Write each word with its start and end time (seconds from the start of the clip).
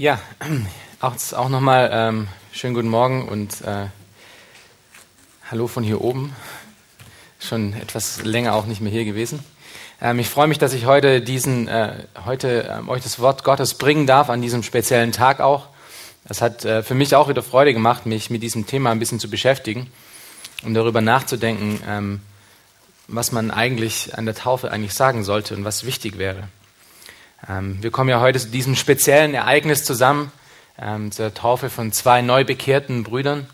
Ja, 0.00 0.18
auch, 1.00 1.14
auch 1.34 1.50
nochmal 1.50 1.90
ähm, 1.92 2.28
schönen 2.52 2.72
guten 2.72 2.88
Morgen 2.88 3.28
und 3.28 3.60
äh, 3.60 3.88
hallo 5.50 5.66
von 5.66 5.84
hier 5.84 6.00
oben. 6.00 6.34
Schon 7.38 7.74
etwas 7.74 8.24
länger 8.24 8.54
auch 8.54 8.64
nicht 8.64 8.80
mehr 8.80 8.90
hier 8.90 9.04
gewesen. 9.04 9.44
Ähm, 10.00 10.18
ich 10.18 10.30
freue 10.30 10.46
mich, 10.46 10.56
dass 10.56 10.72
ich 10.72 10.86
heute 10.86 11.20
diesen, 11.20 11.68
äh, 11.68 12.06
heute 12.24 12.74
ähm, 12.78 12.88
euch 12.88 13.02
das 13.02 13.18
Wort 13.18 13.44
Gottes 13.44 13.74
bringen 13.74 14.06
darf 14.06 14.30
an 14.30 14.40
diesem 14.40 14.62
speziellen 14.62 15.12
Tag 15.12 15.40
auch. 15.40 15.66
Das 16.24 16.40
hat 16.40 16.64
äh, 16.64 16.82
für 16.82 16.94
mich 16.94 17.14
auch 17.14 17.28
wieder 17.28 17.42
Freude 17.42 17.74
gemacht, 17.74 18.06
mich 18.06 18.30
mit 18.30 18.42
diesem 18.42 18.66
Thema 18.66 18.92
ein 18.92 19.00
bisschen 19.00 19.20
zu 19.20 19.28
beschäftigen 19.28 19.90
und 20.64 20.72
darüber 20.72 21.02
nachzudenken, 21.02 21.78
ähm, 21.86 22.22
was 23.06 23.32
man 23.32 23.50
eigentlich 23.50 24.16
an 24.16 24.24
der 24.24 24.34
Taufe 24.34 24.72
eigentlich 24.72 24.94
sagen 24.94 25.24
sollte 25.24 25.54
und 25.54 25.66
was 25.66 25.84
wichtig 25.84 26.16
wäre. 26.16 26.48
Ähm, 27.48 27.82
wir 27.82 27.90
kommen 27.90 28.10
ja 28.10 28.20
heute 28.20 28.38
zu 28.38 28.48
diesem 28.48 28.76
speziellen 28.76 29.34
Ereignis 29.34 29.84
zusammen, 29.84 30.32
ähm, 30.78 31.12
zur 31.12 31.32
Taufe 31.34 31.70
von 31.70 31.92
zwei 31.92 32.22
neu 32.22 32.44
bekehrten 32.44 33.02
Brüdern. 33.02 33.48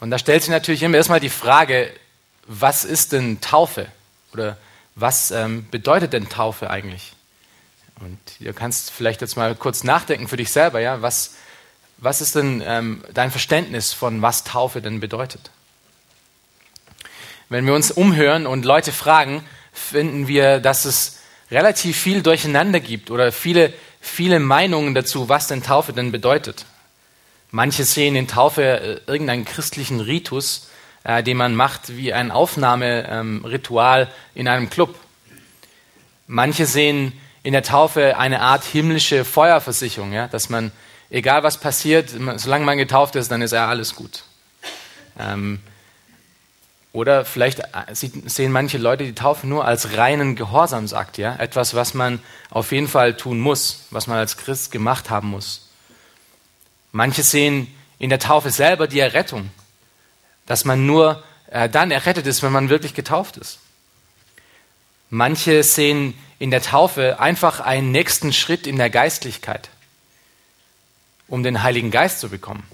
Und 0.00 0.10
da 0.10 0.18
stellt 0.18 0.42
sich 0.42 0.50
natürlich 0.50 0.82
immer 0.82 0.96
erstmal 0.96 1.20
die 1.20 1.30
Frage, 1.30 1.92
was 2.46 2.84
ist 2.84 3.12
denn 3.12 3.40
Taufe? 3.40 3.86
Oder 4.32 4.56
was 4.94 5.30
ähm, 5.30 5.66
bedeutet 5.70 6.12
denn 6.12 6.28
Taufe 6.28 6.70
eigentlich? 6.70 7.12
Und 8.00 8.18
du 8.38 8.52
kannst 8.52 8.90
vielleicht 8.90 9.20
jetzt 9.20 9.36
mal 9.36 9.54
kurz 9.54 9.82
nachdenken 9.82 10.28
für 10.28 10.36
dich 10.36 10.52
selber, 10.52 10.80
ja, 10.80 11.02
was, 11.02 11.34
was 11.96 12.20
ist 12.20 12.36
denn 12.36 12.62
ähm, 12.64 13.02
dein 13.12 13.30
Verständnis 13.30 13.92
von 13.92 14.22
was 14.22 14.44
Taufe 14.44 14.80
denn 14.80 15.00
bedeutet? 15.00 15.50
Wenn 17.48 17.66
wir 17.66 17.74
uns 17.74 17.90
umhören 17.90 18.46
und 18.46 18.64
Leute 18.64 18.92
fragen, 18.92 19.42
finden 19.72 20.28
wir, 20.28 20.60
dass 20.60 20.84
es 20.84 21.17
relativ 21.50 21.98
viel 21.98 22.22
durcheinander 22.22 22.80
gibt 22.80 23.10
oder 23.10 23.32
viele, 23.32 23.72
viele 24.00 24.40
Meinungen 24.40 24.94
dazu, 24.94 25.28
was 25.28 25.46
denn 25.46 25.62
Taufe 25.62 25.92
denn 25.92 26.12
bedeutet. 26.12 26.66
Manche 27.50 27.84
sehen 27.84 28.16
in 28.16 28.28
Taufe 28.28 28.62
äh, 28.62 29.00
irgendeinen 29.06 29.44
christlichen 29.44 30.00
Ritus, 30.00 30.68
äh, 31.04 31.22
den 31.22 31.36
man 31.38 31.54
macht 31.54 31.96
wie 31.96 32.12
ein 32.12 32.30
Aufnahmeritual 32.30 34.02
ähm, 34.02 34.08
in 34.34 34.48
einem 34.48 34.68
Club. 34.68 34.94
Manche 36.26 36.66
sehen 36.66 37.12
in 37.42 37.52
der 37.52 37.62
Taufe 37.62 38.18
eine 38.18 38.40
Art 38.40 38.64
himmlische 38.64 39.24
Feuerversicherung, 39.24 40.12
ja, 40.12 40.28
dass 40.28 40.50
man, 40.50 40.72
egal 41.08 41.42
was 41.42 41.58
passiert, 41.58 42.10
solange 42.36 42.66
man 42.66 42.76
getauft 42.76 43.16
ist, 43.16 43.30
dann 43.30 43.40
ist 43.40 43.52
ja 43.52 43.66
alles 43.66 43.94
gut. 43.94 44.24
Ähm, 45.18 45.60
oder 46.98 47.24
vielleicht 47.24 47.60
äh, 47.60 47.94
sehen 47.94 48.50
manche 48.50 48.76
Leute 48.76 49.04
die 49.04 49.14
Taufe 49.14 49.46
nur 49.46 49.64
als 49.64 49.96
reinen 49.96 50.34
Gehorsamsakt, 50.34 51.16
ja? 51.16 51.36
etwas, 51.36 51.74
was 51.74 51.94
man 51.94 52.18
auf 52.50 52.72
jeden 52.72 52.88
Fall 52.88 53.16
tun 53.16 53.38
muss, 53.38 53.84
was 53.90 54.08
man 54.08 54.18
als 54.18 54.36
Christ 54.36 54.72
gemacht 54.72 55.08
haben 55.08 55.28
muss. 55.28 55.68
Manche 56.90 57.22
sehen 57.22 57.72
in 58.00 58.10
der 58.10 58.18
Taufe 58.18 58.50
selber 58.50 58.88
die 58.88 58.98
Errettung, 58.98 59.50
dass 60.46 60.64
man 60.64 60.86
nur 60.86 61.22
äh, 61.52 61.68
dann 61.68 61.92
errettet 61.92 62.26
ist, 62.26 62.42
wenn 62.42 62.50
man 62.50 62.68
wirklich 62.68 62.94
getauft 62.94 63.36
ist. 63.36 63.60
Manche 65.08 65.62
sehen 65.62 66.14
in 66.40 66.50
der 66.50 66.62
Taufe 66.62 67.20
einfach 67.20 67.60
einen 67.60 67.92
nächsten 67.92 68.32
Schritt 68.32 68.66
in 68.66 68.76
der 68.76 68.90
Geistlichkeit, 68.90 69.70
um 71.28 71.44
den 71.44 71.62
Heiligen 71.62 71.92
Geist 71.92 72.18
zu 72.18 72.28
bekommen. 72.28 72.64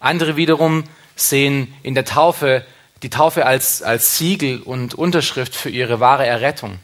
Andere 0.00 0.36
wiederum 0.36 0.84
sehen 1.14 1.74
in 1.82 1.94
der 1.94 2.06
Taufe 2.06 2.64
die 3.02 3.10
Taufe 3.10 3.46
als, 3.46 3.82
als 3.82 4.16
Siegel 4.16 4.62
und 4.62 4.94
Unterschrift 4.94 5.54
für 5.54 5.70
ihre 5.70 6.00
wahre 6.00 6.26
Errettung. 6.26 6.78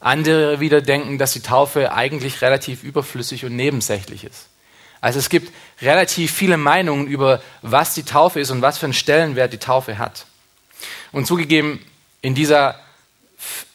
Andere 0.00 0.60
wieder 0.60 0.82
denken, 0.82 1.18
dass 1.18 1.32
die 1.32 1.40
Taufe 1.40 1.92
eigentlich 1.92 2.42
relativ 2.42 2.82
überflüssig 2.82 3.44
und 3.44 3.56
nebensächlich 3.56 4.24
ist. 4.24 4.48
Also 5.00 5.18
es 5.18 5.28
gibt 5.28 5.52
relativ 5.82 6.32
viele 6.32 6.56
Meinungen 6.56 7.06
über, 7.06 7.42
was 7.62 7.94
die 7.94 8.04
Taufe 8.04 8.40
ist 8.40 8.50
und 8.50 8.62
was 8.62 8.78
für 8.78 8.86
einen 8.86 8.92
Stellenwert 8.92 9.52
die 9.52 9.58
Taufe 9.58 9.98
hat. 9.98 10.26
Und 11.12 11.26
zugegeben, 11.26 11.84
in 12.20 12.34
dieser 12.34 12.78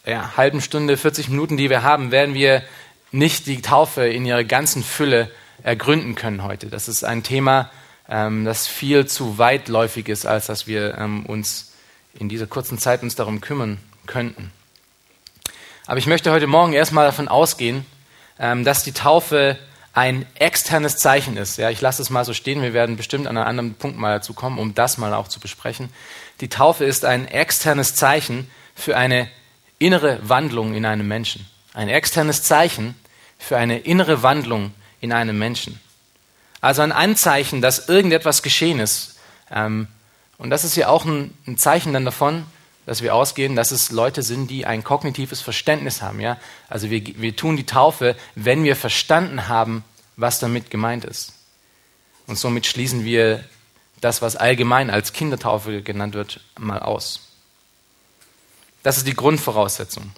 ja, 0.06 0.38
halben 0.38 0.62
Stunde, 0.62 0.98
40 0.98 1.30
Minuten, 1.30 1.58
die 1.58 1.70
wir 1.70 1.84
haben, 1.84 2.12
werden 2.12 2.34
wir 2.34 2.64
nicht 3.12 3.48
die 3.48 3.62
Taufe 3.62 4.08
in 4.08 4.26
ihrer 4.26 4.44
ganzen 4.44 4.84
Fülle 4.84 5.32
ergründen 5.64 6.16
können 6.16 6.44
heute. 6.44 6.68
Das 6.68 6.88
ist 6.88 7.04
ein 7.04 7.24
Thema, 7.24 7.70
ähm, 8.10 8.46
das 8.46 8.68
viel 8.68 9.06
zu 9.06 9.38
weitläufig 9.38 10.10
ist, 10.10 10.26
als 10.26 10.48
dass 10.48 10.68
wir 10.68 10.98
ähm, 10.98 11.26
uns 11.26 11.74
in 12.14 12.30
dieser 12.30 12.48
kurzen 12.48 12.78
Zeit 12.78 13.04
uns 13.04 13.16
darum 13.16 13.42
kümmern 13.42 13.78
könnten. 14.08 14.52
Aber 15.86 15.98
ich 15.98 16.08
möchte 16.08 16.32
heute 16.32 16.48
Morgen 16.48 16.74
erstmal 16.74 17.06
davon 17.06 17.28
ausgehen, 17.28 17.86
ähm, 18.40 18.66
dass 18.66 18.84
die 18.84 18.92
Taufe 18.92 19.58
ein 19.94 20.26
externes 20.36 20.98
Zeichen 20.98 21.36
ist. 21.38 21.58
Ja, 21.58 21.70
ich 21.70 21.82
lasse 21.82 22.02
es 22.02 22.10
mal 22.10 22.26
so 22.26 22.34
stehen. 22.34 22.62
Wir 22.62 22.74
werden 22.74 22.96
bestimmt 22.96 23.28
an 23.28 23.38
einem 23.38 23.48
anderen 23.48 23.74
Punkt 23.74 23.98
mal 23.98 24.14
dazu 24.14 24.34
kommen, 24.34 24.60
um 24.60 24.76
das 24.76 24.98
mal 24.98 25.14
auch 25.14 25.28
zu 25.28 25.40
besprechen. 25.40 25.90
Die 26.42 26.48
Taufe 26.48 26.86
ist 26.86 27.06
ein 27.06 27.28
externes 27.28 27.96
Zeichen 27.96 28.50
für 28.76 28.96
eine 28.96 29.30
innere 29.78 30.20
Wandlung 30.28 30.74
in 30.74 30.86
einem 30.86 31.08
Menschen. 31.08 31.48
Ein 31.74 31.90
externes 31.90 32.44
Zeichen 32.44 32.96
für 33.38 33.58
eine 33.58 33.80
innere 33.80 34.24
Wandlung 34.24 34.74
in 35.02 35.12
einem 35.12 35.38
Menschen. 35.38 35.80
Also 36.62 36.82
ein 36.82 36.92
Anzeichen, 36.92 37.62
dass 37.62 37.88
irgendetwas 37.88 38.44
geschehen 38.44 38.80
ist. 38.80 39.16
Ähm, 39.52 39.88
und 40.38 40.50
das 40.50 40.64
ist 40.64 40.76
ja 40.76 40.88
auch 40.88 41.06
ein, 41.06 41.34
ein, 41.48 41.58
Zeichen 41.58 41.94
dann 41.94 42.06
davon, 42.06 42.46
dass 42.86 43.02
wir 43.02 43.14
ausgehen, 43.16 43.56
dass 43.56 43.72
es 43.72 43.92
Leute 43.92 44.24
sind, 44.24 44.50
die 44.50 44.66
ein 44.66 44.84
kognitives 44.84 45.42
Verständnis 45.42 46.02
haben. 46.02 46.20
Ja? 46.20 46.38
Also 46.68 46.90
wir, 46.90 47.02
wir 47.06 47.36
tun 47.36 47.58
die 47.58 47.66
Taufe, 47.66 48.16
wenn 48.36 48.64
wir 48.64 48.76
verstanden 48.76 49.48
haben, 49.48 49.84
was 50.16 50.40
damit 50.40 50.70
gemeint 50.70 51.06
ist. 51.06 51.34
Und 52.28 52.38
somit 52.38 52.66
schließen 52.66 53.06
wir 53.06 53.44
das, 54.02 54.22
was 54.22 54.36
allgemein 54.36 54.90
als 54.90 55.14
Kindertaufe 55.14 55.82
genannt 55.82 56.14
wird, 56.14 56.42
mal 56.58 56.80
aus. 56.80 57.30
Das 58.84 58.98
ist 58.98 59.08
die 59.08 59.14
Grundvoraussetzung. 59.14 60.12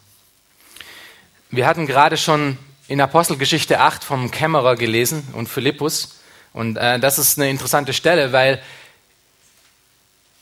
Wir 1.49 1.67
hatten 1.67 1.87
gerade 1.87 2.17
schon 2.17 2.57
in 2.87 3.01
Apostelgeschichte 3.01 3.79
8 3.79 4.03
vom 4.03 4.31
Kämmerer 4.31 4.75
gelesen 4.75 5.27
und 5.33 5.49
Philippus. 5.49 6.20
Und 6.53 6.77
äh, 6.77 6.99
das 6.99 7.17
ist 7.17 7.37
eine 7.37 7.49
interessante 7.49 7.93
Stelle, 7.93 8.33
weil 8.33 8.61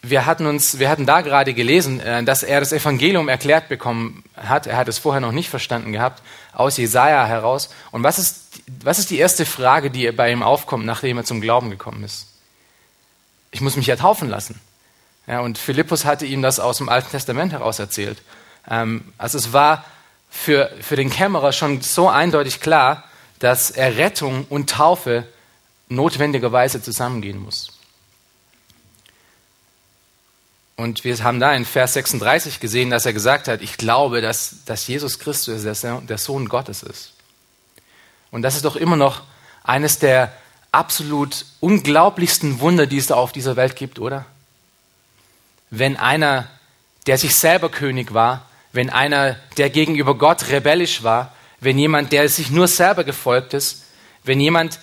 wir 0.01 0.25
hatten 0.25 0.45
uns, 0.45 0.79
wir 0.79 0.89
hatten 0.89 1.05
da 1.05 1.21
gerade 1.21 1.53
gelesen, 1.53 1.99
äh, 1.99 2.23
dass 2.23 2.43
er 2.43 2.59
das 2.59 2.71
Evangelium 2.71 3.27
erklärt 3.27 3.67
bekommen 3.69 4.23
hat. 4.35 4.65
Er 4.65 4.77
hat 4.77 4.87
es 4.87 4.97
vorher 4.97 5.21
noch 5.21 5.31
nicht 5.31 5.49
verstanden 5.49 5.91
gehabt, 5.91 6.21
aus 6.53 6.77
Jesaja 6.77 7.25
heraus. 7.25 7.69
Und 7.91 8.03
was 8.03 8.17
ist, 8.17 8.61
was 8.81 8.99
ist 8.99 9.09
die 9.09 9.19
erste 9.19 9.45
Frage, 9.45 9.91
die 9.91 10.11
bei 10.11 10.31
ihm 10.31 10.43
aufkommt, 10.43 10.85
nachdem 10.85 11.17
er 11.17 11.25
zum 11.25 11.41
Glauben 11.41 11.69
gekommen 11.69 12.03
ist? 12.03 12.27
Ich 13.51 13.61
muss 13.61 13.75
mich 13.75 13.87
ja 13.87 13.95
taufen 13.95 14.29
lassen. 14.29 14.59
Ja, 15.27 15.41
und 15.41 15.57
Philippus 15.57 16.05
hatte 16.05 16.25
ihm 16.25 16.41
das 16.41 16.59
aus 16.59 16.77
dem 16.77 16.89
Alten 16.89 17.11
Testament 17.11 17.51
heraus 17.51 17.79
erzählt. 17.79 18.21
Ähm, 18.69 19.13
also 19.17 19.37
es 19.37 19.53
war 19.53 19.85
für, 20.29 20.71
für 20.81 20.95
den 20.95 21.09
Kämmerer 21.09 21.51
schon 21.51 21.81
so 21.81 22.09
eindeutig 22.09 22.61
klar, 22.61 23.03
dass 23.39 23.71
Errettung 23.71 24.45
und 24.49 24.69
Taufe 24.69 25.27
notwendigerweise 25.89 26.81
zusammengehen 26.81 27.39
muss. 27.39 27.71
Und 30.75 31.03
wir 31.03 31.21
haben 31.23 31.41
da 31.41 31.53
in 31.53 31.65
Vers 31.65 31.93
36 31.93 32.61
gesehen, 32.61 32.89
dass 32.89 33.05
er 33.05 33.11
gesagt 33.11 33.49
hat, 33.49 33.61
ich 33.61 33.75
glaube, 33.75 34.21
dass, 34.21 34.63
dass 34.65 34.87
Jesus 34.87 35.19
Christus 35.19 35.63
der 35.63 36.17
Sohn 36.17 36.47
Gottes 36.47 36.83
ist. 36.83 37.13
Und 38.31 38.43
das 38.43 38.55
ist 38.55 38.63
doch 38.63 38.77
immer 38.77 38.95
noch 38.95 39.23
eines 39.63 39.99
der 39.99 40.31
absolut 40.71 41.45
unglaublichsten 41.59 42.61
Wunder, 42.61 42.85
die 42.85 42.97
es 42.97 43.07
da 43.07 43.15
auf 43.15 43.31
dieser 43.31 43.55
Welt 43.55 43.75
gibt, 43.75 43.99
oder? 43.99 44.25
Wenn 45.69 45.97
einer, 45.97 46.47
der 47.07 47.17
sich 47.17 47.35
selber 47.35 47.69
König 47.69 48.13
war, 48.13 48.45
wenn 48.71 48.89
einer, 48.89 49.35
der 49.57 49.69
gegenüber 49.69 50.17
Gott 50.17 50.47
rebellisch 50.49 51.03
war, 51.03 51.33
wenn 51.59 51.77
jemand, 51.77 52.11
der 52.11 52.29
sich 52.29 52.51
nur 52.51 52.67
selber 52.67 53.03
gefolgt 53.03 53.53
ist, 53.53 53.83
wenn 54.23 54.39
jemand, 54.39 54.79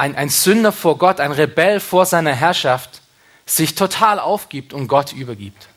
ein, 0.00 0.16
ein 0.16 0.30
Sünder 0.30 0.72
vor 0.72 0.96
Gott, 0.96 1.20
ein 1.20 1.30
Rebell 1.30 1.78
vor 1.78 2.06
seiner 2.06 2.34
Herrschaft, 2.34 3.02
sich 3.44 3.74
total 3.74 4.18
aufgibt 4.18 4.72
und 4.72 4.88
Gott 4.88 5.12
übergibt. 5.12 5.68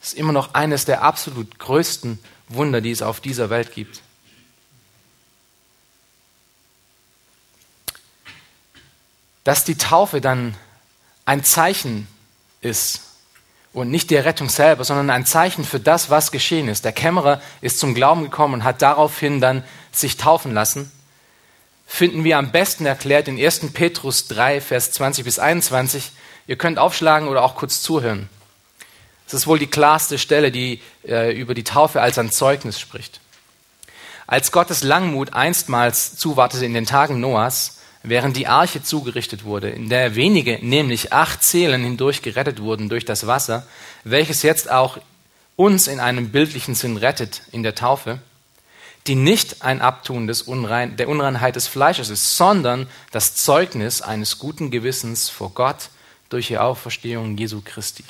Das 0.00 0.10
ist 0.12 0.18
immer 0.18 0.32
noch 0.32 0.52
eines 0.52 0.84
der 0.84 1.02
absolut 1.02 1.58
größten 1.58 2.18
Wunder, 2.48 2.82
die 2.82 2.90
es 2.90 3.00
auf 3.00 3.20
dieser 3.20 3.48
Welt 3.48 3.72
gibt. 3.72 4.02
Dass 9.44 9.64
die 9.64 9.78
Taufe 9.78 10.20
dann 10.20 10.54
ein 11.24 11.42
Zeichen 11.42 12.06
ist 12.60 13.00
und 13.72 13.90
nicht 13.90 14.10
die 14.10 14.16
Rettung 14.16 14.50
selber, 14.50 14.84
sondern 14.84 15.08
ein 15.08 15.24
Zeichen 15.24 15.64
für 15.64 15.80
das, 15.80 16.10
was 16.10 16.32
geschehen 16.32 16.68
ist. 16.68 16.84
Der 16.84 16.92
Kämmerer 16.92 17.40
ist 17.62 17.78
zum 17.78 17.94
Glauben 17.94 18.24
gekommen 18.24 18.54
und 18.54 18.64
hat 18.64 18.82
daraufhin 18.82 19.40
dann 19.40 19.64
sich 19.90 20.18
taufen 20.18 20.52
lassen 20.52 20.92
finden 21.90 22.22
wir 22.22 22.36
am 22.38 22.52
besten 22.52 22.86
erklärt 22.86 23.26
in 23.26 23.42
1. 23.42 23.72
Petrus 23.72 24.28
3, 24.28 24.60
Vers 24.60 24.92
20 24.92 25.24
bis 25.24 25.38
21. 25.38 26.12
Ihr 26.46 26.56
könnt 26.56 26.78
aufschlagen 26.78 27.28
oder 27.28 27.42
auch 27.42 27.56
kurz 27.56 27.80
zuhören. 27.80 28.28
Es 29.26 29.32
ist 29.32 29.46
wohl 29.46 29.58
die 29.58 29.66
klarste 29.66 30.18
Stelle, 30.18 30.52
die 30.52 30.80
äh, 31.06 31.32
über 31.32 31.54
die 31.54 31.64
Taufe 31.64 32.00
als 32.00 32.18
ein 32.18 32.30
Zeugnis 32.30 32.78
spricht. 32.78 33.20
Als 34.26 34.52
Gottes 34.52 34.82
Langmut 34.82 35.32
einstmals 35.32 36.16
zuwartete 36.16 36.66
in 36.66 36.74
den 36.74 36.86
Tagen 36.86 37.20
Noahs, 37.20 37.80
während 38.02 38.36
die 38.36 38.46
Arche 38.46 38.82
zugerichtet 38.82 39.44
wurde, 39.44 39.70
in 39.70 39.88
der 39.88 40.14
wenige, 40.14 40.58
nämlich 40.60 41.12
acht 41.14 41.42
Seelen 41.42 41.82
hindurch 41.82 42.20
gerettet 42.20 42.60
wurden 42.60 42.90
durch 42.90 43.06
das 43.06 43.26
Wasser, 43.26 43.66
welches 44.04 44.42
jetzt 44.42 44.70
auch 44.70 44.98
uns 45.56 45.88
in 45.88 46.00
einem 46.00 46.30
bildlichen 46.30 46.74
Sinn 46.74 46.98
rettet 46.98 47.42
in 47.50 47.62
der 47.62 47.74
Taufe, 47.74 48.20
die 49.06 49.14
nicht 49.14 49.62
ein 49.62 49.80
Abtun 49.80 50.26
des 50.26 50.42
Unrein, 50.42 50.96
der 50.96 51.08
Unreinheit 51.08 51.56
des 51.56 51.66
Fleisches 51.66 52.10
ist, 52.10 52.36
sondern 52.36 52.86
das 53.10 53.34
Zeugnis 53.34 54.02
eines 54.02 54.38
guten 54.38 54.70
Gewissens 54.70 55.30
vor 55.30 55.50
Gott 55.50 55.90
durch 56.28 56.48
die 56.48 56.58
Auferstehung 56.58 57.36
Jesu 57.38 57.62
Christi. 57.64 58.04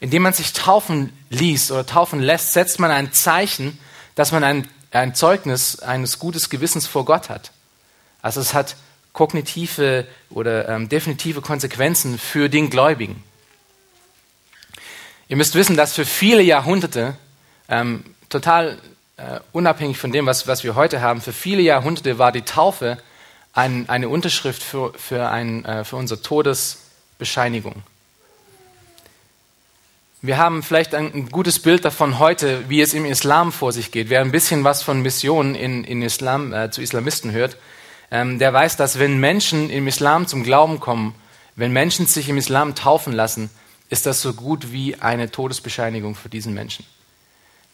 Indem 0.00 0.22
man 0.22 0.32
sich 0.32 0.54
taufen 0.54 1.12
ließ 1.28 1.70
oder 1.72 1.84
taufen 1.84 2.20
lässt, 2.20 2.54
setzt 2.54 2.78
man 2.78 2.90
ein 2.90 3.12
Zeichen, 3.12 3.78
dass 4.14 4.32
man 4.32 4.42
ein, 4.42 4.68
ein 4.90 5.14
Zeugnis 5.14 5.80
eines 5.80 6.18
gutes 6.18 6.48
Gewissens 6.48 6.86
vor 6.86 7.04
Gott 7.04 7.28
hat. 7.28 7.52
Also 8.22 8.40
es 8.40 8.54
hat 8.54 8.76
kognitive 9.12 10.06
oder 10.30 10.68
ähm, 10.68 10.88
definitive 10.88 11.42
Konsequenzen 11.42 12.18
für 12.18 12.48
den 12.48 12.70
Gläubigen. 12.70 13.22
Ihr 15.28 15.36
müsst 15.36 15.54
wissen, 15.54 15.76
dass 15.76 15.94
für 15.94 16.06
viele 16.06 16.42
Jahrhunderte, 16.42 17.16
ähm, 17.68 18.04
total 18.30 18.78
äh, 19.18 19.40
unabhängig 19.52 19.98
von 19.98 20.12
dem, 20.12 20.24
was, 20.24 20.46
was 20.46 20.64
wir 20.64 20.74
heute 20.74 21.02
haben, 21.02 21.20
für 21.20 21.34
viele 21.34 21.60
Jahrhunderte 21.60 22.18
war 22.18 22.32
die 22.32 22.42
Taufe 22.42 22.96
ein, 23.52 23.88
eine 23.88 24.08
Unterschrift 24.08 24.62
für, 24.62 24.92
für, 24.94 25.28
ein, 25.28 25.64
äh, 25.66 25.84
für 25.84 25.96
unsere 25.96 26.22
Todesbescheinigung. 26.22 27.82
Wir 30.22 30.38
haben 30.38 30.62
vielleicht 30.62 30.94
ein, 30.94 31.28
gutes 31.30 31.58
Bild 31.60 31.84
davon 31.84 32.18
heute, 32.18 32.68
wie 32.68 32.80
es 32.80 32.94
im 32.94 33.04
Islam 33.04 33.52
vor 33.52 33.72
sich 33.72 33.90
geht. 33.90 34.10
Wer 34.10 34.20
ein 34.20 34.32
bisschen 34.32 34.64
was 34.64 34.82
von 34.82 35.02
Missionen 35.02 35.54
in, 35.54 35.84
in 35.84 36.02
Islam 36.02 36.52
äh, 36.52 36.70
zu 36.70 36.82
Islamisten 36.82 37.32
hört, 37.32 37.56
ähm, 38.10 38.38
der 38.38 38.52
weiß, 38.52 38.76
dass 38.76 38.98
wenn 38.98 39.18
Menschen 39.18 39.70
im 39.70 39.86
Islam 39.86 40.26
zum 40.26 40.42
Glauben 40.42 40.78
kommen, 40.78 41.14
wenn 41.56 41.72
Menschen 41.72 42.06
sich 42.06 42.28
im 42.28 42.36
Islam 42.36 42.74
taufen 42.74 43.12
lassen, 43.12 43.50
ist 43.88 44.06
das 44.06 44.22
so 44.22 44.34
gut 44.34 44.72
wie 44.72 44.96
eine 44.96 45.30
Todesbescheinigung 45.30 46.14
für 46.14 46.28
diesen 46.28 46.54
Menschen. 46.54 46.84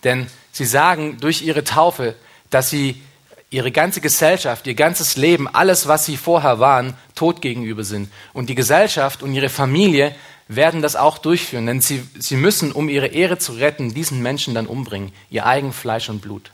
Denn 0.05 0.27
sie 0.53 0.65
sagen 0.65 1.19
durch 1.21 1.43
ihre 1.43 1.65
Taufe, 1.65 2.15
dass 2.51 2.71
sie 2.71 3.03
ihre 3.51 3.73
ganze 3.73 4.01
Gesellschaft, 4.01 4.67
ihr 4.67 4.75
ganzes 4.75 5.17
Leben, 5.17 5.49
alles, 5.49 5.87
was 5.87 6.05
sie 6.05 6.17
vorher 6.17 6.59
waren, 6.59 6.95
tot 7.15 7.41
gegenüber 7.41 7.85
sind. 7.85 8.11
Und 8.33 8.49
die 8.49 8.55
Gesellschaft 8.55 9.23
und 9.23 9.33
ihre 9.35 9.49
Familie 9.49 10.15
werden 10.49 10.83
das 10.83 10.97
auch 10.97 11.19
durchführen, 11.19 11.67
denn 11.67 11.81
sie, 11.81 12.07
sie 12.19 12.37
müssen, 12.37 12.73
um 12.73 12.89
ihre 12.89 13.09
Ehre 13.09 13.39
zu 13.39 13.53
retten, 13.53 13.95
diesen 13.95 14.23
Menschen 14.23 14.55
dann 14.55 14.67
umbringen, 14.67 15.13
ihr 15.31 15.47
eigen 15.47 15.73
Fleisch 15.73 16.09
und 16.09 16.21
Blut. 16.21 16.51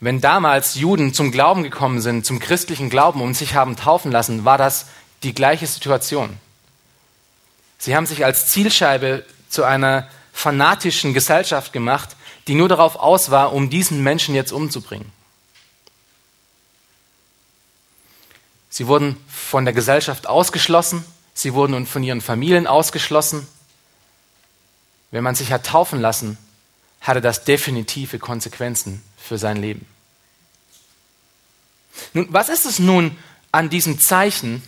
Wenn 0.00 0.20
damals 0.20 0.74
Juden 0.74 1.14
zum 1.14 1.32
Glauben 1.32 1.62
gekommen 1.62 2.00
sind, 2.00 2.26
zum 2.26 2.38
christlichen 2.38 2.90
Glauben 2.90 3.22
und 3.22 3.34
sich 3.34 3.54
haben 3.54 3.76
taufen 3.76 4.12
lassen, 4.12 4.44
war 4.44 4.58
das 4.58 4.86
die 5.22 5.34
gleiche 5.34 5.66
Situation. 5.66 6.36
Sie 7.78 7.96
haben 7.96 8.06
sich 8.06 8.24
als 8.24 8.48
Zielscheibe 8.48 9.24
zu 9.56 9.64
einer 9.64 10.08
fanatischen 10.32 11.14
Gesellschaft 11.14 11.72
gemacht, 11.72 12.14
die 12.46 12.54
nur 12.54 12.68
darauf 12.68 12.96
aus 12.96 13.30
war, 13.30 13.54
um 13.54 13.70
diesen 13.70 14.02
Menschen 14.02 14.34
jetzt 14.34 14.52
umzubringen. 14.52 15.10
Sie 18.68 18.86
wurden 18.86 19.16
von 19.26 19.64
der 19.64 19.72
Gesellschaft 19.72 20.26
ausgeschlossen, 20.26 21.04
sie 21.32 21.54
wurden 21.54 21.86
von 21.86 22.02
ihren 22.02 22.20
Familien 22.20 22.66
ausgeschlossen. 22.66 23.48
Wenn 25.10 25.24
man 25.24 25.34
sich 25.34 25.50
hat 25.50 25.64
taufen 25.64 26.02
lassen, 26.02 26.36
hatte 27.00 27.22
das 27.22 27.44
definitive 27.44 28.18
Konsequenzen 28.18 29.02
für 29.16 29.38
sein 29.38 29.56
Leben. 29.56 29.86
Nun, 32.12 32.26
was 32.30 32.50
ist 32.50 32.66
es 32.66 32.78
nun 32.78 33.16
an 33.52 33.70
diesem 33.70 33.98
Zeichen, 33.98 34.62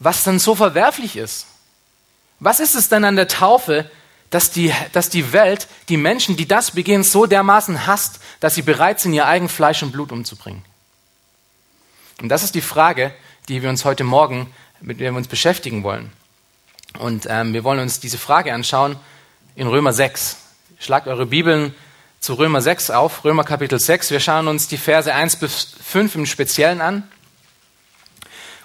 was 0.00 0.24
dann 0.24 0.40
so 0.40 0.56
verwerflich 0.56 1.16
ist? 1.16 1.46
Was 2.40 2.60
ist 2.60 2.74
es 2.74 2.88
denn 2.88 3.04
an 3.04 3.16
der 3.16 3.28
Taufe, 3.28 3.90
dass 4.30 4.50
die, 4.50 4.72
dass 4.92 5.08
die 5.08 5.32
Welt 5.32 5.66
die 5.88 5.96
Menschen, 5.96 6.36
die 6.36 6.46
das 6.46 6.72
begehen, 6.72 7.02
so 7.02 7.26
dermaßen 7.26 7.86
hasst, 7.86 8.20
dass 8.40 8.54
sie 8.54 8.62
bereit 8.62 9.00
sind, 9.00 9.14
ihr 9.14 9.26
eigen 9.26 9.48
Fleisch 9.48 9.82
und 9.82 9.92
Blut 9.92 10.12
umzubringen? 10.12 10.64
Und 12.20 12.28
das 12.28 12.42
ist 12.42 12.54
die 12.54 12.60
Frage, 12.60 13.12
die 13.48 13.62
wir 13.62 13.70
uns 13.70 13.84
heute 13.84 14.04
Morgen, 14.04 14.52
mit 14.80 15.00
der 15.00 15.12
wir 15.12 15.18
uns 15.18 15.28
beschäftigen 15.28 15.82
wollen. 15.82 16.12
Und 16.98 17.26
ähm, 17.28 17.52
wir 17.52 17.64
wollen 17.64 17.80
uns 17.80 18.00
diese 18.00 18.18
Frage 18.18 18.52
anschauen 18.52 18.96
in 19.56 19.66
Römer 19.66 19.92
6. 19.92 20.36
Schlagt 20.78 21.06
eure 21.06 21.26
Bibeln 21.26 21.74
zu 22.20 22.34
Römer 22.34 22.60
6 22.60 22.90
auf, 22.90 23.24
Römer 23.24 23.44
Kapitel 23.44 23.78
6. 23.78 24.10
Wir 24.10 24.20
schauen 24.20 24.48
uns 24.48 24.68
die 24.68 24.76
Verse 24.76 25.12
1 25.12 25.36
bis 25.36 25.74
5 25.84 26.16
im 26.16 26.26
Speziellen 26.26 26.80
an. 26.80 27.08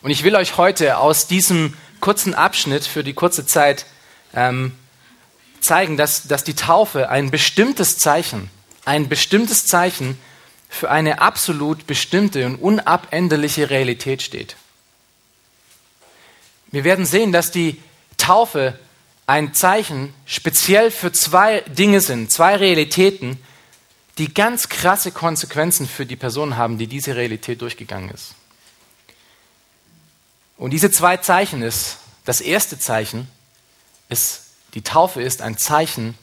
Und 0.02 0.10
ich 0.10 0.24
will 0.24 0.36
euch 0.36 0.58
heute 0.58 0.98
aus 0.98 1.28
diesem 1.28 1.76
kurzen 2.04 2.34
Abschnitt 2.34 2.84
für 2.84 3.02
die 3.02 3.14
kurze 3.14 3.46
Zeit 3.46 3.86
ähm, 4.34 4.74
zeigen, 5.62 5.96
dass, 5.96 6.28
dass 6.28 6.44
die 6.44 6.54
Taufe 6.54 7.10
ein 7.10 7.32
bestimmtes 7.32 7.98
Zeichen, 7.98 8.50
ein 8.84 9.08
bestimmtes 9.08 9.68
Zeichen 9.68 10.20
für 10.68 10.92
eine 10.92 11.22
absolut 11.22 11.88
bestimmte 11.88 12.46
und 12.46 12.58
unabänderliche 12.58 13.70
Realität 13.70 14.22
steht. 14.22 14.58
Wir 16.72 16.84
werden 16.84 17.06
sehen, 17.06 17.32
dass 17.32 17.52
die 17.52 17.82
Taufe 18.18 18.78
ein 19.26 19.54
Zeichen 19.54 20.14
speziell 20.26 20.92
für 20.92 21.14
zwei 21.14 21.62
Dinge 21.62 22.02
sind, 22.02 22.34
zwei 22.34 22.58
Realitäten, 22.58 23.40
die 24.18 24.34
ganz 24.34 24.68
krasse 24.68 25.14
Konsequenzen 25.14 25.88
für 25.88 26.06
die 26.06 26.18
Person 26.18 26.58
haben, 26.58 26.78
die 26.78 26.88
diese 26.88 27.16
Realität 27.16 27.62
durchgegangen 27.62 28.10
ist. 28.10 28.36
Und 30.64 30.70
diese 30.70 30.90
zwei 30.90 31.18
Zeichen 31.18 31.62
ist, 31.62 31.98
das 32.24 32.40
erste 32.40 32.80
Zeichen 32.80 33.28
ist 34.08 34.44
die 34.76 34.82
Taufe 34.82 35.22
ist 35.22 35.42
ein 35.42 35.58
Zeichen 35.58 36.18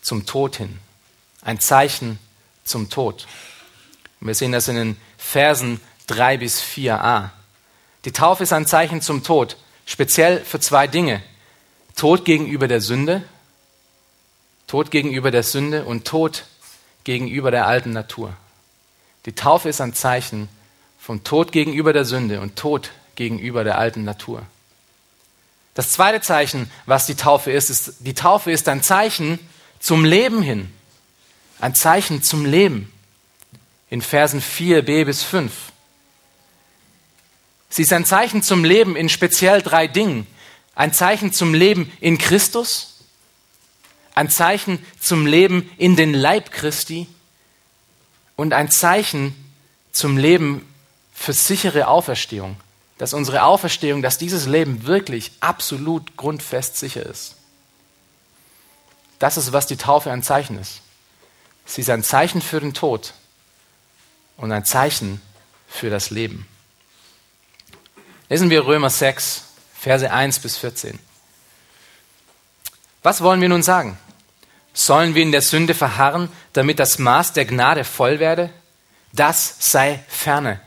zum 0.00 0.24
Tod 0.24 0.56
hin. 0.56 0.78
Ein 1.42 1.60
Zeichen 1.60 2.18
zum 2.64 2.88
Tod. 2.88 3.26
Und 4.22 4.28
wir 4.28 4.34
sehen 4.34 4.52
das 4.52 4.68
in 4.68 4.76
den 4.76 4.96
Versen 5.18 5.82
3 6.06 6.38
bis 6.38 6.62
4a. 6.62 7.28
Die 8.06 8.12
Taufe 8.12 8.44
ist 8.44 8.54
ein 8.54 8.66
Zeichen 8.66 9.02
zum 9.02 9.22
Tod, 9.22 9.58
speziell 9.84 10.40
für 10.40 10.58
zwei 10.58 10.86
Dinge. 10.86 11.22
Tod 11.94 12.24
gegenüber 12.24 12.68
der 12.68 12.80
Sünde, 12.80 13.22
Tod 14.66 14.90
gegenüber 14.90 15.30
der 15.30 15.42
Sünde 15.42 15.84
und 15.84 16.06
Tod 16.06 16.46
gegenüber 17.04 17.50
der 17.50 17.66
alten 17.66 17.92
Natur. 17.92 18.32
Die 19.26 19.34
Taufe 19.34 19.68
ist 19.68 19.82
ein 19.82 19.92
Zeichen 19.92 20.48
von 20.98 21.22
Tod 21.22 21.52
gegenüber 21.52 21.92
der 21.92 22.06
Sünde 22.06 22.40
und 22.40 22.56
Tod 22.56 22.92
gegenüber 23.22 23.62
der 23.62 23.78
alten 23.78 24.02
Natur. 24.04 24.42
Das 25.74 25.92
zweite 25.92 26.20
Zeichen, 26.20 26.70
was 26.86 27.06
die 27.06 27.14
Taufe 27.14 27.52
ist, 27.52 27.70
ist, 27.70 27.94
die 28.00 28.14
Taufe 28.14 28.50
ist 28.50 28.68
ein 28.68 28.82
Zeichen 28.82 29.38
zum 29.78 30.04
Leben 30.04 30.42
hin. 30.42 30.70
Ein 31.60 31.74
Zeichen 31.74 32.22
zum 32.22 32.44
Leben. 32.44 32.92
In 33.90 34.02
Versen 34.02 34.42
4b 34.42 35.04
bis 35.04 35.22
5. 35.22 35.52
Sie 37.68 37.82
ist 37.82 37.92
ein 37.92 38.04
Zeichen 38.04 38.42
zum 38.42 38.64
Leben 38.64 38.96
in 38.96 39.08
speziell 39.08 39.62
drei 39.62 39.86
Dingen. 39.86 40.26
Ein 40.74 40.92
Zeichen 40.92 41.32
zum 41.32 41.54
Leben 41.54 41.92
in 42.00 42.18
Christus, 42.18 43.04
ein 44.14 44.30
Zeichen 44.30 44.84
zum 44.98 45.26
Leben 45.26 45.70
in 45.76 45.96
den 45.96 46.12
Leib 46.12 46.50
Christi 46.50 47.06
und 48.36 48.52
ein 48.52 48.70
Zeichen 48.70 49.34
zum 49.92 50.16
Leben 50.16 50.66
für 51.14 51.34
sichere 51.34 51.88
Auferstehung 51.88 52.56
dass 52.98 53.14
unsere 53.14 53.42
Auferstehung, 53.42 54.02
dass 54.02 54.18
dieses 54.18 54.46
Leben 54.46 54.86
wirklich 54.86 55.32
absolut 55.40 56.16
grundfest 56.16 56.76
sicher 56.76 57.04
ist. 57.04 57.36
Das 59.18 59.36
ist, 59.36 59.52
was 59.52 59.66
die 59.66 59.76
Taufe 59.76 60.10
ein 60.10 60.22
Zeichen 60.22 60.58
ist. 60.58 60.82
Sie 61.64 61.80
ist 61.80 61.90
ein 61.90 62.02
Zeichen 62.02 62.42
für 62.42 62.60
den 62.60 62.74
Tod 62.74 63.14
und 64.36 64.50
ein 64.52 64.64
Zeichen 64.64 65.22
für 65.68 65.90
das 65.90 66.10
Leben. 66.10 66.46
Lesen 68.28 68.50
wir 68.50 68.66
Römer 68.66 68.90
6, 68.90 69.44
Verse 69.74 70.10
1 70.10 70.40
bis 70.40 70.56
14. 70.56 70.98
Was 73.02 73.20
wollen 73.20 73.40
wir 73.40 73.48
nun 73.48 73.62
sagen? 73.62 73.98
Sollen 74.74 75.14
wir 75.14 75.22
in 75.22 75.32
der 75.32 75.42
Sünde 75.42 75.74
verharren, 75.74 76.30
damit 76.52 76.78
das 76.78 76.98
Maß 76.98 77.32
der 77.32 77.44
Gnade 77.44 77.84
voll 77.84 78.20
werde? 78.20 78.50
Das 79.12 79.56
sei 79.58 80.02
ferne. 80.08 80.60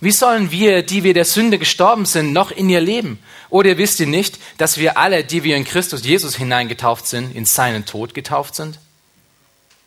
Wie 0.00 0.12
sollen 0.12 0.50
wir, 0.52 0.82
die 0.82 1.02
wir 1.02 1.12
der 1.12 1.24
Sünde 1.24 1.58
gestorben 1.58 2.04
sind, 2.04 2.32
noch 2.32 2.52
in 2.52 2.68
ihr 2.68 2.80
leben? 2.80 3.18
Oder 3.50 3.78
wisst 3.78 3.98
ihr 3.98 4.06
nicht, 4.06 4.38
dass 4.56 4.78
wir 4.78 4.96
alle, 4.96 5.24
die 5.24 5.42
wir 5.42 5.56
in 5.56 5.64
Christus 5.64 6.04
Jesus 6.04 6.36
hineingetauft 6.36 7.06
sind, 7.06 7.34
in 7.34 7.44
seinen 7.44 7.84
Tod 7.84 8.14
getauft 8.14 8.54
sind? 8.54 8.78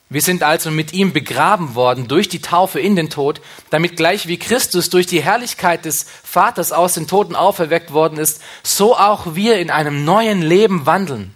Wir 0.10 0.22
sind 0.22 0.44
also 0.44 0.72
mit 0.72 0.91
ihm 0.91 1.13
begraben 1.13 1.74
worden 1.74 2.10
durch 2.10 2.27
die 2.27 2.41
Taufe 2.41 2.82
in 2.82 2.98
den 2.98 3.10
Tod, 3.10 3.39
damit 3.70 3.96
gleich 3.96 4.27
wie 4.27 4.38
Christus 4.38 4.89
durch 4.89 5.06
die 5.06 5.24
Herrlichkeit 5.24 5.86
des 5.86 6.06
Vaters 6.25 6.74
aus 6.74 6.96
den 6.96 7.08
Toten 7.08 7.34
auferweckt 7.34 7.94
worden 7.94 8.18
ist, 8.18 8.41
so 8.62 8.98
auch 8.98 9.36
wir 9.36 9.60
in 9.60 9.70
einem 9.70 10.03
neuen 10.03 10.41
Leben 10.41 10.86
wandeln. 10.86 11.34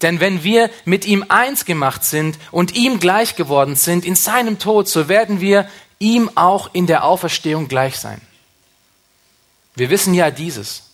Denn 0.00 0.18
wenn 0.18 0.42
wir 0.42 0.70
mit 0.86 1.04
ihm 1.04 1.26
eins 1.28 1.66
gemacht 1.66 2.04
sind 2.04 2.38
und 2.50 2.74
ihm 2.74 3.00
gleich 3.00 3.36
geworden 3.36 3.76
sind 3.76 4.06
in 4.06 4.16
seinem 4.16 4.58
Tod, 4.58 4.88
so 4.88 5.08
werden 5.08 5.42
wir 5.42 5.68
ihm 6.02 6.30
auch 6.34 6.70
in 6.72 6.86
der 6.86 7.04
Auferstehung 7.04 7.68
gleich 7.68 7.96
sein. 7.96 8.20
Wir 9.76 9.88
wissen 9.88 10.12
ja 10.14 10.30
dieses, 10.30 10.90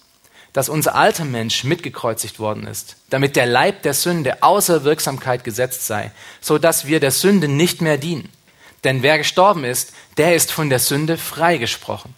dass 0.52 0.68
unser 0.68 0.94
alter 0.94 1.24
Mensch 1.24 1.64
mitgekreuzigt 1.64 2.38
worden 2.38 2.66
ist, 2.66 2.96
damit 3.08 3.34
der 3.34 3.46
Leib 3.46 3.82
der 3.82 3.94
Sünde 3.94 4.42
außer 4.42 4.84
Wirksamkeit 4.84 5.44
gesetzt 5.44 5.86
sei, 5.86 6.12
so 6.40 6.58
dass 6.58 6.86
wir 6.86 7.00
der 7.00 7.10
Sünde 7.10 7.48
nicht 7.48 7.80
mehr 7.80 7.96
dienen. 7.96 8.28
Denn 8.84 9.02
wer 9.02 9.18
gestorben 9.18 9.64
ist, 9.64 9.92
der 10.18 10.36
ist 10.36 10.52
von 10.52 10.68
der 10.68 10.78
Sünde 10.78 11.16
freigesprochen. 11.16 12.14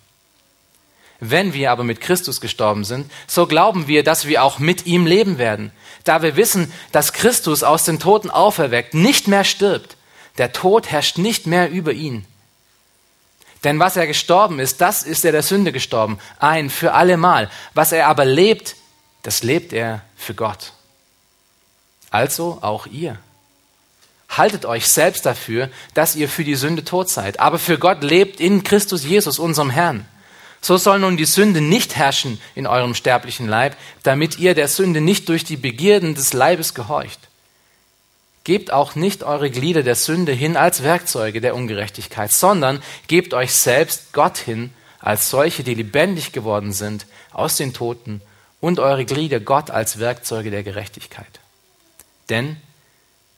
Wenn 1.20 1.52
wir 1.52 1.70
aber 1.70 1.84
mit 1.84 2.00
Christus 2.00 2.40
gestorben 2.40 2.84
sind, 2.84 3.10
so 3.26 3.46
glauben 3.46 3.86
wir, 3.86 4.02
dass 4.02 4.26
wir 4.26 4.42
auch 4.42 4.58
mit 4.58 4.86
ihm 4.86 5.06
leben 5.06 5.38
werden, 5.38 5.70
da 6.04 6.22
wir 6.22 6.34
wissen, 6.34 6.72
dass 6.92 7.12
Christus 7.12 7.62
aus 7.62 7.84
den 7.84 8.00
Toten 8.00 8.30
auferweckt, 8.30 8.94
nicht 8.94 9.28
mehr 9.28 9.44
stirbt. 9.44 9.96
Der 10.38 10.52
Tod 10.52 10.90
herrscht 10.90 11.18
nicht 11.18 11.46
mehr 11.46 11.70
über 11.70 11.92
ihn. 11.92 12.26
Denn 13.64 13.78
was 13.78 13.96
er 13.96 14.06
gestorben 14.06 14.58
ist, 14.58 14.80
das 14.80 15.02
ist 15.02 15.24
er 15.24 15.32
der 15.32 15.42
Sünde 15.42 15.72
gestorben, 15.72 16.18
ein 16.38 16.70
für 16.70 16.94
allemal. 16.94 17.50
Was 17.74 17.92
er 17.92 18.06
aber 18.06 18.24
lebt, 18.24 18.76
das 19.22 19.42
lebt 19.42 19.72
er 19.72 20.02
für 20.16 20.34
Gott. 20.34 20.72
Also 22.10 22.58
auch 22.62 22.86
ihr. 22.86 23.18
Haltet 24.30 24.64
euch 24.64 24.86
selbst 24.86 25.26
dafür, 25.26 25.68
dass 25.92 26.16
ihr 26.16 26.28
für 26.28 26.44
die 26.44 26.54
Sünde 26.54 26.84
tot 26.84 27.08
seid, 27.08 27.40
aber 27.40 27.58
für 27.58 27.78
Gott 27.78 28.02
lebt 28.02 28.40
in 28.40 28.62
Christus 28.62 29.04
Jesus, 29.04 29.38
unserem 29.38 29.70
Herrn. 29.70 30.06
So 30.62 30.76
soll 30.76 30.98
nun 30.98 31.16
die 31.16 31.24
Sünde 31.24 31.60
nicht 31.60 31.96
herrschen 31.96 32.40
in 32.54 32.66
eurem 32.66 32.94
sterblichen 32.94 33.48
Leib, 33.48 33.76
damit 34.02 34.38
ihr 34.38 34.54
der 34.54 34.68
Sünde 34.68 35.00
nicht 35.00 35.28
durch 35.28 35.44
die 35.44 35.56
Begierden 35.56 36.14
des 36.14 36.32
Leibes 36.32 36.74
gehorcht. 36.74 37.29
Gebt 38.44 38.72
auch 38.72 38.94
nicht 38.94 39.22
eure 39.22 39.50
Glieder 39.50 39.82
der 39.82 39.94
Sünde 39.94 40.32
hin 40.32 40.56
als 40.56 40.82
Werkzeuge 40.82 41.40
der 41.40 41.54
Ungerechtigkeit, 41.54 42.32
sondern 42.32 42.82
gebt 43.06 43.34
euch 43.34 43.52
selbst 43.52 44.12
Gott 44.12 44.38
hin 44.38 44.72
als 44.98 45.30
solche, 45.30 45.62
die 45.62 45.74
lebendig 45.74 46.32
geworden 46.32 46.72
sind 46.72 47.06
aus 47.32 47.56
den 47.56 47.72
Toten 47.72 48.22
und 48.60 48.78
eure 48.78 49.04
Glieder 49.04 49.40
Gott 49.40 49.70
als 49.70 49.98
Werkzeuge 49.98 50.50
der 50.50 50.62
Gerechtigkeit. 50.62 51.40
Denn 52.28 52.56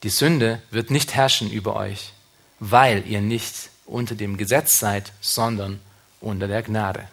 die 0.03 0.11
Sünde 0.11 0.61
wird 0.71 0.91
nicht 0.91 1.15
herrschen 1.15 1.51
über 1.51 1.77
euch, 1.77 2.13
weil 2.59 3.07
ihr 3.07 3.21
nicht 3.21 3.71
unter 3.87 4.15
dem 4.15 4.37
Gesetz 4.37 4.79
seid, 4.79 5.13
sondern 5.21 5.81
unter 6.21 6.49
der 6.49 6.63
Gnade. 6.63 7.07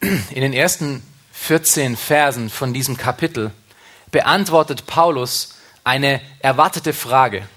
In 0.00 0.40
den 0.40 0.52
ersten 0.52 1.02
14 1.40 1.96
Versen 1.96 2.50
von 2.50 2.72
diesem 2.74 2.96
Kapitel 2.96 3.50
beantwortet 4.12 4.86
Paulus 4.86 5.54
eine 5.82 6.20
erwartete 6.40 6.92
Frage. 6.92 7.48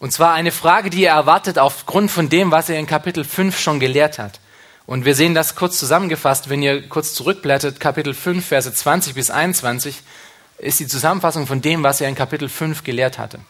Und 0.00 0.12
zwar 0.12 0.32
eine 0.32 0.50
Frage, 0.50 0.90
die 0.90 1.04
er 1.04 1.14
erwartet 1.14 1.58
aufgrund 1.58 2.10
von 2.10 2.28
dem, 2.28 2.50
was 2.50 2.68
er 2.70 2.78
in 2.78 2.86
Kapitel 2.86 3.22
5 3.24 3.60
schon 3.60 3.80
gelehrt 3.80 4.18
hat. 4.18 4.40
Und 4.86 5.04
wir 5.04 5.14
sehen 5.14 5.34
das 5.34 5.54
kurz 5.54 5.78
zusammengefasst, 5.78 6.48
wenn 6.48 6.62
ihr 6.62 6.88
kurz 6.88 7.14
zurückblättert, 7.14 7.80
Kapitel 7.80 8.12
5, 8.12 8.44
Verse 8.44 8.72
20 8.72 9.14
bis 9.14 9.30
21, 9.30 10.02
ist 10.58 10.80
die 10.80 10.88
Zusammenfassung 10.88 11.46
von 11.46 11.60
dem, 11.60 11.82
was 11.82 12.00
er 12.00 12.08
in 12.08 12.14
Kapitel 12.14 12.48
5 12.48 12.82
gelehrt 12.82 13.18
hatte. 13.18 13.40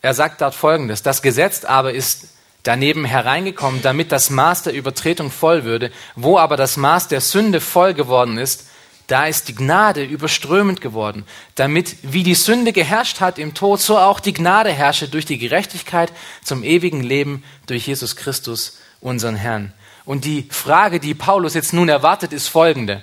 Er 0.00 0.14
sagt 0.14 0.40
dort 0.40 0.54
Folgendes, 0.54 1.02
das 1.02 1.20
Gesetz 1.20 1.64
aber 1.64 1.92
ist 1.92 2.28
daneben 2.68 3.06
hereingekommen, 3.06 3.80
damit 3.80 4.12
das 4.12 4.28
Maß 4.28 4.64
der 4.64 4.74
Übertretung 4.74 5.30
voll 5.30 5.64
würde, 5.64 5.90
wo 6.16 6.36
aber 6.36 6.58
das 6.58 6.76
Maß 6.76 7.08
der 7.08 7.22
Sünde 7.22 7.62
voll 7.62 7.94
geworden 7.94 8.36
ist, 8.36 8.66
da 9.06 9.24
ist 9.24 9.48
die 9.48 9.54
Gnade 9.54 10.04
überströmend 10.04 10.82
geworden, 10.82 11.24
damit 11.54 11.96
wie 12.02 12.22
die 12.22 12.34
Sünde 12.34 12.74
geherrscht 12.74 13.20
hat 13.20 13.38
im 13.38 13.54
Tod, 13.54 13.80
so 13.80 13.96
auch 13.96 14.20
die 14.20 14.34
Gnade 14.34 14.70
herrsche 14.70 15.08
durch 15.08 15.24
die 15.24 15.38
Gerechtigkeit 15.38 16.12
zum 16.44 16.62
ewigen 16.62 17.02
Leben 17.02 17.42
durch 17.66 17.86
Jesus 17.86 18.16
Christus, 18.16 18.78
unseren 19.00 19.36
Herrn. 19.36 19.72
Und 20.04 20.26
die 20.26 20.46
Frage, 20.50 21.00
die 21.00 21.14
Paulus 21.14 21.54
jetzt 21.54 21.72
nun 21.72 21.88
erwartet, 21.88 22.34
ist 22.34 22.48
folgende. 22.48 23.02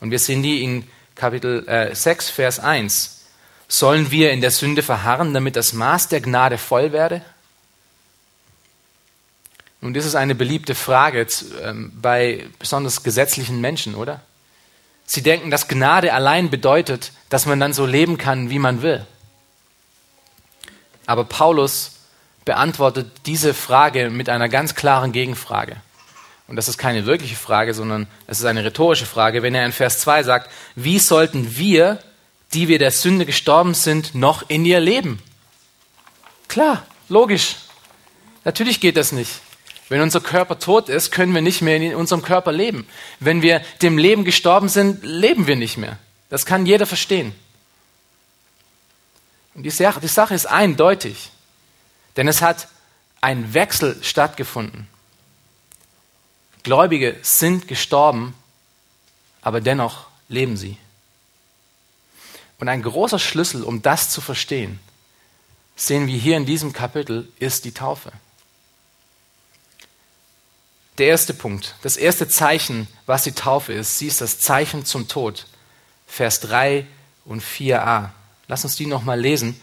Und 0.00 0.10
wir 0.10 0.18
sehen 0.18 0.42
die 0.42 0.62
in 0.62 0.86
Kapitel 1.14 1.66
äh, 1.66 1.94
6, 1.94 2.28
Vers 2.28 2.60
1. 2.60 3.24
Sollen 3.66 4.10
wir 4.10 4.30
in 4.30 4.42
der 4.42 4.50
Sünde 4.50 4.82
verharren, 4.82 5.32
damit 5.32 5.56
das 5.56 5.72
Maß 5.72 6.08
der 6.08 6.20
Gnade 6.20 6.58
voll 6.58 6.92
werde? 6.92 7.22
Nun, 9.80 9.94
das 9.94 10.04
ist 10.04 10.14
eine 10.14 10.34
beliebte 10.34 10.74
Frage 10.74 11.26
ähm, 11.62 11.92
bei 12.00 12.46
besonders 12.58 13.02
gesetzlichen 13.02 13.60
Menschen, 13.60 13.94
oder? 13.94 14.20
Sie 15.06 15.22
denken, 15.22 15.50
dass 15.50 15.68
Gnade 15.68 16.12
allein 16.12 16.50
bedeutet, 16.50 17.12
dass 17.30 17.46
man 17.46 17.58
dann 17.58 17.72
so 17.72 17.86
leben 17.86 18.18
kann, 18.18 18.50
wie 18.50 18.58
man 18.58 18.82
will. 18.82 19.06
Aber 21.06 21.24
Paulus 21.24 21.92
beantwortet 22.44 23.10
diese 23.26 23.54
Frage 23.54 24.10
mit 24.10 24.28
einer 24.28 24.48
ganz 24.48 24.74
klaren 24.74 25.12
Gegenfrage. 25.12 25.76
Und 26.46 26.56
das 26.56 26.68
ist 26.68 26.78
keine 26.78 27.06
wirkliche 27.06 27.36
Frage, 27.36 27.74
sondern 27.74 28.06
es 28.26 28.38
ist 28.38 28.44
eine 28.44 28.64
rhetorische 28.64 29.06
Frage, 29.06 29.42
wenn 29.42 29.54
er 29.54 29.66
in 29.66 29.72
Vers 29.72 30.00
2 30.00 30.22
sagt, 30.22 30.50
wie 30.74 30.98
sollten 30.98 31.56
wir 31.56 32.00
die 32.52 32.68
wir 32.68 32.78
der 32.78 32.90
Sünde 32.90 33.26
gestorben 33.26 33.74
sind, 33.74 34.14
noch 34.14 34.48
in 34.48 34.64
ihr 34.64 34.80
leben. 34.80 35.20
Klar, 36.48 36.84
logisch. 37.08 37.56
Natürlich 38.44 38.80
geht 38.80 38.96
das 38.96 39.12
nicht. 39.12 39.40
Wenn 39.90 40.00
unser 40.02 40.20
Körper 40.20 40.60
tot 40.60 40.88
ist, 40.88 41.10
können 41.10 41.34
wir 41.34 41.42
nicht 41.42 41.62
mehr 41.62 41.76
in 41.76 41.96
unserem 41.96 42.22
Körper 42.22 42.52
leben. 42.52 42.86
Wenn 43.18 43.42
wir 43.42 43.58
dem 43.82 43.98
Leben 43.98 44.24
gestorben 44.24 44.68
sind, 44.68 45.04
leben 45.04 45.48
wir 45.48 45.56
nicht 45.56 45.78
mehr. 45.78 45.98
Das 46.28 46.46
kann 46.46 46.64
jeder 46.64 46.86
verstehen. 46.86 47.34
Und 49.56 49.64
die 49.64 49.70
Sache, 49.70 50.00
die 50.00 50.06
Sache 50.06 50.32
ist 50.32 50.46
eindeutig, 50.46 51.30
denn 52.16 52.28
es 52.28 52.40
hat 52.40 52.68
ein 53.20 53.52
Wechsel 53.52 53.98
stattgefunden. 54.00 54.86
Gläubige 56.62 57.16
sind 57.22 57.66
gestorben, 57.66 58.34
aber 59.42 59.60
dennoch 59.60 60.06
leben 60.28 60.56
sie. 60.56 60.76
Und 62.60 62.68
ein 62.68 62.82
großer 62.82 63.18
Schlüssel, 63.18 63.64
um 63.64 63.82
das 63.82 64.10
zu 64.10 64.20
verstehen, 64.20 64.78
sehen 65.74 66.06
wir 66.06 66.16
hier 66.16 66.36
in 66.36 66.46
diesem 66.46 66.72
Kapitel, 66.72 67.28
ist 67.40 67.64
die 67.64 67.72
Taufe. 67.72 68.12
Der 71.00 71.08
erste 71.08 71.32
Punkt, 71.32 71.76
das 71.80 71.96
erste 71.96 72.28
Zeichen, 72.28 72.86
was 73.06 73.22
die 73.22 73.32
Taufe 73.32 73.72
ist, 73.72 73.98
sie 73.98 74.06
ist 74.06 74.20
das 74.20 74.38
Zeichen 74.38 74.84
zum 74.84 75.08
Tod. 75.08 75.46
Vers 76.06 76.40
3 76.40 76.84
und 77.24 77.42
4a. 77.42 78.10
Lass 78.48 78.64
uns 78.64 78.76
die 78.76 78.84
nochmal 78.84 79.18
lesen. 79.18 79.58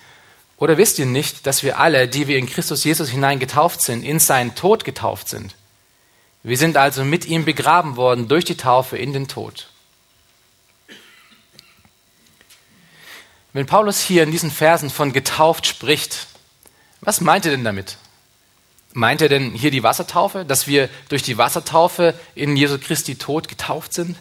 Oder 0.57 0.79
wisst 0.79 0.97
ihr 0.97 1.05
nicht, 1.05 1.45
dass 1.45 1.61
wir 1.61 1.77
alle, 1.77 2.07
die 2.07 2.27
wir 2.27 2.39
in 2.39 2.47
Christus 2.49 2.83
Jesus 2.83 3.09
hinein 3.09 3.37
getauft 3.37 3.83
sind, 3.83 4.01
in 4.01 4.17
seinen 4.17 4.55
Tod 4.55 4.83
getauft 4.83 5.29
sind? 5.29 5.53
Wir 6.41 6.57
sind 6.57 6.75
also 6.75 7.05
mit 7.05 7.25
ihm 7.25 7.45
begraben 7.45 7.97
worden 7.97 8.27
durch 8.27 8.43
die 8.43 8.57
Taufe 8.57 8.97
in 8.97 9.13
den 9.13 9.27
Tod. 9.27 9.69
Wenn 13.53 13.67
Paulus 13.67 14.01
hier 14.01 14.23
in 14.23 14.31
diesen 14.31 14.49
Versen 14.49 14.89
von 14.89 15.13
getauft 15.13 15.67
spricht, 15.67 16.25
was 17.01 17.21
meint 17.21 17.45
er 17.45 17.51
denn 17.51 17.63
damit? 17.63 17.97
Meint 18.93 19.21
er 19.21 19.29
denn 19.29 19.51
hier 19.51 19.71
die 19.71 19.83
Wassertaufe, 19.83 20.45
dass 20.45 20.67
wir 20.67 20.89
durch 21.09 21.23
die 21.23 21.37
Wassertaufe 21.37 22.13
in 22.35 22.55
Jesu 22.55 22.77
Christi 22.79 23.15
Tod 23.15 23.47
getauft 23.47 23.93
sind? 23.93 24.17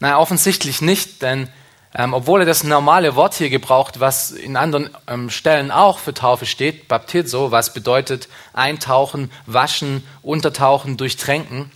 Nein, 0.00 0.14
offensichtlich 0.14 0.82
nicht, 0.82 1.22
denn 1.22 1.48
ähm, 1.94 2.14
obwohl 2.14 2.40
er 2.40 2.46
das 2.46 2.64
normale 2.64 3.16
Wort 3.16 3.34
hier 3.34 3.50
gebraucht, 3.50 4.00
was 4.00 4.30
in 4.30 4.56
anderen 4.56 4.90
ähm, 5.06 5.28
Stellen 5.28 5.70
auch 5.70 5.98
für 5.98 6.14
Taufe 6.14 6.46
steht, 6.46 6.88
Baptizo, 6.88 7.50
was 7.50 7.74
bedeutet 7.74 8.28
eintauchen, 8.54 9.30
waschen, 9.46 10.02
untertauchen, 10.22 10.96
durchtränken, 10.96 11.70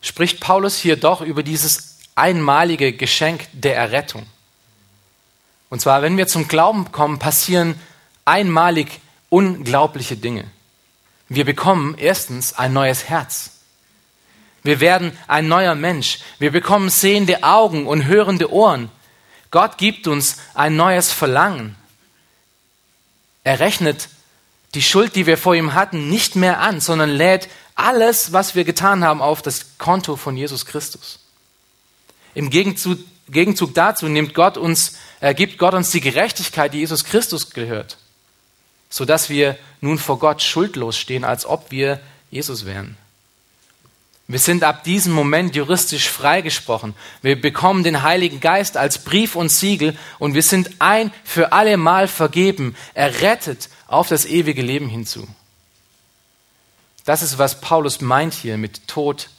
spricht 0.00 0.40
Paulus 0.40 0.78
hier 0.78 0.96
doch 0.96 1.20
über 1.20 1.42
dieses 1.42 1.98
einmalige 2.14 2.92
Geschenk 2.92 3.48
der 3.52 3.76
Errettung. 3.76 4.24
Und 5.68 5.80
zwar, 5.80 6.02
wenn 6.02 6.16
wir 6.16 6.26
zum 6.26 6.48
Glauben 6.48 6.92
kommen, 6.92 7.18
passieren 7.18 7.74
einmalig 8.24 9.00
unglaubliche 9.30 10.16
Dinge. 10.16 10.44
Wir 11.28 11.46
bekommen 11.46 11.96
erstens 11.96 12.52
ein 12.52 12.74
neues 12.74 13.08
Herz. 13.08 13.52
Wir 14.62 14.80
werden 14.80 15.16
ein 15.26 15.48
neuer 15.48 15.74
Mensch. 15.74 16.18
Wir 16.38 16.50
bekommen 16.50 16.90
sehende 16.90 17.42
Augen 17.42 17.86
und 17.86 18.04
hörende 18.04 18.52
Ohren. 18.52 18.90
Gott 19.50 19.78
gibt 19.78 20.06
uns 20.06 20.36
ein 20.54 20.76
neues 20.76 21.10
Verlangen. 21.10 21.76
Er 23.42 23.60
rechnet 23.60 24.10
die 24.74 24.82
Schuld, 24.82 25.16
die 25.16 25.26
wir 25.26 25.38
vor 25.38 25.54
ihm 25.54 25.72
hatten, 25.72 26.10
nicht 26.10 26.36
mehr 26.36 26.60
an, 26.60 26.80
sondern 26.80 27.10
lädt 27.10 27.48
alles, 27.74 28.32
was 28.32 28.54
wir 28.54 28.64
getan 28.64 29.02
haben, 29.02 29.22
auf 29.22 29.40
das 29.40 29.78
Konto 29.78 30.16
von 30.16 30.36
Jesus 30.36 30.66
Christus. 30.66 31.20
Im 32.34 32.50
Gegenzug, 32.50 32.98
Gegenzug 33.28 33.74
dazu 33.74 34.06
nimmt 34.06 34.34
Gott 34.34 34.58
uns 34.58 34.98
äh, 35.20 35.34
gibt 35.34 35.58
Gott 35.58 35.74
uns 35.74 35.90
die 35.90 36.00
Gerechtigkeit, 36.00 36.72
die 36.72 36.78
Jesus 36.78 37.04
Christus 37.04 37.50
gehört, 37.50 37.98
sodass 38.90 39.30
wir 39.30 39.56
nun 39.80 39.98
vor 39.98 40.18
Gott 40.18 40.42
schuldlos 40.42 40.98
stehen, 40.98 41.24
als 41.24 41.46
ob 41.46 41.70
wir 41.70 42.00
Jesus 42.30 42.66
wären. 42.66 42.96
Wir 44.28 44.38
sind 44.38 44.62
ab 44.62 44.84
diesem 44.84 45.12
Moment 45.12 45.56
juristisch 45.56 46.08
freigesprochen. 46.08 46.94
Wir 47.20 47.40
bekommen 47.40 47.82
den 47.82 48.02
Heiligen 48.02 48.38
Geist 48.38 48.76
als 48.76 49.02
Brief 49.02 49.34
und 49.34 49.48
Siegel 49.48 49.96
und 50.20 50.34
wir 50.34 50.42
sind 50.42 50.70
ein 50.78 51.12
für 51.24 51.52
alle 51.52 51.76
Mal 51.76 52.06
vergeben, 52.06 52.76
errettet 52.94 53.68
auf 53.88 54.06
das 54.06 54.26
ewige 54.26 54.62
Leben 54.62 54.88
hinzu. 54.88 55.26
Das 57.04 57.22
ist, 57.22 57.38
was 57.38 57.60
Paulus 57.60 58.00
meint 58.00 58.34
hier 58.34 58.56
mit 58.56 58.86
Tod, 58.86 59.30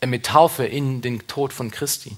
äh, 0.00 0.06
mit 0.06 0.26
Taufe 0.26 0.64
in 0.64 1.00
den 1.00 1.26
Tod 1.26 1.52
von 1.52 1.72
Christi. 1.72 2.16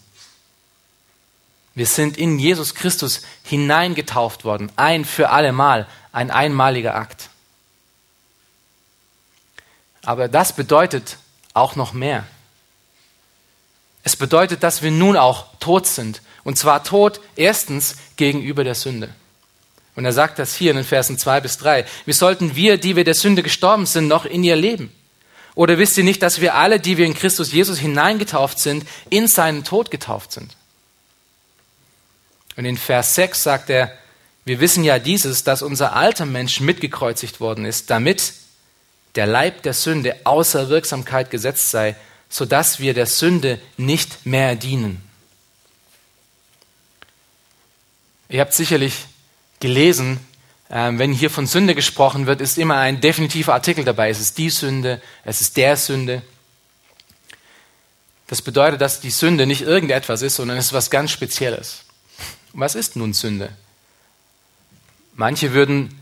Wir 1.74 1.86
sind 1.86 2.18
in 2.18 2.38
Jesus 2.38 2.74
Christus 2.74 3.22
hineingetauft 3.42 4.44
worden, 4.44 4.70
ein 4.76 5.06
für 5.06 5.30
alle 5.30 5.52
Mal, 5.52 5.86
ein 6.12 6.30
einmaliger 6.30 6.94
Akt. 6.94 7.30
Aber 10.04 10.28
das 10.28 10.54
bedeutet 10.54 11.16
auch 11.54 11.76
noch 11.76 11.92
mehr. 11.92 12.24
Es 14.04 14.16
bedeutet, 14.16 14.62
dass 14.62 14.82
wir 14.82 14.90
nun 14.90 15.16
auch 15.16 15.46
tot 15.60 15.86
sind. 15.86 16.22
Und 16.44 16.58
zwar 16.58 16.82
tot 16.82 17.20
erstens 17.36 17.96
gegenüber 18.16 18.64
der 18.64 18.74
Sünde. 18.74 19.14
Und 19.94 20.04
er 20.04 20.12
sagt 20.12 20.38
das 20.38 20.54
hier 20.54 20.70
in 20.70 20.78
den 20.78 20.86
Versen 20.86 21.18
2 21.18 21.40
bis 21.40 21.58
3. 21.58 21.84
Wie 22.06 22.12
sollten 22.12 22.56
wir, 22.56 22.78
die 22.78 22.96
wir 22.96 23.04
der 23.04 23.14
Sünde 23.14 23.42
gestorben 23.42 23.86
sind, 23.86 24.08
noch 24.08 24.24
in 24.24 24.42
ihr 24.42 24.56
leben? 24.56 24.90
Oder 25.54 25.78
wisst 25.78 25.98
ihr 25.98 26.04
nicht, 26.04 26.22
dass 26.22 26.40
wir 26.40 26.54
alle, 26.54 26.80
die 26.80 26.96
wir 26.96 27.04
in 27.04 27.14
Christus 27.14 27.52
Jesus 27.52 27.78
hineingetauft 27.78 28.58
sind, 28.58 28.86
in 29.10 29.28
seinen 29.28 29.64
Tod 29.64 29.90
getauft 29.90 30.32
sind? 30.32 30.56
Und 32.56 32.64
in 32.64 32.78
Vers 32.78 33.14
6 33.14 33.42
sagt 33.42 33.70
er, 33.70 33.92
wir 34.44 34.60
wissen 34.60 34.84
ja 34.84 34.98
dieses, 34.98 35.44
dass 35.44 35.62
unser 35.62 35.94
alter 35.94 36.26
Mensch 36.26 36.60
mitgekreuzigt 36.60 37.40
worden 37.40 37.64
ist, 37.64 37.90
damit 37.90 38.34
der 39.14 39.26
Leib 39.26 39.62
der 39.62 39.74
Sünde 39.74 40.16
außer 40.24 40.68
Wirksamkeit 40.68 41.30
gesetzt 41.30 41.70
sei, 41.70 41.96
sodass 42.28 42.80
wir 42.80 42.94
der 42.94 43.06
Sünde 43.06 43.60
nicht 43.76 44.26
mehr 44.26 44.56
dienen. 44.56 45.02
Ihr 48.28 48.40
habt 48.40 48.54
sicherlich 48.54 48.94
gelesen, 49.60 50.18
ähm, 50.70 50.98
wenn 50.98 51.12
hier 51.12 51.28
von 51.28 51.46
Sünde 51.46 51.74
gesprochen 51.74 52.26
wird, 52.26 52.40
ist 52.40 52.56
immer 52.56 52.78
ein 52.78 53.02
definitiver 53.02 53.52
Artikel 53.52 53.84
dabei. 53.84 54.08
Es 54.08 54.20
ist 54.20 54.38
die 54.38 54.48
Sünde, 54.48 55.02
es 55.22 55.42
ist 55.42 55.58
der 55.58 55.76
Sünde. 55.76 56.22
Das 58.26 58.40
bedeutet, 58.40 58.80
dass 58.80 59.00
die 59.00 59.10
Sünde 59.10 59.46
nicht 59.46 59.60
irgendetwas 59.60 60.22
ist, 60.22 60.36
sondern 60.36 60.56
es 60.56 60.66
ist 60.66 60.72
was 60.72 60.90
ganz 60.90 61.10
Spezielles. 61.10 61.84
Was 62.54 62.74
ist 62.74 62.96
nun 62.96 63.12
Sünde? 63.12 63.50
Manche 65.14 65.52
würden 65.52 65.98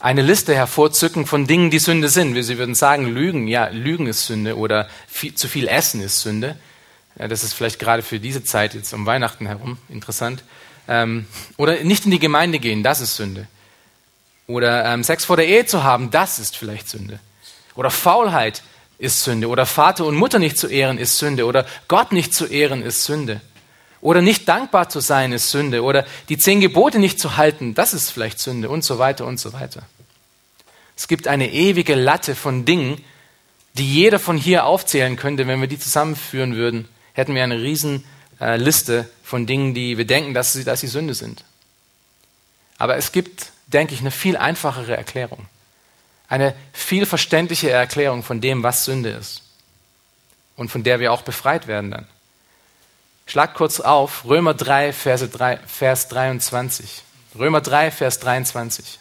eine 0.00 0.22
Liste 0.22 0.54
hervorzücken 0.54 1.26
von 1.26 1.46
Dingen, 1.46 1.70
die 1.70 1.78
Sünde 1.78 2.08
sind. 2.08 2.40
Sie 2.42 2.58
würden 2.58 2.74
sagen, 2.74 3.06
Lügen, 3.06 3.48
ja, 3.48 3.68
Lügen 3.68 4.06
ist 4.06 4.26
Sünde 4.26 4.56
oder 4.56 4.88
viel, 5.08 5.34
zu 5.34 5.48
viel 5.48 5.66
Essen 5.68 6.00
ist 6.00 6.20
Sünde. 6.20 6.56
Das 7.16 7.42
ist 7.42 7.52
vielleicht 7.52 7.80
gerade 7.80 8.02
für 8.02 8.20
diese 8.20 8.44
Zeit 8.44 8.74
jetzt 8.74 8.92
um 8.92 9.04
Weihnachten 9.06 9.46
herum 9.46 9.78
interessant. 9.88 10.44
Ähm, 10.86 11.26
oder 11.56 11.82
nicht 11.82 12.04
in 12.04 12.12
die 12.12 12.20
Gemeinde 12.20 12.60
gehen, 12.60 12.84
das 12.84 13.00
ist 13.00 13.16
Sünde. 13.16 13.48
Oder 14.46 14.84
ähm, 14.86 15.02
Sex 15.02 15.24
vor 15.24 15.36
der 15.36 15.48
Ehe 15.48 15.66
zu 15.66 15.82
haben, 15.82 16.10
das 16.10 16.38
ist 16.38 16.56
vielleicht 16.56 16.88
Sünde. 16.88 17.18
Oder 17.74 17.90
Faulheit 17.90 18.62
ist 18.98 19.24
Sünde. 19.24 19.48
Oder 19.48 19.66
Vater 19.66 20.06
und 20.06 20.14
Mutter 20.14 20.38
nicht 20.38 20.58
zu 20.58 20.68
ehren 20.68 20.96
ist 20.96 21.18
Sünde. 21.18 21.44
Oder 21.44 21.66
Gott 21.88 22.12
nicht 22.12 22.32
zu 22.32 22.46
ehren 22.46 22.82
ist 22.82 23.04
Sünde. 23.04 23.40
Oder 24.00 24.22
nicht 24.22 24.48
dankbar 24.48 24.88
zu 24.88 25.00
sein 25.00 25.32
ist 25.32 25.50
Sünde. 25.50 25.82
Oder 25.82 26.06
die 26.28 26.38
zehn 26.38 26.60
Gebote 26.60 26.98
nicht 26.98 27.18
zu 27.18 27.36
halten, 27.36 27.74
das 27.74 27.94
ist 27.94 28.10
vielleicht 28.10 28.38
Sünde 28.38 28.68
und 28.68 28.84
so 28.84 28.98
weiter 28.98 29.26
und 29.26 29.38
so 29.40 29.52
weiter. 29.52 29.82
Es 30.96 31.08
gibt 31.08 31.28
eine 31.28 31.50
ewige 31.52 31.94
Latte 31.94 32.34
von 32.34 32.64
Dingen, 32.64 33.02
die 33.74 33.92
jeder 33.92 34.18
von 34.18 34.36
hier 34.36 34.66
aufzählen 34.66 35.16
könnte. 35.16 35.46
Wenn 35.46 35.60
wir 35.60 35.68
die 35.68 35.78
zusammenführen 35.78 36.56
würden, 36.56 36.88
hätten 37.12 37.34
wir 37.34 37.44
eine 37.44 37.60
riesen 37.60 38.04
äh, 38.40 38.56
Liste 38.56 39.08
von 39.22 39.46
Dingen, 39.46 39.74
die 39.74 39.98
wir 39.98 40.06
denken, 40.06 40.34
dass 40.34 40.52
sie, 40.52 40.64
dass 40.64 40.80
sie 40.80 40.86
Sünde 40.86 41.14
sind. 41.14 41.44
Aber 42.78 42.96
es 42.96 43.12
gibt, 43.12 43.50
denke 43.66 43.94
ich, 43.94 44.00
eine 44.00 44.10
viel 44.10 44.36
einfachere 44.36 44.96
Erklärung. 44.96 45.46
Eine 46.28 46.54
viel 46.72 47.06
verständliche 47.06 47.70
Erklärung 47.70 48.22
von 48.22 48.40
dem, 48.40 48.62
was 48.62 48.84
Sünde 48.84 49.10
ist. 49.10 49.42
Und 50.56 50.70
von 50.70 50.82
der 50.82 51.00
wir 51.00 51.12
auch 51.12 51.22
befreit 51.22 51.66
werden 51.66 51.90
dann. 51.90 52.06
Schlag 53.28 53.52
kurz 53.52 53.78
auf, 53.78 54.24
Römer 54.24 54.54
3, 54.54 54.94
Verse 54.94 55.28
3, 55.28 55.58
Vers 55.58 56.08
23. 56.08 57.02
Römer 57.38 57.60
3, 57.60 57.90
Vers 57.90 58.20
23. 58.20 58.98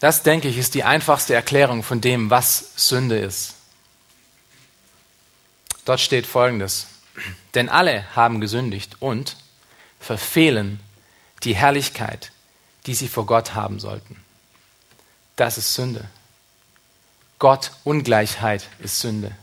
Das, 0.00 0.22
denke 0.22 0.48
ich, 0.48 0.58
ist 0.58 0.74
die 0.74 0.84
einfachste 0.84 1.32
Erklärung 1.34 1.82
von 1.82 2.02
dem, 2.02 2.28
was 2.28 2.72
Sünde 2.76 3.18
ist. 3.18 3.54
Dort 5.86 6.00
steht 6.00 6.26
Folgendes. 6.26 6.88
Denn 7.54 7.70
alle 7.70 8.04
haben 8.14 8.42
gesündigt 8.42 8.96
und 9.00 9.36
verfehlen 9.98 10.78
die 11.42 11.56
Herrlichkeit, 11.56 12.32
die 12.84 12.94
sie 12.94 13.08
vor 13.08 13.24
Gott 13.24 13.54
haben 13.54 13.80
sollten. 13.80 14.22
Das 15.36 15.56
ist 15.56 15.72
Sünde. 15.72 16.04
Gott 17.38 17.70
Ungleichheit 17.84 18.68
ist 18.80 19.00
Sünde. 19.00 19.34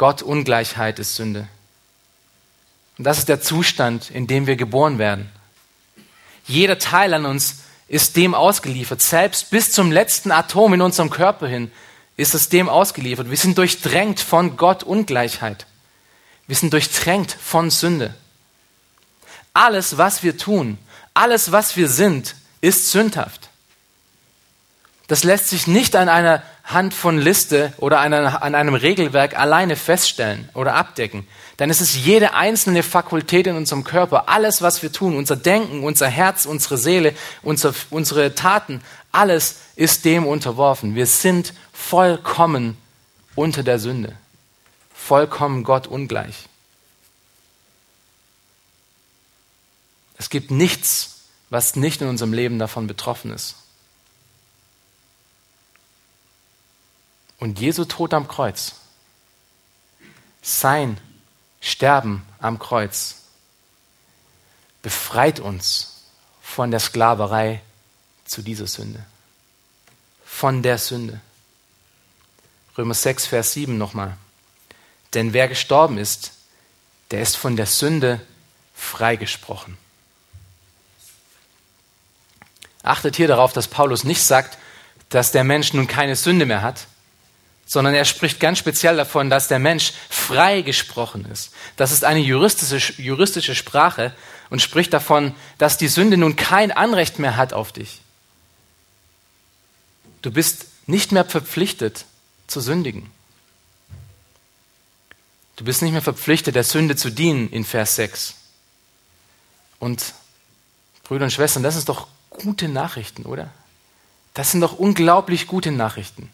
Gott 0.00 0.22
Ungleichheit 0.22 0.98
ist 0.98 1.16
Sünde. 1.16 1.46
Und 2.96 3.04
das 3.04 3.18
ist 3.18 3.28
der 3.28 3.42
Zustand, 3.42 4.10
in 4.10 4.26
dem 4.26 4.46
wir 4.46 4.56
geboren 4.56 4.98
werden. 4.98 5.30
Jeder 6.46 6.78
Teil 6.78 7.12
an 7.12 7.26
uns 7.26 7.56
ist 7.86 8.16
dem 8.16 8.34
ausgeliefert. 8.34 9.02
Selbst 9.02 9.50
bis 9.50 9.72
zum 9.72 9.92
letzten 9.92 10.32
Atom 10.32 10.72
in 10.72 10.80
unserem 10.80 11.10
Körper 11.10 11.48
hin 11.48 11.70
ist 12.16 12.34
es 12.34 12.48
dem 12.48 12.70
ausgeliefert. 12.70 13.28
Wir 13.28 13.36
sind 13.36 13.58
durchdrängt 13.58 14.20
von 14.20 14.56
Gott 14.56 14.84
Ungleichheit. 14.84 15.66
Wir 16.46 16.56
sind 16.56 16.72
durchdrängt 16.72 17.32
von 17.38 17.68
Sünde. 17.68 18.14
Alles, 19.52 19.98
was 19.98 20.22
wir 20.22 20.38
tun, 20.38 20.78
alles, 21.12 21.52
was 21.52 21.76
wir 21.76 21.90
sind, 21.90 22.36
ist 22.62 22.90
sündhaft. 22.90 23.50
Das 25.08 25.24
lässt 25.24 25.48
sich 25.48 25.66
nicht 25.66 25.94
an 25.94 26.08
einer 26.08 26.42
Hand 26.72 26.94
von 26.94 27.18
Liste 27.18 27.72
oder 27.78 28.00
an 28.00 28.12
einem 28.12 28.74
Regelwerk 28.74 29.38
alleine 29.38 29.76
feststellen 29.76 30.48
oder 30.54 30.74
abdecken. 30.74 31.26
Denn 31.58 31.70
es 31.70 31.80
ist 31.80 31.94
jede 31.94 32.34
einzelne 32.34 32.82
Fakultät 32.82 33.46
in 33.46 33.56
unserem 33.56 33.84
Körper, 33.84 34.28
alles, 34.28 34.62
was 34.62 34.82
wir 34.82 34.92
tun, 34.92 35.16
unser 35.16 35.36
Denken, 35.36 35.82
unser 35.82 36.08
Herz, 36.08 36.46
unsere 36.46 36.78
Seele, 36.78 37.14
unser, 37.42 37.74
unsere 37.90 38.34
Taten, 38.34 38.82
alles 39.12 39.56
ist 39.76 40.04
dem 40.04 40.26
unterworfen. 40.26 40.94
Wir 40.94 41.06
sind 41.06 41.52
vollkommen 41.72 42.76
unter 43.34 43.62
der 43.62 43.78
Sünde, 43.78 44.16
vollkommen 44.94 45.64
Gott 45.64 45.86
ungleich. 45.86 46.48
Es 50.16 50.30
gibt 50.30 50.50
nichts, 50.50 51.20
was 51.48 51.76
nicht 51.76 52.02
in 52.02 52.08
unserem 52.08 52.32
Leben 52.32 52.58
davon 52.58 52.86
betroffen 52.86 53.32
ist. 53.32 53.56
Und 57.40 57.58
Jesu 57.58 57.86
Tod 57.86 58.14
am 58.14 58.28
Kreuz, 58.28 58.74
sein 60.42 61.00
Sterben 61.60 62.24
am 62.38 62.58
Kreuz, 62.58 63.16
befreit 64.82 65.40
uns 65.40 66.04
von 66.42 66.70
der 66.70 66.80
Sklaverei 66.80 67.62
zu 68.26 68.42
dieser 68.42 68.66
Sünde. 68.66 69.04
Von 70.24 70.62
der 70.62 70.78
Sünde. 70.78 71.20
Römer 72.76 72.94
6, 72.94 73.26
Vers 73.26 73.52
7 73.52 73.76
nochmal. 73.76 74.16
Denn 75.14 75.32
wer 75.32 75.48
gestorben 75.48 75.98
ist, 75.98 76.32
der 77.10 77.22
ist 77.22 77.36
von 77.36 77.56
der 77.56 77.66
Sünde 77.66 78.20
freigesprochen. 78.74 79.76
Achtet 82.82 83.16
hier 83.16 83.28
darauf, 83.28 83.52
dass 83.52 83.68
Paulus 83.68 84.04
nicht 84.04 84.22
sagt, 84.22 84.56
dass 85.08 85.32
der 85.32 85.44
Mensch 85.44 85.72
nun 85.72 85.86
keine 85.86 86.16
Sünde 86.16 86.46
mehr 86.46 86.62
hat, 86.62 86.86
sondern 87.70 87.94
er 87.94 88.04
spricht 88.04 88.40
ganz 88.40 88.58
speziell 88.58 88.96
davon, 88.96 89.30
dass 89.30 89.46
der 89.46 89.60
Mensch 89.60 89.92
frei 90.08 90.62
gesprochen 90.62 91.24
ist. 91.30 91.52
Das 91.76 91.92
ist 91.92 92.04
eine 92.04 92.18
juristische, 92.18 93.00
juristische 93.00 93.54
Sprache 93.54 94.12
und 94.48 94.60
spricht 94.60 94.92
davon, 94.92 95.36
dass 95.56 95.78
die 95.78 95.86
Sünde 95.86 96.16
nun 96.16 96.34
kein 96.34 96.72
Anrecht 96.72 97.20
mehr 97.20 97.36
hat 97.36 97.52
auf 97.52 97.70
dich. 97.70 98.00
Du 100.20 100.32
bist 100.32 100.66
nicht 100.88 101.12
mehr 101.12 101.24
verpflichtet 101.24 102.06
zu 102.48 102.60
sündigen. 102.60 103.08
Du 105.54 105.62
bist 105.62 105.80
nicht 105.82 105.92
mehr 105.92 106.02
verpflichtet, 106.02 106.56
der 106.56 106.64
Sünde 106.64 106.96
zu 106.96 107.08
dienen 107.08 107.50
in 107.50 107.64
Vers 107.64 107.94
6. 107.94 108.34
Und 109.78 110.14
Brüder 111.04 111.22
und 111.22 111.30
Schwestern, 111.30 111.62
das 111.62 111.74
sind 111.74 111.88
doch 111.88 112.08
gute 112.30 112.66
Nachrichten, 112.66 113.26
oder? 113.26 113.48
Das 114.34 114.50
sind 114.50 114.60
doch 114.60 114.76
unglaublich 114.76 115.46
gute 115.46 115.70
Nachrichten. 115.70 116.32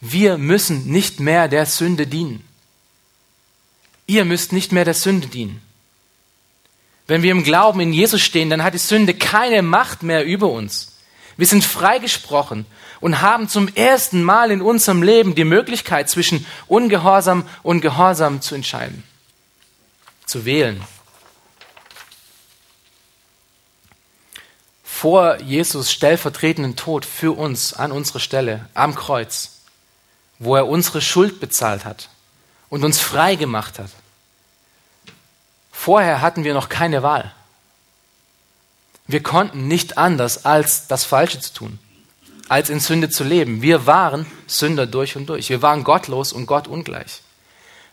Wir 0.00 0.38
müssen 0.38 0.86
nicht 0.86 1.20
mehr 1.20 1.48
der 1.48 1.66
Sünde 1.66 2.06
dienen. 2.06 2.46
Ihr 4.06 4.24
müsst 4.24 4.52
nicht 4.52 4.72
mehr 4.72 4.84
der 4.84 4.94
Sünde 4.94 5.26
dienen. 5.26 5.62
Wenn 7.06 7.22
wir 7.22 7.30
im 7.30 7.44
Glauben 7.44 7.80
in 7.80 7.92
Jesus 7.92 8.20
stehen, 8.20 8.50
dann 8.50 8.62
hat 8.62 8.74
die 8.74 8.78
Sünde 8.78 9.14
keine 9.14 9.62
Macht 9.62 10.02
mehr 10.02 10.24
über 10.24 10.48
uns. 10.48 10.96
Wir 11.36 11.46
sind 11.46 11.64
freigesprochen 11.64 12.66
und 13.00 13.20
haben 13.20 13.48
zum 13.48 13.68
ersten 13.68 14.22
Mal 14.22 14.50
in 14.50 14.62
unserem 14.62 15.02
Leben 15.02 15.34
die 15.34 15.44
Möglichkeit, 15.44 16.08
zwischen 16.08 16.46
Ungehorsam 16.66 17.46
und 17.62 17.80
Gehorsam 17.80 18.40
zu 18.40 18.54
entscheiden, 18.54 19.04
zu 20.24 20.44
wählen. 20.44 20.82
Vor 24.82 25.40
Jesus 25.42 25.92
stellvertretenden 25.92 26.74
Tod 26.74 27.04
für 27.04 27.32
uns 27.32 27.74
an 27.74 27.92
unserer 27.92 28.20
Stelle 28.20 28.68
am 28.72 28.94
Kreuz, 28.94 29.55
wo 30.38 30.56
er 30.56 30.68
unsere 30.68 31.00
Schuld 31.00 31.40
bezahlt 31.40 31.84
hat 31.84 32.08
und 32.68 32.84
uns 32.84 33.00
frei 33.00 33.36
gemacht 33.36 33.78
hat. 33.78 33.90
Vorher 35.72 36.20
hatten 36.20 36.44
wir 36.44 36.54
noch 36.54 36.68
keine 36.68 37.02
Wahl. 37.02 37.32
Wir 39.06 39.22
konnten 39.22 39.68
nicht 39.68 39.98
anders, 39.98 40.44
als 40.44 40.88
das 40.88 41.04
Falsche 41.04 41.38
zu 41.38 41.52
tun, 41.52 41.78
als 42.48 42.70
in 42.70 42.80
Sünde 42.80 43.08
zu 43.08 43.22
leben. 43.22 43.62
Wir 43.62 43.86
waren 43.86 44.26
Sünder 44.46 44.86
durch 44.86 45.16
und 45.16 45.26
durch. 45.26 45.48
Wir 45.48 45.62
waren 45.62 45.84
gottlos 45.84 46.32
und 46.32 46.46
Gott 46.46 46.66
ungleich. 46.66 47.22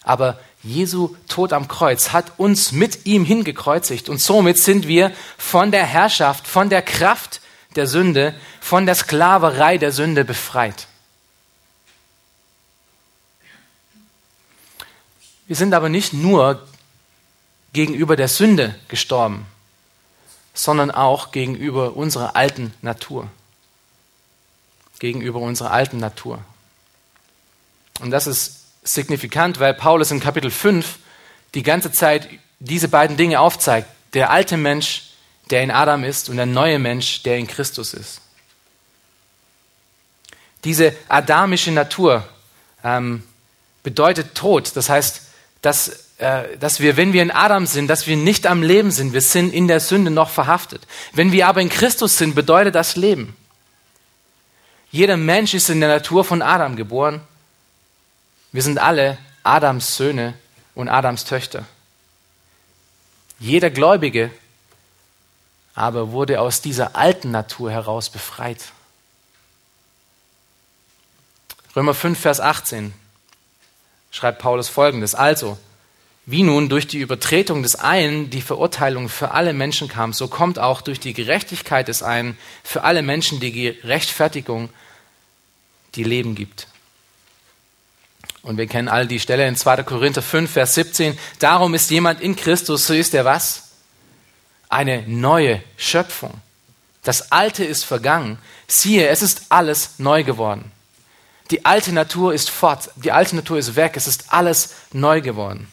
Aber 0.03 0.39
Jesu 0.63 1.15
Tod 1.27 1.53
am 1.53 1.67
Kreuz 1.67 2.11
hat 2.13 2.33
uns 2.37 2.71
mit 2.71 3.05
ihm 3.05 3.25
hingekreuzigt 3.25 4.09
und 4.09 4.19
somit 4.19 4.57
sind 4.57 4.87
wir 4.87 5.11
von 5.37 5.71
der 5.71 5.85
Herrschaft, 5.85 6.47
von 6.47 6.69
der 6.69 6.81
Kraft 6.81 7.41
der 7.75 7.87
Sünde, 7.87 8.33
von 8.59 8.85
der 8.85 8.95
Sklaverei 8.95 9.77
der 9.77 9.91
Sünde 9.91 10.25
befreit. 10.25 10.87
Wir 15.47 15.55
sind 15.55 15.73
aber 15.73 15.89
nicht 15.89 16.13
nur 16.13 16.65
gegenüber 17.73 18.15
der 18.15 18.27
Sünde 18.27 18.75
gestorben, 18.87 19.45
sondern 20.53 20.91
auch 20.91 21.31
gegenüber 21.31 21.97
unserer 21.97 22.35
alten 22.35 22.73
Natur. 22.81 23.29
Gegenüber 24.99 25.39
unserer 25.39 25.71
alten 25.71 25.97
Natur. 25.97 26.39
Und 27.99 28.11
das 28.11 28.27
ist 28.27 28.61
signifikant, 28.83 29.59
weil 29.59 29.73
Paulus 29.73 30.11
in 30.11 30.19
Kapitel 30.19 30.51
5 30.51 30.99
die 31.55 31.63
ganze 31.63 31.91
Zeit 31.91 32.29
diese 32.59 32.87
beiden 32.87 33.17
Dinge 33.17 33.39
aufzeigt. 33.39 33.87
Der 34.13 34.29
alte 34.29 34.57
Mensch, 34.57 35.09
der 35.49 35.63
in 35.63 35.71
Adam 35.71 36.03
ist, 36.03 36.29
und 36.29 36.37
der 36.37 36.45
neue 36.45 36.79
Mensch, 36.79 37.23
der 37.23 37.37
in 37.37 37.47
Christus 37.47 37.93
ist. 37.93 38.21
Diese 40.63 40.95
adamische 41.09 41.71
Natur 41.71 42.27
ähm, 42.83 43.23
bedeutet 43.81 44.35
Tod. 44.35 44.75
Das 44.75 44.87
heißt, 44.87 45.23
dass 45.63 46.03
äh, 46.23 46.57
dass 46.57 46.79
wir, 46.79 46.95
wenn 46.95 47.11
wir 47.11 47.21
in 47.21 47.31
Adam 47.31 47.65
sind, 47.65 47.87
dass 47.87 48.07
wir 48.07 48.15
nicht 48.15 48.47
am 48.47 48.61
Leben 48.61 48.91
sind. 48.91 49.13
Wir 49.13 49.21
sind 49.21 49.53
in 49.53 49.67
der 49.67 49.79
Sünde 49.79 50.11
noch 50.11 50.29
verhaftet. 50.29 50.87
Wenn 51.11 51.31
wir 51.31 51.47
aber 51.47 51.59
in 51.59 51.69
Christus 51.69 52.17
sind, 52.17 52.35
bedeutet 52.35 52.75
das 52.75 52.95
Leben. 52.95 53.35
Jeder 54.91 55.17
Mensch 55.17 55.53
ist 55.53 55.69
in 55.69 55.81
der 55.81 55.89
Natur 55.89 56.23
von 56.23 56.41
Adam 56.41 56.75
geboren. 56.75 57.19
Wir 58.51 58.61
sind 58.61 58.77
alle 58.77 59.17
Adams 59.41 59.97
Söhne 59.97 60.35
und 60.75 60.87
Adams 60.87 61.25
Töchter. 61.25 61.65
Jeder 63.39 63.69
Gläubige 63.69 64.31
aber 65.75 66.11
wurde 66.11 66.39
aus 66.39 66.61
dieser 66.61 66.95
alten 66.95 67.31
Natur 67.31 67.71
heraus 67.71 68.11
befreit. 68.11 68.71
Römer 71.75 71.95
5, 71.95 72.19
Vers 72.19 72.39
18 72.39 72.93
schreibt 74.13 74.39
Paulus 74.39 74.69
folgendes. 74.69 75.15
Also, 75.15 75.57
wie 76.25 76.43
nun 76.43 76.69
durch 76.69 76.87
die 76.87 76.99
Übertretung 76.99 77.63
des 77.63 77.75
einen 77.75 78.29
die 78.29 78.41
Verurteilung 78.41 79.09
für 79.09 79.31
alle 79.31 79.51
Menschen 79.51 79.89
kam, 79.89 80.13
so 80.13 80.29
kommt 80.29 80.57
auch 80.57 80.79
durch 80.79 81.01
die 81.01 81.13
Gerechtigkeit 81.13 81.89
des 81.89 82.01
einen 82.01 82.37
für 82.63 82.83
alle 82.83 83.01
Menschen 83.01 83.41
die 83.41 83.69
Rechtfertigung, 83.83 84.69
die 85.95 86.05
Leben 86.05 86.35
gibt. 86.35 86.67
Und 88.41 88.57
wir 88.57 88.67
kennen 88.67 88.87
all 88.87 89.07
die 89.07 89.19
Stelle 89.19 89.47
in 89.47 89.55
2. 89.55 89.83
Korinther 89.83 90.21
5, 90.21 90.51
Vers 90.51 90.75
17. 90.75 91.17
Darum 91.39 91.73
ist 91.73 91.89
jemand 91.91 92.21
in 92.21 92.35
Christus, 92.35 92.87
so 92.87 92.93
ist 92.93 93.13
er 93.13 93.25
was? 93.25 93.71
Eine 94.69 95.03
neue 95.07 95.61
Schöpfung. 95.75 96.33
Das 97.03 97.31
Alte 97.31 97.65
ist 97.65 97.83
vergangen. 97.83 98.37
Siehe, 98.67 99.07
es 99.07 99.21
ist 99.21 99.47
alles 99.49 99.95
neu 99.97 100.23
geworden. 100.23 100.71
Die 101.51 101.65
alte 101.65 101.91
Natur 101.91 102.33
ist 102.33 102.49
fort, 102.49 102.89
die 102.95 103.11
alte 103.11 103.35
Natur 103.35 103.57
ist 103.57 103.75
weg, 103.75 103.93
es 103.95 104.07
ist 104.07 104.25
alles 104.29 104.75
neu 104.91 105.21
geworden. 105.21 105.67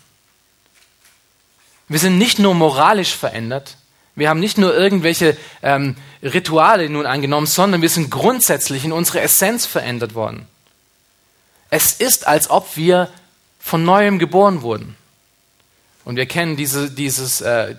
Wir 1.89 1.99
sind 1.99 2.19
nicht 2.19 2.39
nur 2.39 2.55
moralisch 2.55 3.15
verändert, 3.15 3.77
wir 4.17 4.29
haben 4.29 4.41
nicht 4.41 4.59
nur 4.59 4.77
irgendwelche 4.77 5.37
ähm, 5.63 5.97
Rituale 6.23 6.91
nun 6.91 7.07
angenommen, 7.07 7.47
sondern 7.47 7.81
wir 7.81 7.89
sind 7.89 8.11
grundsätzlich 8.11 8.85
in 8.85 8.93
unserer 8.93 9.23
Essenz 9.23 9.67
verändert 9.67 10.15
worden. 10.15 10.47
Es 11.71 11.93
ist, 11.93 12.27
als 12.27 12.51
ob 12.51 12.77
wir 12.77 13.09
von 13.61 13.85
neuem 13.85 14.19
geboren 14.19 14.63
wurden. 14.63 14.97
Und 16.05 16.17
wir 16.17 16.27
kennen 16.27 16.57
diese, 16.57 16.91
dieses, 16.91 17.41
äh, 17.41 17.77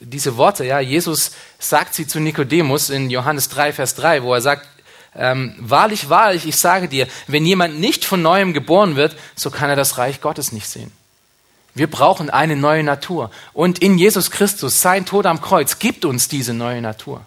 diese 0.00 0.36
Worte. 0.36 0.64
Ja? 0.64 0.80
Jesus 0.80 1.32
sagt 1.58 1.94
sie 1.94 2.06
zu 2.06 2.18
Nikodemus 2.18 2.88
in 2.88 3.10
Johannes 3.10 3.48
3, 3.48 3.72
Vers 3.72 3.94
3, 3.96 4.22
wo 4.22 4.32
er 4.32 4.40
sagt, 4.40 4.66
ähm, 5.18 5.54
wahrlich, 5.58 6.08
wahrlich, 6.08 6.46
ich 6.46 6.56
sage 6.56 6.88
dir, 6.88 7.08
wenn 7.26 7.44
jemand 7.44 7.80
nicht 7.80 8.04
von 8.04 8.22
neuem 8.22 8.54
geboren 8.54 8.94
wird, 8.94 9.16
so 9.34 9.50
kann 9.50 9.68
er 9.68 9.76
das 9.76 9.98
Reich 9.98 10.20
Gottes 10.20 10.52
nicht 10.52 10.68
sehen. 10.68 10.92
Wir 11.74 11.88
brauchen 11.88 12.30
eine 12.30 12.56
neue 12.56 12.82
Natur. 12.82 13.30
Und 13.52 13.80
in 13.80 13.98
Jesus 13.98 14.30
Christus, 14.30 14.80
sein 14.80 15.06
Tod 15.06 15.26
am 15.26 15.40
Kreuz, 15.40 15.78
gibt 15.78 16.04
uns 16.04 16.28
diese 16.28 16.54
neue 16.54 16.80
Natur. 16.80 17.24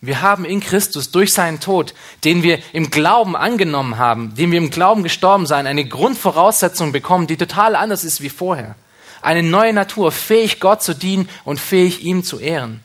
Wir 0.00 0.22
haben 0.22 0.44
in 0.44 0.60
Christus 0.60 1.10
durch 1.10 1.32
seinen 1.32 1.58
Tod, 1.58 1.94
den 2.24 2.42
wir 2.42 2.58
im 2.72 2.90
Glauben 2.90 3.34
angenommen 3.34 3.98
haben, 3.98 4.34
den 4.34 4.50
wir 4.50 4.58
im 4.58 4.70
Glauben 4.70 5.02
gestorben 5.02 5.46
sein, 5.46 5.66
eine 5.66 5.86
Grundvoraussetzung 5.86 6.92
bekommen, 6.92 7.26
die 7.26 7.36
total 7.36 7.74
anders 7.74 8.04
ist 8.04 8.20
wie 8.20 8.28
vorher. 8.28 8.76
Eine 9.22 9.42
neue 9.42 9.72
Natur, 9.72 10.12
fähig 10.12 10.60
Gott 10.60 10.82
zu 10.82 10.94
dienen 10.94 11.28
und 11.44 11.58
fähig 11.58 12.02
ihm 12.02 12.22
zu 12.22 12.38
ehren. 12.38 12.82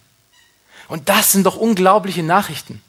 Und 0.92 1.08
das 1.08 1.32
sind 1.32 1.46
doch 1.46 1.56
unglaubliche 1.56 2.22
Nachrichten. 2.22 2.82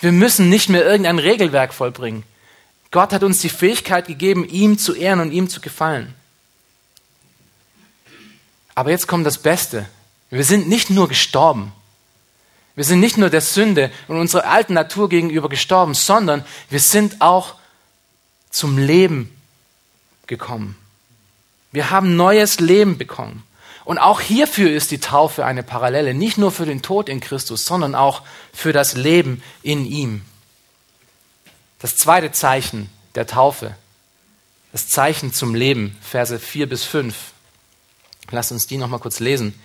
Wir 0.00 0.12
müssen 0.12 0.48
nicht 0.48 0.70
mehr 0.70 0.82
irgendein 0.82 1.18
Regelwerk 1.18 1.74
vollbringen. 1.74 2.22
Gott 2.90 3.12
hat 3.12 3.22
uns 3.22 3.42
die 3.42 3.50
Fähigkeit 3.50 4.06
gegeben, 4.06 4.48
ihm 4.48 4.78
zu 4.78 4.94
ehren 4.94 5.20
und 5.20 5.30
ihm 5.30 5.50
zu 5.50 5.60
gefallen. 5.60 6.14
Aber 8.74 8.90
jetzt 8.90 9.08
kommt 9.08 9.26
das 9.26 9.36
Beste. 9.36 9.86
Wir 10.30 10.42
sind 10.42 10.70
nicht 10.70 10.88
nur 10.88 11.06
gestorben. 11.06 11.70
Wir 12.76 12.84
sind 12.84 13.00
nicht 13.00 13.18
nur 13.18 13.28
der 13.28 13.42
Sünde 13.42 13.92
und 14.08 14.16
unserer 14.16 14.46
alten 14.46 14.72
Natur 14.72 15.10
gegenüber 15.10 15.50
gestorben, 15.50 15.92
sondern 15.92 16.46
wir 16.70 16.80
sind 16.80 17.20
auch 17.20 17.56
zum 18.48 18.78
Leben 18.78 19.30
gekommen. 20.26 20.78
Wir 21.72 21.90
haben 21.90 22.16
neues 22.16 22.58
Leben 22.58 22.96
bekommen. 22.96 23.42
Und 23.84 23.98
auch 23.98 24.20
hierfür 24.20 24.70
ist 24.70 24.90
die 24.90 25.00
Taufe 25.00 25.44
eine 25.44 25.62
Parallele, 25.62 26.14
nicht 26.14 26.38
nur 26.38 26.52
für 26.52 26.66
den 26.66 26.82
Tod 26.82 27.08
in 27.08 27.20
Christus, 27.20 27.64
sondern 27.64 27.94
auch 27.94 28.22
für 28.52 28.72
das 28.72 28.94
Leben 28.94 29.42
in 29.62 29.84
ihm. 29.84 30.22
Das 31.80 31.96
zweite 31.96 32.30
Zeichen 32.30 32.90
der 33.16 33.26
Taufe, 33.26 33.74
das 34.70 34.88
Zeichen 34.88 35.32
zum 35.32 35.54
Leben, 35.54 35.98
Verse 36.00 36.38
4 36.38 36.68
bis 36.68 36.84
5. 36.84 37.14
Lass 38.30 38.52
uns 38.52 38.66
die 38.66 38.78
nochmal 38.78 39.00
kurz 39.00 39.20
lesen. 39.20 39.58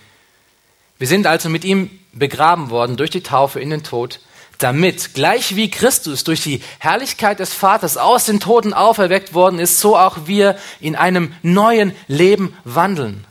Wir 0.97 1.07
sind 1.07 1.27
also 1.27 1.47
mit 1.49 1.63
ihm 1.63 1.91
begraben 2.11 2.71
worden 2.71 2.97
durch 2.97 3.11
die 3.11 3.21
Taufe 3.21 3.59
in 3.59 3.69
den 3.69 3.83
Tod, 3.83 4.19
damit, 4.57 5.13
gleich 5.13 5.55
wie 5.55 5.69
Christus 5.69 6.23
durch 6.23 6.41
die 6.41 6.63
Herrlichkeit 6.79 7.39
des 7.39 7.53
Vaters 7.53 7.97
aus 7.97 8.25
den 8.25 8.39
Toten 8.39 8.73
auferweckt 8.73 9.35
worden 9.35 9.59
ist, 9.59 9.79
so 9.79 9.95
auch 9.95 10.25
wir 10.25 10.57
in 10.79 10.95
einem 10.95 11.33
neuen 11.43 11.93
Leben 12.07 12.57
wandeln. 12.63 13.25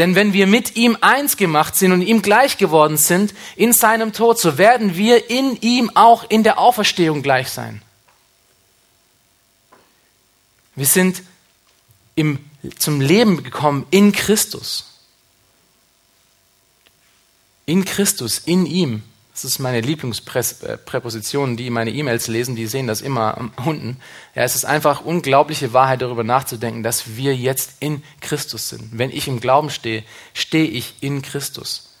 Denn 0.00 0.14
wenn 0.14 0.32
wir 0.32 0.46
mit 0.46 0.76
ihm 0.76 0.96
eins 1.02 1.36
gemacht 1.36 1.76
sind 1.76 1.92
und 1.92 2.00
ihm 2.00 2.22
gleich 2.22 2.56
geworden 2.56 2.96
sind 2.96 3.34
in 3.54 3.74
seinem 3.74 4.14
Tod, 4.14 4.40
so 4.40 4.56
werden 4.56 4.96
wir 4.96 5.28
in 5.28 5.60
ihm 5.60 5.90
auch 5.94 6.24
in 6.30 6.42
der 6.42 6.58
Auferstehung 6.58 7.20
gleich 7.20 7.50
sein. 7.50 7.82
Wir 10.74 10.86
sind 10.86 11.22
im, 12.14 12.38
zum 12.78 13.02
Leben 13.02 13.42
gekommen 13.42 13.86
in 13.90 14.12
Christus. 14.12 14.86
In 17.66 17.84
Christus, 17.84 18.38
in 18.38 18.64
ihm. 18.64 19.02
Das 19.40 19.52
ist 19.52 19.58
meine 19.58 19.80
Lieblingspräposition, 19.80 21.56
die 21.56 21.70
meine 21.70 21.92
E-Mails 21.92 22.28
lesen, 22.28 22.56
die 22.56 22.66
sehen 22.66 22.86
das 22.86 23.00
immer 23.00 23.50
unten. 23.64 23.96
Ja, 24.34 24.42
es 24.42 24.54
ist 24.54 24.66
einfach 24.66 25.02
unglaubliche 25.02 25.72
Wahrheit, 25.72 26.02
darüber 26.02 26.24
nachzudenken, 26.24 26.82
dass 26.82 27.16
wir 27.16 27.34
jetzt 27.34 27.76
in 27.80 28.02
Christus 28.20 28.68
sind. 28.68 28.90
Wenn 28.92 29.08
ich 29.08 29.28
im 29.28 29.40
Glauben 29.40 29.70
stehe, 29.70 30.04
stehe 30.34 30.66
ich 30.66 30.96
in 31.00 31.22
Christus. 31.22 31.94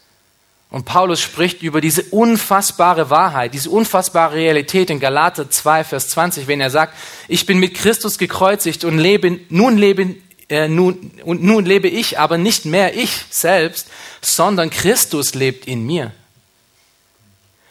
Und 0.68 0.84
Paulus 0.84 1.22
spricht 1.22 1.62
über 1.62 1.80
diese 1.80 2.02
unfassbare 2.02 3.08
Wahrheit, 3.08 3.54
diese 3.54 3.70
unfassbare 3.70 4.34
Realität 4.34 4.90
in 4.90 5.00
Galater 5.00 5.48
2, 5.48 5.84
Vers 5.84 6.10
20, 6.10 6.46
wenn 6.46 6.60
er 6.60 6.68
sagt, 6.68 6.94
ich 7.26 7.46
bin 7.46 7.58
mit 7.58 7.74
Christus 7.74 8.18
gekreuzigt 8.18 8.84
und 8.84 8.98
lebe, 8.98 9.40
nun 9.48 9.78
lebe 9.78 10.16
äh, 10.50 10.68
nun, 10.68 11.10
und 11.24 11.42
nun 11.42 11.64
lebe 11.64 11.88
ich, 11.88 12.18
aber 12.18 12.36
nicht 12.36 12.66
mehr 12.66 12.94
ich 12.98 13.24
selbst, 13.30 13.88
sondern 14.20 14.68
Christus 14.68 15.34
lebt 15.34 15.66
in 15.66 15.86
mir. 15.86 16.12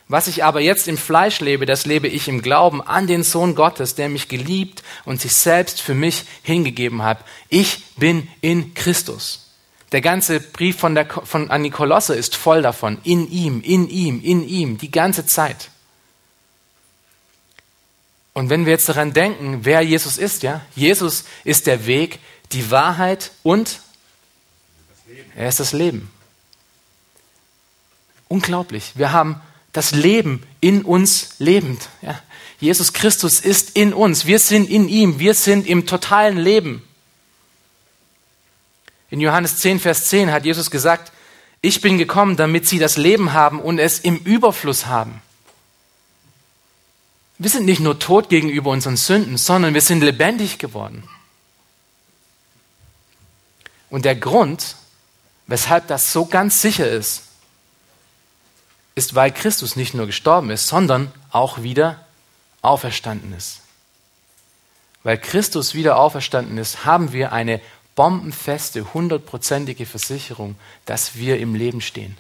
Was 0.10 0.26
ich 0.26 0.44
aber 0.44 0.60
jetzt 0.60 0.88
im 0.88 0.98
Fleisch 0.98 1.40
lebe, 1.40 1.68
das 1.68 1.86
lebe 1.86 2.08
ich 2.08 2.28
im 2.28 2.42
Glauben 2.42 2.82
an 2.82 3.06
den 3.06 3.24
Sohn 3.24 3.54
Gottes, 3.54 3.94
der 3.94 4.10
mich 4.10 4.28
geliebt 4.28 4.82
und 5.06 5.22
sich 5.22 5.36
selbst 5.36 5.82
für 5.82 5.94
mich 5.94 6.26
hingegeben 6.42 7.04
hat. 7.04 7.24
Ich 7.48 7.86
bin 7.96 8.28
in 8.42 8.74
Christus. 8.74 9.52
Der 9.92 10.02
ganze 10.02 10.40
Brief 10.40 10.80
von, 10.80 10.96
der, 10.96 11.08
von 11.08 11.52
an 11.52 11.64
die 11.64 11.70
Kolosse 11.70 12.16
ist 12.16 12.36
voll 12.36 12.64
davon. 12.64 12.98
In 13.04 13.30
ihm, 13.32 13.62
in 13.62 13.88
ihm, 13.88 14.20
in 14.24 14.48
ihm, 14.48 14.80
die 14.80 14.90
ganze 14.90 15.28
Zeit. 15.28 15.70
Und 18.34 18.50
wenn 18.50 18.66
wir 18.66 18.74
jetzt 18.74 18.90
daran 18.90 19.14
denken, 19.14 19.60
wer 19.62 19.82
Jesus 19.82 20.18
ist, 20.18 20.42
ja, 20.42 20.62
Jesus 20.76 21.26
ist 21.44 21.68
der 21.68 21.86
Weg, 21.86 22.18
die 22.52 22.72
Wahrheit 22.72 23.30
und 23.44 23.80
er 25.36 25.50
ist 25.50 25.60
das 25.60 25.72
Leben. 25.72 26.10
Unglaublich. 28.28 28.94
Wir 28.96 29.12
haben 29.12 29.42
das 29.80 29.92
Leben 29.92 30.44
in 30.60 30.82
uns 30.82 31.36
lebend. 31.40 31.88
Ja. 32.02 32.22
Jesus 32.60 32.92
Christus 32.92 33.40
ist 33.40 33.78
in 33.78 33.94
uns. 33.94 34.26
Wir 34.26 34.40
sind 34.40 34.70
in 34.70 34.90
ihm. 34.90 35.20
Wir 35.20 35.34
sind 35.34 35.66
im 35.66 35.86
totalen 35.86 36.38
Leben. 36.38 36.86
In 39.10 39.22
Johannes 39.22 39.56
10, 39.60 39.80
Vers 39.80 40.08
10 40.08 40.34
hat 40.34 40.44
Jesus 40.44 40.70
gesagt, 40.70 41.14
ich 41.62 41.80
bin 41.80 41.98
gekommen, 41.98 42.36
damit 42.36 42.68
sie 42.68 42.78
das 42.78 42.98
Leben 42.98 43.32
haben 43.32 43.62
und 43.62 43.80
es 43.80 44.00
im 44.00 44.18
Überfluss 44.18 44.88
haben. 44.88 45.22
Wir 47.38 47.50
sind 47.50 47.64
nicht 47.64 47.80
nur 47.80 48.00
tot 48.00 48.28
gegenüber 48.28 48.72
unseren 48.72 48.98
Sünden, 48.98 49.38
sondern 49.38 49.74
wir 49.74 49.82
sind 49.82 50.02
lebendig 50.02 50.60
geworden. 50.60 51.08
Und 53.90 54.04
der 54.04 54.18
Grund, 54.18 54.76
weshalb 55.48 55.88
das 55.88 56.12
so 56.12 56.26
ganz 56.26 56.62
sicher 56.62 56.90
ist, 56.90 57.29
ist, 59.00 59.16
weil 59.16 59.32
Christus 59.32 59.78
nicht 59.78 59.94
nur 59.94 60.08
gestorben 60.08 60.50
ist, 60.50 60.68
sondern 60.68 61.10
auch 61.32 61.64
wieder 61.64 62.04
auferstanden 62.62 63.34
ist. 63.34 63.62
Weil 65.04 65.18
Christus 65.18 65.74
wieder 65.74 65.98
auferstanden 65.98 66.58
ist, 66.58 66.84
haben 66.84 67.14
wir 67.14 67.32
eine 67.32 67.62
bombenfeste, 67.96 68.94
hundertprozentige 68.94 69.86
Versicherung, 69.86 70.58
dass 70.86 71.16
wir 71.16 71.40
im 71.40 71.56
Leben 71.56 71.80
stehen. 71.80 72.18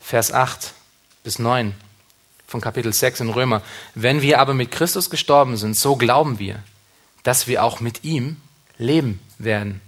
Vers 0.00 0.32
8 0.32 0.72
bis 1.24 1.38
9 1.38 1.74
von 2.46 2.62
Kapitel 2.62 2.94
6 2.94 3.20
in 3.20 3.28
Römer. 3.28 3.60
Wenn 3.94 4.22
wir 4.22 4.40
aber 4.40 4.54
mit 4.54 4.70
Christus 4.70 5.10
gestorben 5.10 5.58
sind, 5.58 5.76
so 5.76 5.96
glauben 5.96 6.38
wir, 6.38 6.62
dass 7.22 7.46
wir 7.46 7.62
auch 7.62 7.80
mit 7.80 8.02
ihm 8.04 8.40
leben 8.78 9.20
werden 9.36 9.82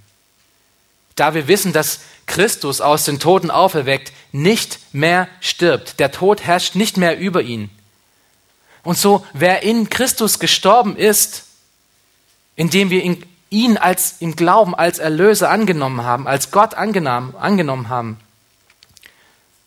da 1.20 1.34
wir 1.34 1.48
wissen, 1.48 1.72
dass 1.72 2.00
Christus 2.26 2.80
aus 2.80 3.04
den 3.04 3.18
Toten 3.20 3.50
auferweckt, 3.50 4.12
nicht 4.32 4.78
mehr 4.92 5.28
stirbt. 5.40 6.00
Der 6.00 6.12
Tod 6.12 6.42
herrscht 6.42 6.76
nicht 6.76 6.96
mehr 6.96 7.18
über 7.18 7.42
ihn. 7.42 7.70
Und 8.82 8.96
so, 8.96 9.26
wer 9.32 9.62
in 9.62 9.90
Christus 9.90 10.38
gestorben 10.38 10.96
ist, 10.96 11.44
indem 12.56 12.90
wir 12.90 13.02
ihn 13.50 13.76
als 13.76 14.16
im 14.20 14.36
Glauben 14.36 14.74
als 14.74 14.98
Erlöser 14.98 15.50
angenommen 15.50 16.02
haben, 16.02 16.26
als 16.26 16.50
Gott 16.50 16.74
angenommen, 16.74 17.34
angenommen 17.36 17.88
haben, 17.88 18.18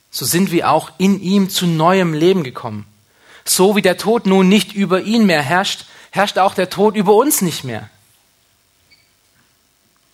so 0.09 0.25
sind 0.25 0.51
wir 0.51 0.71
auch 0.71 0.91
in 0.97 1.21
ihm 1.21 1.49
zu 1.49 1.67
neuem 1.67 2.13
Leben 2.13 2.43
gekommen. 2.43 2.85
So 3.45 3.75
wie 3.75 3.81
der 3.81 3.97
Tod 3.97 4.25
nun 4.25 4.47
nicht 4.47 4.73
über 4.73 5.01
ihn 5.01 5.25
mehr 5.25 5.41
herrscht, 5.41 5.85
herrscht 6.11 6.37
auch 6.37 6.53
der 6.53 6.69
Tod 6.69 6.95
über 6.95 7.13
uns 7.13 7.41
nicht 7.41 7.63
mehr. 7.63 7.89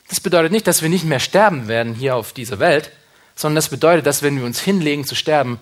Das 0.10 0.20
bedeutet 0.20 0.52
nicht, 0.52 0.68
dass 0.68 0.82
wir 0.82 0.90
nicht 0.90 1.06
mehr 1.06 1.20
sterben 1.20 1.68
werden 1.68 1.94
hier 1.94 2.16
auf 2.16 2.34
dieser 2.34 2.60
Welt, 2.60 2.92
sondern 3.36 3.56
das 3.56 3.70
bedeutet, 3.70 4.06
dass 4.06 4.22
wenn 4.22 4.38
wir 4.38 4.46
uns 4.46 4.60
hinlegen 4.60 5.06
zu 5.06 5.16
sterben, 5.16 5.60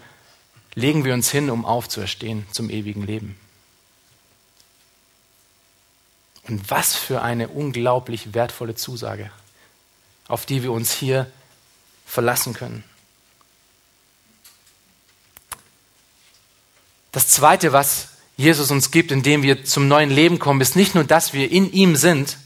legen 0.73 1.05
wir 1.05 1.13
uns 1.13 1.29
hin, 1.29 1.49
um 1.49 1.65
aufzuerstehen 1.65 2.47
zum 2.51 2.69
ewigen 2.69 3.05
Leben. 3.05 3.37
Und 6.47 6.71
was 6.71 6.95
für 6.95 7.21
eine 7.21 7.49
unglaublich 7.49 8.33
wertvolle 8.33 8.73
Zusage, 8.73 9.31
auf 10.29 10.45
die 10.45 10.63
wir 10.63 10.71
uns 10.71 10.93
hier 10.93 11.29
verlassen 12.05 12.53
können. 12.53 12.85
Das 17.11 17.27
Zweite, 17.27 17.73
was 17.73 18.09
Jesus 18.37 18.71
uns 18.71 18.91
gibt, 18.91 19.11
indem 19.11 19.43
wir 19.43 19.65
zum 19.65 19.89
neuen 19.89 20.09
Leben 20.09 20.39
kommen, 20.39 20.61
ist 20.61 20.77
nicht 20.77 20.95
nur, 20.95 21.03
dass 21.03 21.33
wir 21.33 21.51
in 21.51 21.71
ihm 21.71 21.97
sind, 21.97 22.37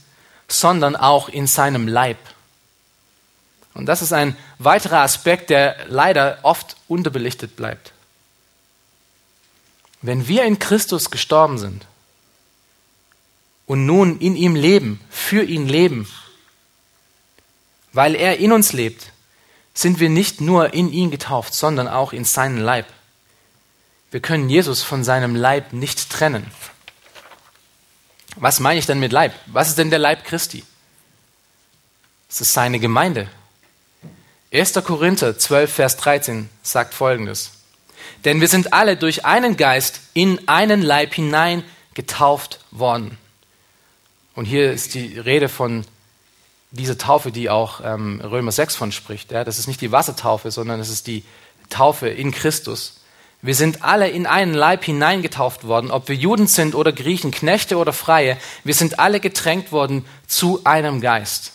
sondern 0.51 0.95
auch 0.95 1.29
in 1.29 1.47
seinem 1.47 1.87
Leib. 1.87 2.17
Und 3.73 3.85
das 3.85 4.01
ist 4.01 4.13
ein 4.13 4.35
weiterer 4.59 4.99
Aspekt, 4.99 5.49
der 5.49 5.75
leider 5.87 6.39
oft 6.43 6.75
unterbelichtet 6.87 7.55
bleibt. 7.55 7.93
Wenn 10.01 10.27
wir 10.27 10.43
in 10.43 10.59
Christus 10.59 11.11
gestorben 11.11 11.57
sind 11.57 11.85
und 13.65 13.85
nun 13.85 14.19
in 14.19 14.35
ihm 14.35 14.55
leben, 14.55 14.99
für 15.09 15.43
ihn 15.43 15.67
leben, 15.67 16.07
weil 17.93 18.15
er 18.15 18.37
in 18.37 18.51
uns 18.51 18.73
lebt, 18.73 19.11
sind 19.73 19.99
wir 19.99 20.09
nicht 20.09 20.41
nur 20.41 20.73
in 20.73 20.91
ihn 20.91 21.11
getauft, 21.11 21.53
sondern 21.53 21.87
auch 21.87 22.13
in 22.13 22.25
seinen 22.25 22.57
Leib. 22.57 22.87
Wir 24.09 24.19
können 24.19 24.49
Jesus 24.49 24.81
von 24.81 25.03
seinem 25.03 25.35
Leib 25.35 25.71
nicht 25.71 26.09
trennen. 26.09 26.51
Was 28.35 28.59
meine 28.59 28.79
ich 28.79 28.85
denn 28.85 28.99
mit 28.99 29.11
Leib? 29.11 29.33
Was 29.47 29.69
ist 29.69 29.77
denn 29.77 29.89
der 29.89 29.99
Leib 29.99 30.23
Christi? 30.23 30.63
Es 32.29 32.41
ist 32.41 32.53
seine 32.53 32.79
Gemeinde. 32.79 33.27
1. 34.53 34.73
Korinther 34.85 35.37
12, 35.37 35.73
Vers 35.73 35.97
13 35.97 36.49
sagt 36.63 36.93
folgendes. 36.93 37.51
Denn 38.25 38.41
wir 38.41 38.47
sind 38.47 38.73
alle 38.73 38.97
durch 38.97 39.25
einen 39.25 39.57
Geist 39.57 40.01
in 40.13 40.47
einen 40.47 40.81
Leib 40.81 41.13
hinein 41.13 41.63
getauft 41.93 42.59
worden. 42.71 43.17
Und 44.35 44.45
hier 44.45 44.71
ist 44.71 44.93
die 44.93 45.17
Rede 45.19 45.49
von 45.49 45.85
dieser 46.71 46.97
Taufe, 46.97 47.31
die 47.31 47.49
auch 47.49 47.81
ähm, 47.83 48.21
Römer 48.21 48.51
6 48.51 48.75
von 48.75 48.91
spricht. 48.91 49.31
Ja, 49.31 49.43
das 49.43 49.59
ist 49.59 49.67
nicht 49.67 49.81
die 49.81 49.91
Wassertaufe, 49.91 50.51
sondern 50.51 50.79
es 50.79 50.89
ist 50.89 51.07
die 51.07 51.23
Taufe 51.69 52.07
in 52.07 52.31
Christus. 52.31 53.00
Wir 53.41 53.55
sind 53.55 53.83
alle 53.83 54.07
in 54.07 54.27
einen 54.27 54.53
Leib 54.53 54.83
hineingetauft 54.83 55.63
worden, 55.63 55.89
ob 55.89 56.07
wir 56.07 56.15
Juden 56.15 56.45
sind 56.47 56.75
oder 56.75 56.91
Griechen, 56.91 57.31
Knechte 57.31 57.77
oder 57.77 57.91
Freie. 57.91 58.37
Wir 58.63 58.75
sind 58.75 58.99
alle 58.99 59.19
getränkt 59.19 59.71
worden 59.71 60.05
zu 60.27 60.61
einem 60.63 61.01
Geist. 61.01 61.53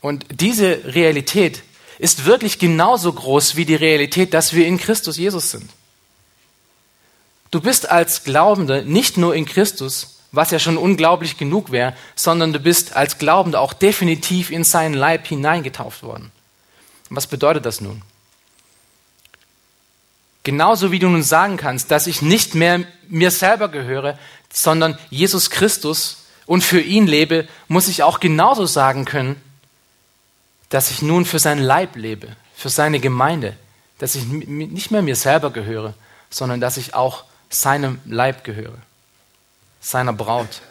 Und 0.00 0.26
diese 0.30 0.94
Realität 0.94 1.62
ist 1.98 2.26
wirklich 2.26 2.58
genauso 2.58 3.12
groß 3.12 3.56
wie 3.56 3.64
die 3.64 3.76
Realität, 3.76 4.34
dass 4.34 4.52
wir 4.52 4.66
in 4.66 4.78
Christus 4.78 5.16
Jesus 5.16 5.50
sind. 5.52 5.70
Du 7.50 7.60
bist 7.60 7.88
als 7.88 8.24
Glaubende 8.24 8.84
nicht 8.84 9.16
nur 9.16 9.34
in 9.34 9.46
Christus, 9.46 10.18
was 10.32 10.50
ja 10.50 10.58
schon 10.58 10.76
unglaublich 10.76 11.38
genug 11.38 11.70
wäre, 11.70 11.96
sondern 12.16 12.52
du 12.52 12.58
bist 12.58 12.96
als 12.96 13.18
Glaubender 13.18 13.60
auch 13.60 13.72
definitiv 13.72 14.50
in 14.50 14.64
seinen 14.64 14.94
Leib 14.94 15.26
hineingetauft 15.26 16.02
worden. 16.02 16.32
Was 17.08 17.28
bedeutet 17.28 17.64
das 17.64 17.80
nun? 17.80 18.02
Genauso 20.46 20.92
wie 20.92 21.00
du 21.00 21.08
nun 21.08 21.24
sagen 21.24 21.56
kannst, 21.56 21.90
dass 21.90 22.06
ich 22.06 22.22
nicht 22.22 22.54
mehr 22.54 22.84
mir 23.08 23.32
selber 23.32 23.68
gehöre, 23.68 24.16
sondern 24.52 24.96
Jesus 25.10 25.50
Christus 25.50 26.18
und 26.46 26.62
für 26.62 26.80
ihn 26.80 27.08
lebe, 27.08 27.48
muss 27.66 27.88
ich 27.88 28.04
auch 28.04 28.20
genauso 28.20 28.64
sagen 28.64 29.04
können, 29.06 29.42
dass 30.68 30.92
ich 30.92 31.02
nun 31.02 31.24
für 31.24 31.40
sein 31.40 31.58
Leib 31.58 31.96
lebe, 31.96 32.28
für 32.54 32.68
seine 32.68 33.00
Gemeinde, 33.00 33.56
dass 33.98 34.14
ich 34.14 34.24
nicht 34.26 34.92
mehr 34.92 35.02
mir 35.02 35.16
selber 35.16 35.50
gehöre, 35.50 35.94
sondern 36.30 36.60
dass 36.60 36.76
ich 36.76 36.94
auch 36.94 37.24
seinem 37.50 37.98
Leib 38.04 38.44
gehöre, 38.44 38.78
seiner 39.80 40.12
Braut. 40.12 40.62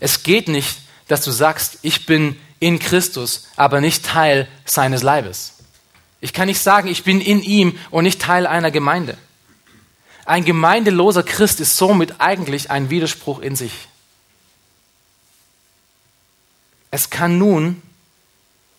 Es 0.00 0.24
geht 0.24 0.48
nicht, 0.48 0.76
dass 1.06 1.22
du 1.22 1.30
sagst, 1.30 1.78
ich 1.82 2.04
bin 2.04 2.36
in 2.58 2.80
Christus, 2.80 3.46
aber 3.54 3.80
nicht 3.80 4.04
Teil 4.04 4.48
seines 4.64 5.04
Leibes. 5.04 5.57
Ich 6.20 6.32
kann 6.32 6.46
nicht 6.46 6.60
sagen, 6.60 6.88
ich 6.88 7.04
bin 7.04 7.20
in 7.20 7.42
ihm 7.42 7.78
und 7.90 8.04
nicht 8.04 8.20
Teil 8.20 8.46
einer 8.46 8.70
Gemeinde. 8.70 9.16
Ein 10.24 10.44
gemeindeloser 10.44 11.22
Christ 11.22 11.60
ist 11.60 11.76
somit 11.76 12.20
eigentlich 12.20 12.70
ein 12.70 12.90
Widerspruch 12.90 13.40
in 13.40 13.56
sich. 13.56 13.72
Es 16.90 17.10
kann 17.10 17.38
nun 17.38 17.82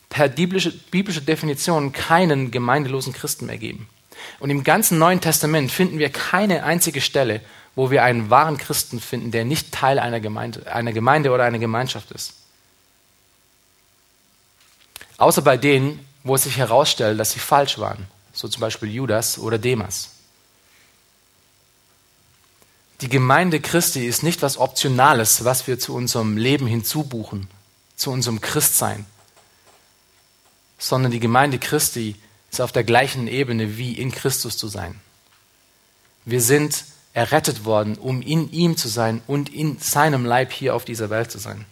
per 0.09 0.27
biblischer 0.27 0.71
biblische 0.91 1.21
Definition 1.21 1.91
keinen 1.91 2.51
gemeindelosen 2.51 3.13
Christen 3.13 3.45
mehr 3.45 3.57
geben. 3.57 3.87
Und 4.39 4.49
im 4.49 4.63
ganzen 4.63 4.97
Neuen 4.97 5.21
Testament 5.21 5.71
finden 5.71 5.99
wir 5.99 6.09
keine 6.09 6.63
einzige 6.63 7.01
Stelle, 7.01 7.41
wo 7.75 7.91
wir 7.91 8.03
einen 8.03 8.29
wahren 8.29 8.57
Christen 8.57 8.99
finden, 8.99 9.31
der 9.31 9.45
nicht 9.45 9.71
Teil 9.71 9.99
einer 9.99 10.19
Gemeinde, 10.19 10.71
einer 10.73 10.91
Gemeinde 10.91 11.31
oder 11.31 11.45
einer 11.45 11.59
Gemeinschaft 11.59 12.11
ist. 12.11 12.33
Außer 15.17 15.41
bei 15.41 15.57
denen, 15.57 16.05
wo 16.23 16.35
es 16.35 16.43
sich 16.43 16.57
herausstellt, 16.57 17.19
dass 17.19 17.31
sie 17.31 17.39
falsch 17.39 17.77
waren, 17.77 18.07
so 18.33 18.47
zum 18.47 18.61
Beispiel 18.61 18.89
Judas 18.89 19.37
oder 19.37 19.57
Demas. 19.57 20.09
Die 23.01 23.09
Gemeinde 23.09 23.61
Christi 23.61 24.05
ist 24.05 24.23
nicht 24.23 24.41
was 24.41 24.57
Optionales, 24.57 25.45
was 25.45 25.67
wir 25.67 25.79
zu 25.79 25.95
unserem 25.95 26.35
Leben 26.35 26.67
hinzubuchen, 26.67 27.47
zu 27.95 28.11
unserem 28.11 28.41
Christsein, 28.41 29.05
sondern 30.77 31.11
die 31.11 31.21
Gemeinde 31.21 31.59
Christi 31.59 32.15
ist 32.51 32.61
auf 32.61 32.71
der 32.71 32.83
gleichen 32.83 33.27
Ebene 33.27 33.77
wie 33.77 33.93
in 33.93 34.11
Christus 34.11 34.57
zu 34.57 34.67
sein. 34.67 34.99
Wir 36.25 36.41
sind 36.41 36.83
errettet 37.13 37.65
worden, 37.65 37.97
um 37.97 38.21
in 38.21 38.51
ihm 38.51 38.75
zu 38.75 38.87
sein 38.87 39.21
und 39.27 39.53
in 39.53 39.79
seinem 39.79 40.25
Leib 40.25 40.51
hier 40.51 40.75
auf 40.75 40.85
dieser 40.85 41.09
Welt 41.09 41.31
zu 41.31 41.37
sein. 41.37 41.65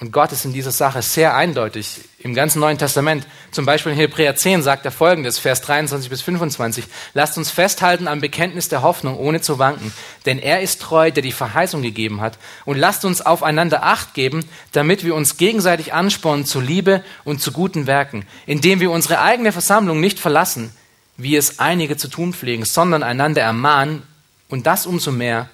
Und 0.00 0.12
Gott 0.12 0.30
ist 0.30 0.44
in 0.44 0.52
dieser 0.52 0.70
Sache 0.70 1.02
sehr 1.02 1.34
eindeutig. 1.34 2.00
Im 2.20 2.32
ganzen 2.32 2.60
Neuen 2.60 2.78
Testament, 2.78 3.26
zum 3.50 3.66
Beispiel 3.66 3.90
in 3.90 3.98
Hebräer 3.98 4.36
10, 4.36 4.62
sagt 4.62 4.84
er 4.84 4.92
folgendes, 4.92 5.40
Vers 5.40 5.60
23 5.62 6.08
bis 6.08 6.22
25. 6.22 6.84
Lasst 7.14 7.36
uns 7.36 7.50
festhalten 7.50 8.06
am 8.06 8.20
Bekenntnis 8.20 8.68
der 8.68 8.82
Hoffnung, 8.82 9.18
ohne 9.18 9.40
zu 9.40 9.58
wanken. 9.58 9.92
Denn 10.24 10.38
er 10.38 10.60
ist 10.60 10.80
treu, 10.80 11.10
der 11.10 11.24
die 11.24 11.32
Verheißung 11.32 11.82
gegeben 11.82 12.20
hat. 12.20 12.38
Und 12.64 12.78
lasst 12.78 13.04
uns 13.04 13.22
aufeinander 13.22 13.82
Acht 13.82 14.14
geben, 14.14 14.44
damit 14.70 15.02
wir 15.02 15.16
uns 15.16 15.36
gegenseitig 15.36 15.92
anspornen 15.92 16.46
zu 16.46 16.60
Liebe 16.60 17.02
und 17.24 17.40
zu 17.40 17.50
guten 17.50 17.88
Werken, 17.88 18.24
indem 18.46 18.78
wir 18.78 18.92
unsere 18.92 19.20
eigene 19.20 19.50
Versammlung 19.50 20.00
nicht 20.00 20.20
verlassen, 20.20 20.72
wie 21.16 21.34
es 21.34 21.58
einige 21.58 21.96
zu 21.96 22.06
tun 22.06 22.32
pflegen, 22.32 22.64
sondern 22.64 23.02
einander 23.02 23.42
ermahnen 23.42 24.04
und 24.48 24.68
das 24.68 24.86
umso 24.86 25.10
mehr, 25.10 25.48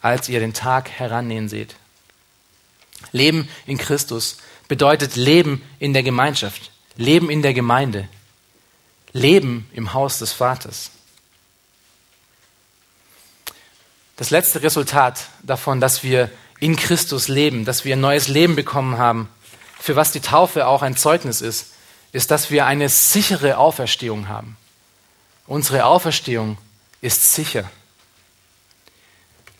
als 0.00 0.28
ihr 0.28 0.40
den 0.40 0.52
Tag 0.52 0.90
herannähen 0.90 1.48
seht. 1.48 1.76
Leben 3.12 3.48
in 3.66 3.78
Christus 3.78 4.38
bedeutet 4.68 5.16
Leben 5.16 5.62
in 5.78 5.92
der 5.92 6.02
Gemeinschaft, 6.02 6.70
Leben 6.96 7.30
in 7.30 7.42
der 7.42 7.54
Gemeinde, 7.54 8.08
Leben 9.12 9.68
im 9.72 9.92
Haus 9.92 10.18
des 10.18 10.32
Vaters. 10.32 10.90
Das 14.16 14.30
letzte 14.30 14.62
Resultat 14.62 15.26
davon, 15.42 15.80
dass 15.80 16.02
wir 16.02 16.30
in 16.60 16.76
Christus 16.76 17.28
leben, 17.28 17.64
dass 17.64 17.84
wir 17.84 17.96
ein 17.96 18.00
neues 18.00 18.28
Leben 18.28 18.56
bekommen 18.56 18.96
haben, 18.96 19.28
für 19.78 19.96
was 19.96 20.12
die 20.12 20.20
Taufe 20.20 20.66
auch 20.66 20.82
ein 20.82 20.96
Zeugnis 20.96 21.40
ist, 21.40 21.72
ist, 22.12 22.30
dass 22.30 22.50
wir 22.50 22.66
eine 22.66 22.88
sichere 22.88 23.58
Auferstehung 23.58 24.28
haben. 24.28 24.56
Unsere 25.46 25.84
Auferstehung 25.84 26.56
ist 27.00 27.34
sicher. 27.34 27.68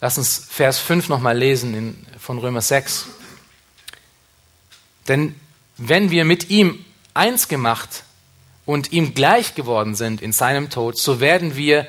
Lass 0.00 0.18
uns 0.18 0.46
Vers 0.48 0.78
5 0.78 1.08
nochmal 1.08 1.36
lesen 1.36 1.74
in, 1.74 2.06
von 2.18 2.38
Römer 2.38 2.60
6. 2.60 3.06
Denn 5.08 5.34
wenn 5.76 6.10
wir 6.10 6.24
mit 6.24 6.50
ihm 6.50 6.84
eins 7.12 7.48
gemacht 7.48 8.04
und 8.66 8.92
ihm 8.92 9.14
gleich 9.14 9.54
geworden 9.54 9.94
sind 9.94 10.22
in 10.22 10.32
seinem 10.32 10.70
Tod, 10.70 10.98
so 10.98 11.20
werden 11.20 11.56
wir 11.56 11.86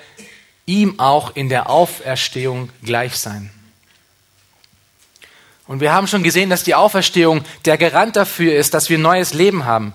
ihm 0.65 0.99
auch 0.99 1.35
in 1.35 1.49
der 1.49 1.69
Auferstehung 1.69 2.69
gleich 2.83 3.17
sein. 3.17 3.51
Und 5.67 5.79
wir 5.79 5.93
haben 5.93 6.07
schon 6.07 6.23
gesehen, 6.23 6.49
dass 6.49 6.63
die 6.63 6.75
Auferstehung 6.75 7.43
der 7.65 7.77
Garant 7.77 8.15
dafür 8.15 8.55
ist, 8.55 8.73
dass 8.73 8.89
wir 8.89 8.97
neues 8.97 9.33
Leben 9.33 9.65
haben. 9.65 9.93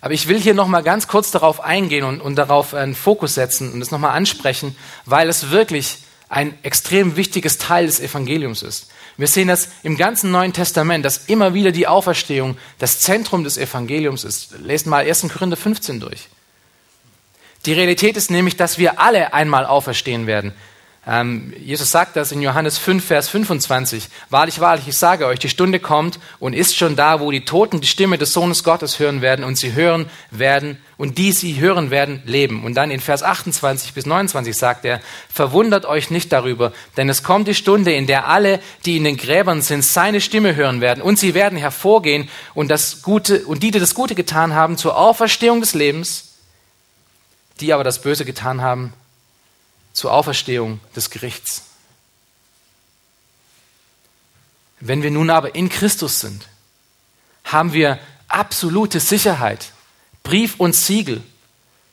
Aber 0.00 0.14
ich 0.14 0.28
will 0.28 0.40
hier 0.40 0.54
noch 0.54 0.68
mal 0.68 0.82
ganz 0.82 1.08
kurz 1.08 1.30
darauf 1.30 1.60
eingehen 1.60 2.04
und, 2.04 2.20
und 2.20 2.36
darauf 2.36 2.74
einen 2.74 2.94
Fokus 2.94 3.34
setzen 3.34 3.72
und 3.72 3.80
es 3.80 3.90
noch 3.90 3.98
mal 3.98 4.12
ansprechen, 4.12 4.76
weil 5.06 5.28
es 5.28 5.50
wirklich 5.50 5.98
ein 6.28 6.58
extrem 6.62 7.16
wichtiges 7.16 7.58
Teil 7.58 7.86
des 7.86 8.00
Evangeliums 8.00 8.62
ist. 8.62 8.90
Wir 9.16 9.28
sehen 9.28 9.48
das 9.48 9.68
im 9.82 9.96
ganzen 9.96 10.30
Neuen 10.30 10.52
Testament, 10.52 11.04
dass 11.04 11.26
immer 11.26 11.54
wieder 11.54 11.70
die 11.70 11.86
Auferstehung 11.86 12.56
das 12.78 13.00
Zentrum 13.00 13.44
des 13.44 13.58
Evangeliums 13.58 14.24
ist. 14.24 14.54
Lest 14.60 14.86
mal 14.86 15.06
1. 15.06 15.28
Korinther 15.32 15.56
15 15.56 16.00
durch. 16.00 16.28
Die 17.66 17.72
Realität 17.72 18.16
ist 18.16 18.30
nämlich, 18.30 18.56
dass 18.56 18.78
wir 18.78 19.00
alle 19.00 19.32
einmal 19.32 19.64
auferstehen 19.64 20.26
werden. 20.26 20.52
Ähm, 21.06 21.52
Jesus 21.62 21.90
sagt 21.90 22.16
das 22.16 22.32
in 22.32 22.40
Johannes 22.40 22.78
5, 22.78 23.04
Vers 23.04 23.28
25. 23.28 24.08
Wahrlich, 24.30 24.60
wahrlich, 24.60 24.88
ich 24.88 24.96
sage 24.96 25.26
euch, 25.26 25.38
die 25.38 25.50
Stunde 25.50 25.78
kommt 25.78 26.18
und 26.38 26.54
ist 26.54 26.76
schon 26.76 26.96
da, 26.96 27.20
wo 27.20 27.30
die 27.30 27.44
Toten 27.44 27.82
die 27.82 27.86
Stimme 27.86 28.16
des 28.16 28.32
Sohnes 28.32 28.64
Gottes 28.64 28.98
hören 28.98 29.20
werden 29.20 29.44
und 29.44 29.56
sie 29.56 29.74
hören 29.74 30.06
werden 30.30 30.78
und 30.96 31.18
die 31.18 31.32
sie 31.32 31.60
hören 31.60 31.90
werden, 31.90 32.22
leben. 32.24 32.64
Und 32.64 32.74
dann 32.74 32.90
in 32.90 33.00
Vers 33.00 33.22
28 33.22 33.92
bis 33.92 34.06
29 34.06 34.56
sagt 34.56 34.86
er, 34.86 35.00
verwundert 35.28 35.84
euch 35.84 36.10
nicht 36.10 36.32
darüber, 36.32 36.72
denn 36.96 37.10
es 37.10 37.22
kommt 37.22 37.48
die 37.48 37.54
Stunde, 37.54 37.92
in 37.92 38.06
der 38.06 38.28
alle, 38.28 38.60
die 38.86 38.96
in 38.96 39.04
den 39.04 39.18
Gräbern 39.18 39.60
sind, 39.60 39.84
seine 39.84 40.22
Stimme 40.22 40.56
hören 40.56 40.80
werden 40.80 41.02
und 41.02 41.18
sie 41.18 41.34
werden 41.34 41.58
hervorgehen 41.58 42.30
und 42.54 42.68
das 42.68 43.02
Gute, 43.02 43.44
und 43.44 43.62
die, 43.62 43.70
die 43.70 43.80
das 43.80 43.94
Gute 43.94 44.14
getan 44.14 44.54
haben, 44.54 44.78
zur 44.78 44.96
Auferstehung 44.96 45.60
des 45.60 45.74
Lebens, 45.74 46.36
die 47.60 47.74
aber 47.74 47.84
das 47.84 48.00
Böse 48.00 48.24
getan 48.24 48.62
haben, 48.62 48.94
zur 49.94 50.12
Auferstehung 50.12 50.80
des 50.94 51.08
Gerichts. 51.08 51.62
Wenn 54.80 55.02
wir 55.02 55.10
nun 55.10 55.30
aber 55.30 55.54
in 55.54 55.70
Christus 55.70 56.20
sind, 56.20 56.46
haben 57.44 57.72
wir 57.72 57.98
absolute 58.28 59.00
Sicherheit, 59.00 59.72
Brief 60.22 60.56
und 60.58 60.74
Siegel, 60.74 61.22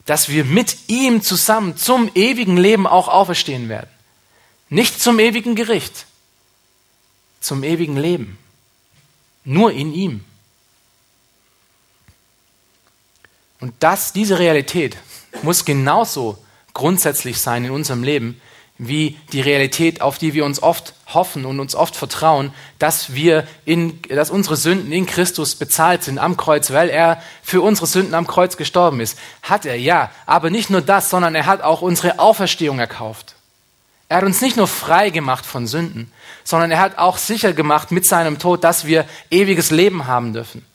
dass 0.06 0.28
wir 0.30 0.44
mit 0.44 0.90
ihm 0.90 1.22
zusammen 1.22 1.78
zum 1.78 2.12
ewigen 2.16 2.58
Leben 2.58 2.88
auch 2.88 3.08
auferstehen 3.08 3.70
werden. 3.70 3.90
Nicht 4.70 5.02
zum 5.02 5.20
ewigen 5.20 5.56
Gericht, 5.56 6.06
zum 7.40 7.64
ewigen 7.64 7.98
Leben. 7.98 8.38
Nur 9.44 9.72
in 9.72 9.94
ihm. 9.94 10.26
Und 13.60 13.76
das, 13.80 14.12
diese 14.12 14.40
Realität 14.40 14.98
muss 15.44 15.66
genauso 15.66 16.44
grundsätzlich 16.74 17.40
sein 17.40 17.66
in 17.66 17.72
unserem 17.72 18.04
Leben, 18.04 18.40
wie 18.78 19.16
die 19.32 19.42
Realität, 19.42 20.02
auf 20.02 20.18
die 20.18 20.34
wir 20.34 20.44
uns 20.44 20.64
oft 20.64 20.96
hoffen 21.14 21.46
und 21.46 21.60
uns 21.60 21.76
oft 21.76 21.96
vertrauen, 21.96 22.52
dass 22.80 23.14
wir 23.14 23.48
in, 23.64 24.02
dass 24.10 24.32
unsere 24.32 24.58
Sünden 24.58 24.92
in 24.92 25.06
Christus 25.06 25.54
bezahlt 25.54 26.04
sind 26.04 26.18
am 26.18 26.36
Kreuz, 26.36 26.72
weil 26.72 26.90
er 26.90 27.22
für 27.44 27.62
unsere 27.62 27.86
Sünden 27.86 28.16
am 28.16 28.26
Kreuz 28.26 28.58
gestorben 28.58 29.00
ist. 29.00 29.20
Hat 29.44 29.66
er, 29.66 29.76
ja. 29.76 30.10
Aber 30.26 30.50
nicht 30.50 30.72
nur 30.72 30.82
das, 30.82 31.12
sondern 31.12 31.36
er 31.36 31.46
hat 31.46 31.62
auch 31.62 31.82
unsere 31.82 32.18
Auferstehung 32.18 32.80
erkauft. 32.80 33.36
Er 34.10 34.18
hat 34.18 34.24
uns 34.24 34.42
nicht 34.42 34.58
nur 34.58 34.68
frei 34.68 35.12
gemacht 35.12 35.46
von 35.46 35.68
Sünden, 35.68 36.12
sondern 36.44 36.72
er 36.72 36.80
hat 36.80 36.98
auch 36.98 37.18
sicher 37.18 37.54
gemacht 37.54 37.92
mit 37.92 38.08
seinem 38.08 38.40
Tod, 38.40 38.64
dass 38.64 38.86
wir 38.86 39.06
ewiges 39.30 39.70
Leben 39.70 40.08
haben 40.08 40.34
dürfen. 40.34 40.66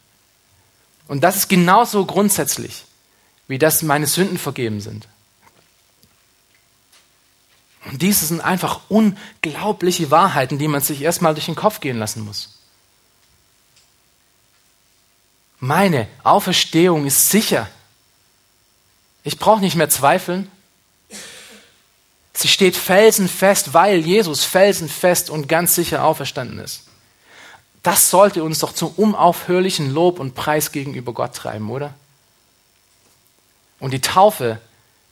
Und 1.09 1.25
das 1.25 1.37
ist 1.37 1.49
genauso 1.49 2.07
grundsätzlich, 2.07 2.85
wie 3.49 3.59
dass 3.59 3.83
meine 3.83 4.07
Sünden 4.07 4.39
vergeben 4.39 4.81
sind. 4.81 5.09
Und 7.87 8.03
dies 8.03 8.21
sind 8.21 8.41
einfach 8.41 8.81
unglaubliche 8.89 10.11
Wahrheiten, 10.11 10.59
die 10.59 10.69
man 10.69 10.81
sich 10.81 11.03
erstmal 11.03 11.35
durch 11.35 11.47
den 11.47 11.55
Kopf 11.55 11.81
gehen 11.81 11.99
lassen 11.99 12.25
muss. 12.25 12.59
Meine 15.59 16.09
Auferstehung 16.23 17.07
ist 17.07 17.31
sicher. 17.31 17.69
Ich 19.23 19.39
brauche 19.39 19.61
nicht 19.61 19.77
mehr 19.77 19.89
zweifeln. 19.89 20.51
Sie 22.35 22.49
steht 22.49 22.77
felsenfest, 22.77 23.73
weil 23.73 24.01
Jesus 24.01 24.45
felsenfest 24.45 25.31
und 25.31 25.49
ganz 25.49 25.75
sicher 25.75 26.05
auferstanden 26.05 26.59
ist. 26.59 26.83
Das 27.83 28.11
sollte 28.11 28.45
uns 28.45 28.59
doch 28.59 28.73
zum 28.73 28.91
unaufhörlichen 28.91 29.95
Lob 29.95 30.19
und 30.19 30.35
Preis 30.35 30.73
gegenüber 30.73 31.13
Gott 31.13 31.35
treiben, 31.35 31.71
oder? 31.71 31.95
Und 33.79 33.93
die 33.93 34.01
Taufe 34.01 34.61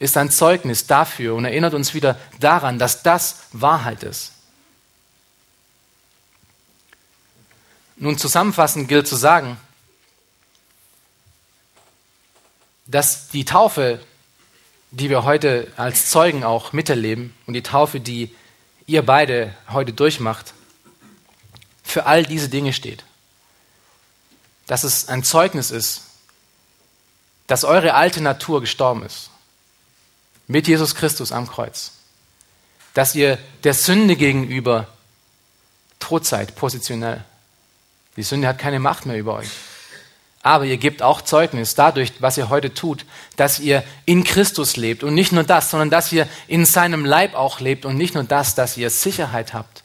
ist 0.05 0.19
ein 0.19 0.31
Zeugnis 0.31 0.87
dafür 0.87 1.35
und 1.35 1.47
erinnert 1.47 1.73
uns 1.73 1.95
wieder 1.95 2.19
daran, 2.39 2.79
dass 2.79 3.03
das 3.03 3.37
Wahrheit 3.53 4.03
ist. 4.03 4.33
Nun 7.97 8.19
zusammenfassend 8.19 8.87
gilt 8.87 9.09
zu 9.09 9.17
sagen, 9.17 9.57
dass 12.87 13.29
die 13.29 13.47
Taufe, 13.47 13.99
die 14.91 15.09
wir 15.09 15.25
heute 15.25 15.73
als 15.79 16.11
Zeugen 16.11 16.45
auch 16.45 16.75
miterleben 16.75 17.35
und 17.47 17.55
die 17.55 17.63
Taufe, 17.63 17.99
die 17.99 18.35
ihr 18.87 19.07
beide 19.07 19.55
heute 19.71 19.95
durchmacht, 19.95 20.53
für 21.83 22.05
all 22.05 22.25
diese 22.25 22.51
Dinge 22.51 22.75
steht. 22.75 23.05
Dass 24.67 24.85
es 24.85 25.09
ein 25.09 25.25
Zeugnis 25.25 25.71
ist, 25.71 26.03
dass 27.47 27.65
eure 27.65 27.95
alte 27.95 28.21
Natur 28.21 28.61
gestorben 28.61 29.03
ist 29.03 29.31
mit 30.47 30.69
Jesus 30.69 30.95
Christus 30.95 31.33
am 31.33 31.49
Kreuz. 31.49 31.93
Dass 32.93 33.15
ihr 33.15 33.39
der 33.65 33.75
Sünde 33.75 34.17
gegenüber 34.17 34.89
tot 35.99 36.27
seid, 36.27 36.55
positionell. 36.55 37.25
Die 38.17 38.23
Sünde 38.23 38.47
hat 38.47 38.59
keine 38.59 38.79
Macht 38.79 39.07
mehr 39.07 39.19
über 39.19 39.35
euch. 39.35 39.49
Aber 40.43 40.67
ihr 40.67 40.77
gebt 40.77 41.01
auch 41.01 41.23
Zeugnis 41.23 41.75
dadurch, 41.75 42.13
was 42.19 42.37
ihr 42.37 42.51
heute 42.51 42.75
tut, 42.75 43.07
dass 43.37 43.59
ihr 43.59 43.83
in 44.05 44.25
Christus 44.25 44.77
lebt. 44.77 45.03
Und 45.03 45.15
nicht 45.15 45.33
nur 45.33 45.43
das, 45.43 45.71
sondern 45.71 45.89
dass 45.89 46.13
ihr 46.13 46.29
in 46.47 46.67
seinem 46.67 47.07
Leib 47.07 47.35
auch 47.35 47.61
lebt. 47.61 47.87
Und 47.87 47.97
nicht 47.97 48.15
nur 48.15 48.25
das, 48.25 48.55
dass 48.55 48.77
ihr 48.77 48.91
Sicherheit 48.91 49.55
habt, 49.55 49.83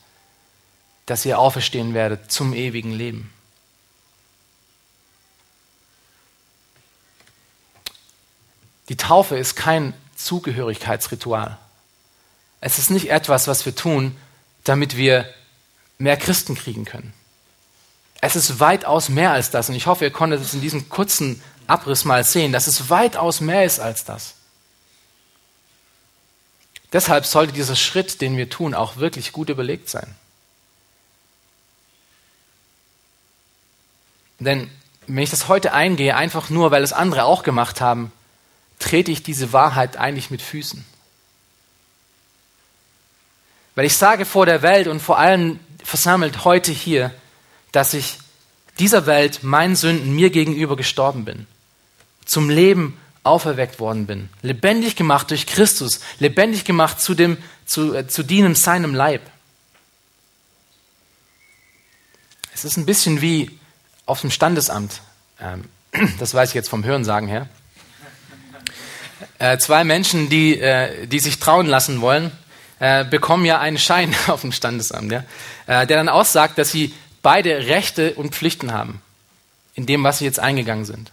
dass 1.06 1.26
ihr 1.26 1.40
auferstehen 1.40 1.94
werdet 1.94 2.30
zum 2.30 2.54
ewigen 2.54 2.92
Leben. 2.92 3.34
Die 8.90 8.98
Taufe 8.98 9.38
ist 9.38 9.56
kein 9.56 9.94
Zugehörigkeitsritual. 10.20 11.58
Es 12.62 12.78
ist 12.78 12.90
nicht 12.90 13.10
etwas, 13.10 13.48
was 13.48 13.66
wir 13.66 13.76
tun, 13.76 14.16
damit 14.64 14.98
wir 14.98 15.26
mehr 15.98 16.18
Christen 16.18 16.56
kriegen 16.56 16.86
können. 16.86 17.14
Es 18.22 18.36
ist 18.36 18.60
weitaus 18.60 19.10
mehr 19.10 19.32
als 19.32 19.50
das. 19.50 19.70
Und 19.70 19.76
ich 19.76 19.88
hoffe, 19.88 20.06
ihr 20.06 20.12
konntet 20.12 20.42
es 20.42 20.54
in 20.54 20.62
diesem 20.62 20.90
kurzen 20.90 21.42
Abriss 21.68 22.04
mal 22.04 22.24
sehen, 22.24 22.52
dass 22.52 22.68
es 22.68 22.90
weitaus 22.90 23.40
mehr 23.40 23.64
ist 23.64 23.80
als 23.80 24.04
das. 24.04 24.34
Deshalb 26.92 27.26
sollte 27.26 27.54
dieser 27.54 27.76
Schritt, 27.76 28.20
den 28.20 28.36
wir 28.36 28.50
tun, 28.50 28.74
auch 28.74 28.98
wirklich 28.98 29.32
gut 29.32 29.50
überlegt 29.50 29.90
sein. 29.90 30.16
Denn 34.40 34.70
wenn 35.06 35.24
ich 35.24 35.30
das 35.30 35.48
heute 35.48 35.74
eingehe, 35.74 36.16
einfach 36.16 36.50
nur, 36.50 36.72
weil 36.72 36.84
es 36.84 36.94
andere 36.94 37.26
auch 37.26 37.44
gemacht 37.44 37.82
haben, 37.82 38.12
trete 38.80 39.12
ich 39.12 39.24
diese 39.24 39.54
Wahrheit 39.54 39.98
eigentlich 39.98 40.32
mit 40.32 40.42
Füßen. 40.42 40.84
Weil 43.76 43.86
ich 43.86 43.96
sage 43.96 44.26
vor 44.26 44.46
der 44.46 44.62
Welt 44.62 44.88
und 44.88 45.02
vor 45.02 45.20
allem 45.20 45.60
versammelt 45.84 46.44
heute 46.46 46.72
hier, 46.72 47.14
dass 47.72 47.94
ich 47.94 48.18
dieser 48.80 49.06
Welt, 49.06 49.44
meinen 49.44 49.76
Sünden, 49.76 50.16
mir 50.16 50.30
gegenüber 50.30 50.76
gestorben 50.76 51.26
bin, 51.26 51.46
zum 52.26 52.50
Leben 52.50 52.98
auferweckt 53.24 53.80
worden 53.80 54.06
bin, 54.08 54.30
lebendig 54.42 54.96
gemacht 54.96 55.30
durch 55.30 55.46
Christus, 55.46 56.00
lebendig 56.20 56.64
gemacht 56.64 57.02
zu, 57.02 57.14
dem, 57.14 57.38
zu, 57.66 57.94
äh, 57.94 58.08
zu 58.08 58.24
dienen 58.24 58.56
seinem 58.56 58.96
Leib. 58.96 59.22
Es 62.54 62.66
ist 62.66 62.78
ein 62.78 62.86
bisschen 62.86 63.22
wie 63.22 63.58
auf 64.06 64.22
dem 64.22 64.32
Standesamt. 64.32 65.02
Ähm, 65.40 65.66
das 66.20 66.34
weiß 66.34 66.50
ich 66.50 66.56
jetzt 66.56 66.70
vom 66.70 66.84
Hörensagen 66.84 67.28
her. 67.28 67.48
Äh, 69.38 69.58
zwei 69.58 69.84
Menschen, 69.84 70.30
die, 70.30 70.60
äh, 70.60 71.08
die 71.08 71.20
sich 71.20 71.40
trauen 71.40 71.68
lassen 71.68 72.02
wollen, 72.02 72.32
äh, 72.80 73.04
bekommen 73.06 73.46
ja 73.46 73.60
einen 73.60 73.78
Schein 73.78 74.16
auf 74.28 74.42
dem 74.42 74.52
Standesamt, 74.52 75.12
ja, 75.12 75.24
äh, 75.68 75.86
der 75.86 75.98
dann 75.98 76.10
aussagt, 76.10 76.58
dass 76.58 76.72
sie 76.72 76.94
beide 77.22 77.68
Rechte 77.68 78.14
und 78.16 78.34
Pflichten 78.34 78.74
haben 78.74 79.02
in 79.76 79.86
dem, 79.86 80.04
was 80.04 80.20
sie 80.20 80.26
jetzt 80.26 80.40
eingegangen 80.40 80.86
sind. 80.86 81.12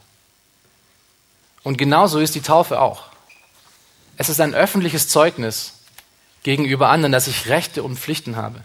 Und 1.63 1.79
genauso 1.79 2.21
ist 2.21 2.35
die 2.35 2.43
Taufe 2.43 2.81
auch. 2.81 3.05
Es 4.17 4.29
ist 4.29 4.41
ein 4.41 4.55
öffentliches 4.55 5.09
Zeugnis 5.09 5.73
gegenüber 6.43 6.89
anderen, 6.91 7.13
dass 7.13 7.27
ich 7.27 7.49
Rechte 7.49 7.83
und 7.83 7.99
Pflichten 7.99 8.37
habe. 8.37 8.63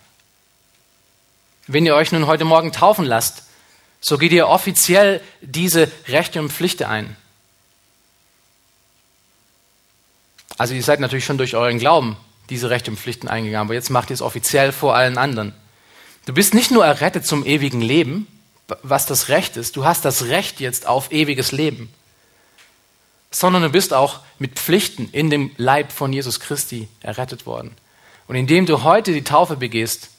Wenn 1.68 1.86
ihr 1.86 1.96
euch 1.96 2.12
nun 2.12 2.28
heute 2.28 2.46
Morgen 2.46 2.72
taufen 2.72 3.06
lasst, 3.06 3.44
so 4.00 4.18
geht 4.18 4.32
ihr 4.32 4.48
offiziell 4.48 5.22
diese 5.42 5.92
Rechte 6.08 6.40
und 6.40 6.52
Pflichten 6.52 6.86
ein. 6.86 7.16
Also 10.58 10.74
ihr 10.74 10.84
seid 10.84 11.00
natürlich 11.00 11.26
schon 11.26 11.38
durch 11.38 11.56
euren 11.56 11.80
Glauben 11.80 12.18
diese 12.50 12.70
Rechte 12.70 12.92
und 12.92 12.98
Pflichten 12.98 13.28
eingegangen, 13.28 13.68
aber 13.68 13.74
jetzt 13.74 13.90
macht 13.90 14.10
ihr 14.10 14.14
es 14.14 14.22
offiziell 14.22 14.72
vor 14.72 14.96
allen 14.96 15.18
anderen. 15.18 15.54
Du 16.26 16.34
bist 16.34 16.54
nicht 16.54 16.72
nur 16.72 16.86
errettet 16.86 17.26
zum 17.26 17.46
ewigen 17.46 17.82
Leben, 17.82 18.28
was 18.84 19.06
das 19.06 19.30
Recht 19.30 19.58
ist, 19.58 19.76
du 19.76 19.86
hast 19.86 20.06
das 20.06 20.26
Recht 20.26 20.60
jetzt 20.60 20.88
auf 20.88 21.12
ewiges 21.12 21.52
Leben, 21.52 21.92
sondern 23.32 23.64
du 23.64 23.70
bist 23.70 23.94
auch 23.94 24.20
mit 24.40 24.60
Pflichten 24.60 25.10
in 25.12 25.30
dem 25.30 25.52
Leib 25.58 25.92
von 25.92 26.14
Jesus 26.14 26.40
Christi 26.40 26.88
errettet 27.02 27.46
worden. 27.46 27.76
Und 28.28 28.36
indem 28.36 28.66
du 28.66 28.84
heute 28.84 29.14
die 29.14 29.24
Taufe 29.24 29.58
begehst, 29.58 30.10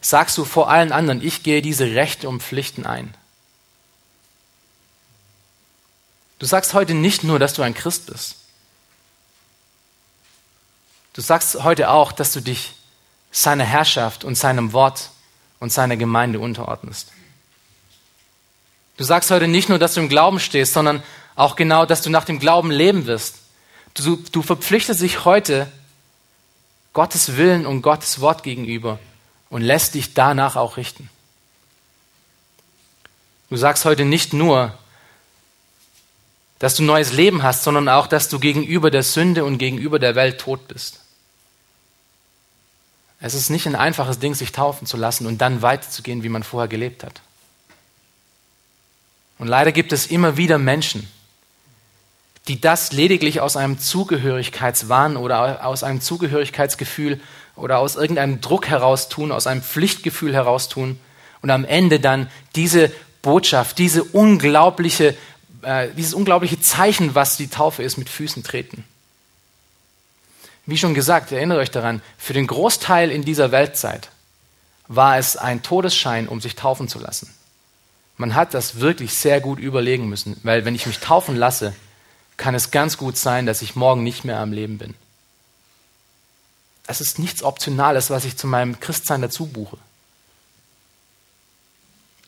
sagst 0.00 0.38
du 0.38 0.44
vor 0.44 0.70
allen 0.70 0.92
anderen, 0.92 1.24
ich 1.24 1.42
gehe 1.42 1.62
diese 1.62 1.94
Rechte 1.94 2.28
und 2.28 2.42
Pflichten 2.42 2.86
ein. 2.86 3.14
Du 6.38 6.46
sagst 6.46 6.72
heute 6.72 6.94
nicht 6.94 7.22
nur, 7.22 7.38
dass 7.38 7.52
du 7.52 7.62
ein 7.62 7.74
Christ 7.74 8.06
bist. 8.06 8.36
Du 11.14 11.20
sagst 11.20 11.62
heute 11.62 11.90
auch, 11.90 12.12
dass 12.12 12.32
du 12.32 12.40
dich 12.40 12.74
seiner 13.32 13.64
Herrschaft 13.64 14.24
und 14.24 14.36
seinem 14.36 14.72
Wort 14.72 15.10
und 15.58 15.72
seiner 15.72 15.96
Gemeinde 15.96 16.40
unterordnest. 16.40 17.12
Du 18.96 19.04
sagst 19.04 19.30
heute 19.30 19.48
nicht 19.48 19.68
nur, 19.68 19.78
dass 19.78 19.94
du 19.94 20.00
im 20.00 20.08
Glauben 20.08 20.40
stehst, 20.40 20.74
sondern 20.74 21.02
auch 21.34 21.56
genau, 21.56 21.86
dass 21.86 22.02
du 22.02 22.10
nach 22.10 22.24
dem 22.24 22.38
Glauben 22.38 22.70
leben 22.70 23.06
wirst. 23.06 23.36
Du, 23.94 24.16
du 24.16 24.42
verpflichtest 24.42 25.00
dich 25.00 25.24
heute 25.24 25.70
Gottes 26.92 27.36
Willen 27.36 27.66
und 27.66 27.82
Gottes 27.82 28.20
Wort 28.20 28.42
gegenüber 28.42 28.98
und 29.48 29.62
lässt 29.62 29.94
dich 29.94 30.14
danach 30.14 30.56
auch 30.56 30.76
richten. 30.76 31.08
Du 33.48 33.56
sagst 33.56 33.84
heute 33.84 34.04
nicht 34.04 34.32
nur, 34.32 34.78
dass 36.60 36.76
du 36.76 36.82
neues 36.82 37.12
Leben 37.12 37.42
hast, 37.42 37.64
sondern 37.64 37.88
auch, 37.88 38.06
dass 38.06 38.28
du 38.28 38.38
gegenüber 38.38 38.90
der 38.90 39.02
Sünde 39.02 39.44
und 39.44 39.58
gegenüber 39.58 39.98
der 39.98 40.14
Welt 40.14 40.38
tot 40.38 40.68
bist. 40.68 41.00
Es 43.18 43.34
ist 43.34 43.50
nicht 43.50 43.66
ein 43.66 43.74
einfaches 43.74 44.18
Ding, 44.18 44.34
sich 44.34 44.52
taufen 44.52 44.86
zu 44.86 44.96
lassen 44.96 45.26
und 45.26 45.38
dann 45.38 45.62
weiterzugehen, 45.62 46.22
wie 46.22 46.28
man 46.28 46.42
vorher 46.42 46.68
gelebt 46.68 47.02
hat. 47.02 47.22
Und 49.38 49.48
leider 49.48 49.72
gibt 49.72 49.92
es 49.92 50.06
immer 50.06 50.36
wieder 50.36 50.58
Menschen, 50.58 51.10
die 52.46 52.60
das 52.60 52.92
lediglich 52.92 53.40
aus 53.40 53.56
einem 53.56 53.78
Zugehörigkeitswahn 53.78 55.16
oder 55.16 55.64
aus 55.64 55.82
einem 55.82 56.02
Zugehörigkeitsgefühl 56.02 57.20
oder 57.56 57.78
aus 57.78 57.96
irgendeinem 57.96 58.42
Druck 58.42 58.68
heraus 58.68 59.08
tun, 59.08 59.32
aus 59.32 59.46
einem 59.46 59.62
Pflichtgefühl 59.62 60.34
heraus 60.34 60.68
tun 60.68 60.98
und 61.40 61.50
am 61.50 61.64
Ende 61.64 62.00
dann 62.00 62.30
diese 62.54 62.92
Botschaft, 63.22 63.78
diese 63.78 64.02
unglaubliche, 64.02 65.16
äh, 65.62 65.88
dieses 65.96 66.14
unglaubliche 66.14 66.60
Zeichen, 66.60 67.14
was 67.14 67.36
die 67.36 67.48
Taufe 67.48 67.82
ist, 67.82 67.96
mit 67.96 68.08
Füßen 68.08 68.42
treten. 68.42 68.84
Wie 70.66 70.78
schon 70.78 70.94
gesagt, 70.94 71.32
erinnert 71.32 71.58
euch 71.58 71.70
daran, 71.70 72.02
für 72.18 72.32
den 72.32 72.46
Großteil 72.46 73.10
in 73.10 73.24
dieser 73.24 73.50
Weltzeit 73.50 74.10
war 74.86 75.18
es 75.18 75.36
ein 75.36 75.62
Todesschein, 75.62 76.28
um 76.28 76.40
sich 76.40 76.56
taufen 76.56 76.88
zu 76.88 76.98
lassen. 76.98 77.32
Man 78.16 78.34
hat 78.34 78.54
das 78.54 78.80
wirklich 78.80 79.14
sehr 79.14 79.40
gut 79.40 79.58
überlegen 79.58 80.08
müssen, 80.08 80.38
weil 80.42 80.64
wenn 80.64 80.74
ich 80.74 80.86
mich 80.86 80.98
taufen 80.98 81.36
lasse, 81.36 81.74
kann 82.36 82.54
es 82.54 82.70
ganz 82.70 82.96
gut 82.96 83.16
sein, 83.16 83.46
dass 83.46 83.62
ich 83.62 83.76
morgen 83.76 84.02
nicht 84.02 84.24
mehr 84.24 84.38
am 84.38 84.52
Leben 84.52 84.78
bin. 84.78 84.94
Es 86.86 87.00
ist 87.00 87.18
nichts 87.18 87.42
Optionales, 87.42 88.10
was 88.10 88.24
ich 88.24 88.36
zu 88.36 88.46
meinem 88.46 88.80
Christsein 88.80 89.22
dazu 89.22 89.46
buche. 89.46 89.78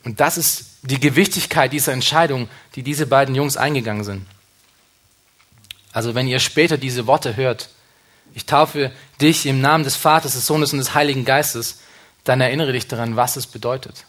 Und 0.04 0.20
das 0.20 0.36
ist 0.36 0.64
die 0.82 1.00
Gewichtigkeit 1.00 1.72
dieser 1.72 1.92
Entscheidung, 1.92 2.48
die 2.74 2.82
diese 2.82 3.06
beiden 3.06 3.34
Jungs 3.34 3.56
eingegangen 3.56 4.04
sind. 4.04 4.26
Also 5.92 6.14
wenn 6.14 6.26
ihr 6.26 6.40
später 6.40 6.78
diese 6.78 7.06
Worte 7.06 7.36
hört, 7.36 7.68
ich 8.34 8.46
taufe 8.46 8.90
dich 9.20 9.46
im 9.46 9.60
Namen 9.60 9.84
des 9.84 9.96
Vaters, 9.96 10.32
des 10.32 10.46
Sohnes 10.46 10.72
und 10.72 10.78
des 10.78 10.94
Heiligen 10.94 11.24
Geistes, 11.24 11.80
dann 12.24 12.40
erinnere 12.40 12.72
dich 12.72 12.88
daran, 12.88 13.16
was 13.16 13.36
es 13.36 13.46
bedeutet. 13.46 14.04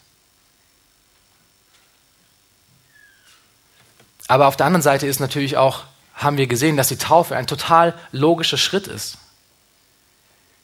Aber 4.27 4.47
auf 4.47 4.55
der 4.55 4.65
anderen 4.65 4.81
Seite 4.81 5.07
ist 5.07 5.19
natürlich 5.19 5.57
auch, 5.57 5.83
haben 6.15 6.37
wir 6.37 6.47
gesehen, 6.47 6.77
dass 6.77 6.87
die 6.87 6.97
Taufe 6.97 7.35
ein 7.35 7.47
total 7.47 7.93
logischer 8.11 8.57
Schritt 8.57 8.87
ist, 8.87 9.17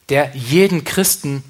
der 0.07 0.36
jeden 0.36 0.86
Christen, 0.86 1.43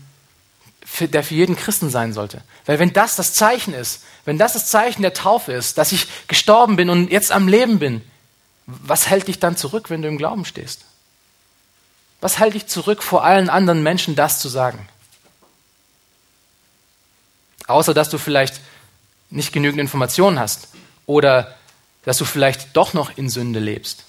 der 1.01 1.23
für 1.23 1.35
jeden 1.35 1.55
Christen 1.55 1.89
sein 1.89 2.13
sollte. 2.13 2.41
Weil 2.65 2.79
wenn 2.79 2.93
das 2.93 3.15
das 3.15 3.33
Zeichen 3.33 3.73
ist, 3.73 4.03
wenn 4.25 4.37
das 4.37 4.53
das 4.53 4.67
Zeichen 4.67 5.01
der 5.01 5.13
Taufe 5.13 5.53
ist, 5.53 5.77
dass 5.77 5.91
ich 5.91 6.07
gestorben 6.27 6.75
bin 6.75 6.89
und 6.89 7.11
jetzt 7.11 7.31
am 7.31 7.47
Leben 7.47 7.79
bin, 7.79 8.01
was 8.65 9.09
hält 9.09 9.27
dich 9.27 9.39
dann 9.39 9.57
zurück, 9.57 9.89
wenn 9.89 10.01
du 10.01 10.07
im 10.07 10.17
Glauben 10.17 10.45
stehst? 10.45 10.85
Was 12.21 12.39
hält 12.39 12.53
dich 12.53 12.67
zurück, 12.67 13.01
vor 13.01 13.23
allen 13.23 13.49
anderen 13.49 13.81
Menschen 13.81 14.15
das 14.15 14.39
zu 14.39 14.49
sagen? 14.49 14.87
Außer 17.67 17.93
dass 17.93 18.09
du 18.09 18.17
vielleicht 18.17 18.59
nicht 19.29 19.53
genügend 19.53 19.79
Informationen 19.79 20.39
hast 20.39 20.69
oder 21.05 21.55
dass 22.03 22.17
du 22.17 22.25
vielleicht 22.25 22.75
doch 22.75 22.93
noch 22.93 23.15
in 23.17 23.29
Sünde 23.29 23.59
lebst 23.59 24.03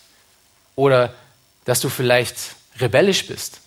oder 0.76 1.14
dass 1.66 1.80
du 1.80 1.88
vielleicht 1.88 2.36
rebellisch 2.78 3.26
bist 3.26 3.60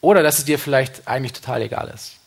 oder 0.00 0.22
dass 0.22 0.38
es 0.38 0.44
dir 0.44 0.58
vielleicht 0.58 1.08
eigentlich 1.08 1.32
total 1.32 1.62
egal 1.62 1.90
ist. 1.94 2.19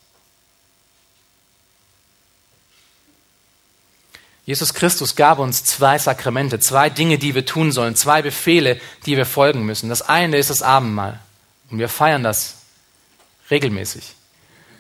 Jesus 4.46 4.74
Christus 4.74 5.16
gab 5.16 5.40
uns 5.40 5.64
zwei 5.64 5.98
Sakramente, 5.98 6.60
zwei 6.60 6.90
Dinge, 6.90 7.18
die 7.18 7.34
wir 7.34 7.46
tun 7.46 7.72
sollen, 7.72 7.96
zwei 7.96 8.22
Befehle, 8.22 8.80
die 9.06 9.16
wir 9.16 9.26
folgen 9.26 9.66
müssen. 9.66 9.88
Das 9.88 10.02
eine 10.02 10.38
ist 10.38 10.50
das 10.50 10.62
Abendmahl. 10.62 11.20
Und 11.72 11.80
wir 11.80 11.88
feiern 11.88 12.24
das 12.24 12.58
regelmäßig, 13.50 14.16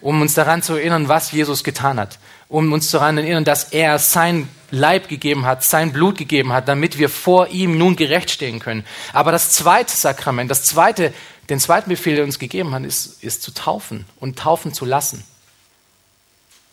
um 0.01 0.22
uns 0.22 0.34
daran 0.34 0.61
zu 0.61 0.74
erinnern, 0.74 1.07
was 1.07 1.32
Jesus 1.32 1.64
getan 1.64 1.97
hat, 1.97 2.20
um 2.49 2.74
uns 2.74 2.91
daran 2.91 3.16
zu 3.16 3.24
erinnern, 3.24 3.45
dass 3.45 3.72
er 3.72 3.99
sein 3.99 4.49
Leib 4.70 5.07
gegeben 5.07 5.45
hat, 5.45 5.64
sein 5.64 5.93
Blut 5.93 6.18
gegeben 6.18 6.51
hat, 6.51 6.68
damit 6.68 6.97
wir 6.97 7.09
vor 7.09 7.47
ihm 7.47 7.78
nun 7.78 7.95
gerecht 7.95 8.32
stehen 8.32 8.59
können. 8.59 8.86
Aber 9.14 9.32
das 9.32 9.51
zweite 9.51 9.95
Sakrament, 9.95 10.51
das 10.51 10.64
zweite, 10.64 11.14
den 11.49 11.59
zweiten 11.59 11.89
Befehl, 11.89 12.16
der 12.16 12.26
uns 12.26 12.38
gegeben 12.38 12.74
hat, 12.74 12.84
ist, 12.84 13.24
ist 13.24 13.41
zu 13.41 13.53
taufen 13.53 14.05
und 14.20 14.38
taufen 14.38 14.74
zu 14.74 14.84
lassen. 14.84 15.24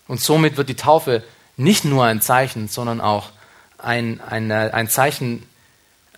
Und 0.09 0.20
somit 0.20 0.57
wird 0.57 0.68
die 0.68 0.74
Taufe 0.74 1.22
nicht 1.61 1.84
nur 1.84 2.04
ein 2.04 2.22
Zeichen, 2.22 2.68
sondern 2.68 3.00
auch 3.00 3.30
ein, 3.78 4.20
ein, 4.20 4.50
ein 4.50 4.88
Zeichen, 4.88 5.46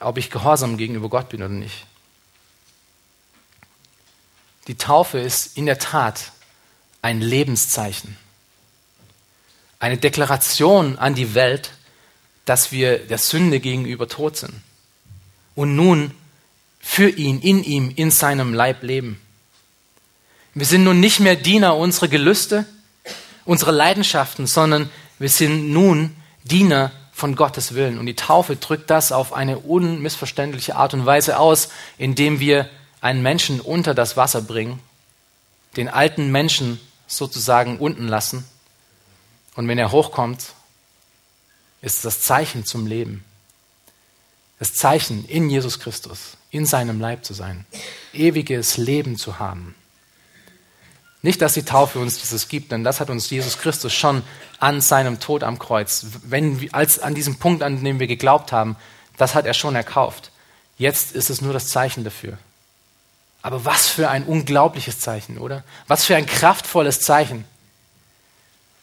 ob 0.01 0.17
ich 0.17 0.31
gehorsam 0.31 0.77
gegenüber 0.77 1.09
Gott 1.09 1.29
bin 1.31 1.43
oder 1.43 1.53
nicht. 1.53 1.87
Die 4.69 4.77
Taufe 4.77 5.19
ist 5.19 5.57
in 5.57 5.67
der 5.67 5.79
Tat 5.79 6.31
ein 7.03 7.21
Lebenszeichen. 7.21 8.17
Eine 9.81 9.97
Deklaration 9.97 10.97
an 10.99 11.17
die 11.17 11.35
Welt, 11.35 11.73
dass 12.45 12.71
wir 12.71 12.99
der 12.99 13.19
Sünde 13.19 13.59
gegenüber 13.59 14.09
tot 14.09 14.37
sind. 14.37 14.55
Und 15.57 15.75
nun 15.75 16.13
für 16.81 17.09
ihn, 17.09 17.41
in 17.41 17.65
ihm, 17.65 17.93
in 17.95 18.13
seinem 18.13 18.55
Leib 18.55 18.85
leben. 18.85 19.21
Wir 20.55 20.67
sind 20.67 20.85
nun 20.85 21.01
nicht 21.01 21.19
mehr 21.19 21.35
Diener 21.35 21.77
unserer 21.77 22.09
Gelüste, 22.09 22.65
unserer 23.45 23.73
Leidenschaften, 23.73 24.47
sondern 24.47 24.89
wir 25.23 25.29
sind 25.29 25.71
nun 25.71 26.17
Diener 26.43 26.91
von 27.13 27.37
Gottes 27.37 27.75
Willen. 27.75 27.99
Und 28.01 28.07
die 28.07 28.17
Taufe 28.17 28.57
drückt 28.57 28.91
das 28.91 29.13
auf 29.13 29.33
eine 29.33 29.61
unmissverständliche 29.61 30.75
Art 30.75 30.95
und 30.95 31.07
Weise 31.07 31.39
aus, 31.39 31.69
indem 31.97 32.41
wir 32.41 32.69
einen 33.01 33.23
Menschen 33.23 33.61
unter 33.61 33.95
das 33.95 34.17
Wasser 34.17 34.43
bringen, 34.43 34.81
den 35.77 35.89
alten 35.89 36.33
Menschen 36.33 36.81
sozusagen 37.07 37.79
unten 37.79 38.09
lassen. 38.09 38.45
Und 39.55 39.69
wenn 39.69 39.79
er 39.79 39.93
hochkommt, 39.93 40.55
ist 41.83 42.05
das 42.05 42.23
Zeichen 42.23 42.65
zum 42.65 42.89
Leben. 42.89 43.25
Das 44.59 44.75
Zeichen 44.75 45.25
in 45.27 45.49
Jesus 45.49 45.79
Christus, 45.79 46.37
in 46.51 46.67
seinem 46.67 47.01
Leib 47.01 47.25
zu 47.25 47.33
sein, 47.33 47.65
ewiges 48.13 48.77
Leben 48.77 49.17
zu 49.17 49.39
haben. 49.39 49.77
Nicht, 51.23 51.41
dass 51.41 51.55
die 51.55 51.63
Taufe 51.63 52.01
uns 52.01 52.21
dieses 52.21 52.49
gibt, 52.49 52.73
denn 52.73 52.83
das 52.83 52.99
hat 52.99 53.09
uns 53.09 53.31
Jesus 53.31 53.59
Christus 53.59 53.93
schon 53.93 54.23
an 54.59 54.81
seinem 54.81 55.21
Tod 55.21 55.45
am 55.45 55.59
Kreuz, 55.59 56.07
wenn, 56.25 56.69
als 56.73 56.99
an 56.99 57.15
diesem 57.15 57.37
Punkt, 57.37 57.63
an 57.63 57.83
dem 57.83 58.01
wir 58.01 58.09
geglaubt 58.09 58.51
haben, 58.51 58.77
das 59.17 59.37
hat 59.37 59.47
er 59.47 59.55
schon 59.55 59.77
erkauft. 59.77 60.33
Jetzt 60.79 61.15
ist 61.15 61.31
es 61.31 61.41
nur 61.41 61.53
das 61.53 61.69
Zeichen 61.69 62.03
dafür. 62.03 62.39
Aber 63.41 63.65
was 63.65 63.89
für 63.89 64.09
ein 64.09 64.25
unglaubliches 64.25 64.99
Zeichen, 64.99 65.39
oder? 65.39 65.63
Was 65.87 66.05
für 66.05 66.17
ein 66.17 66.27
kraftvolles 66.27 67.01
Zeichen. 67.01 67.45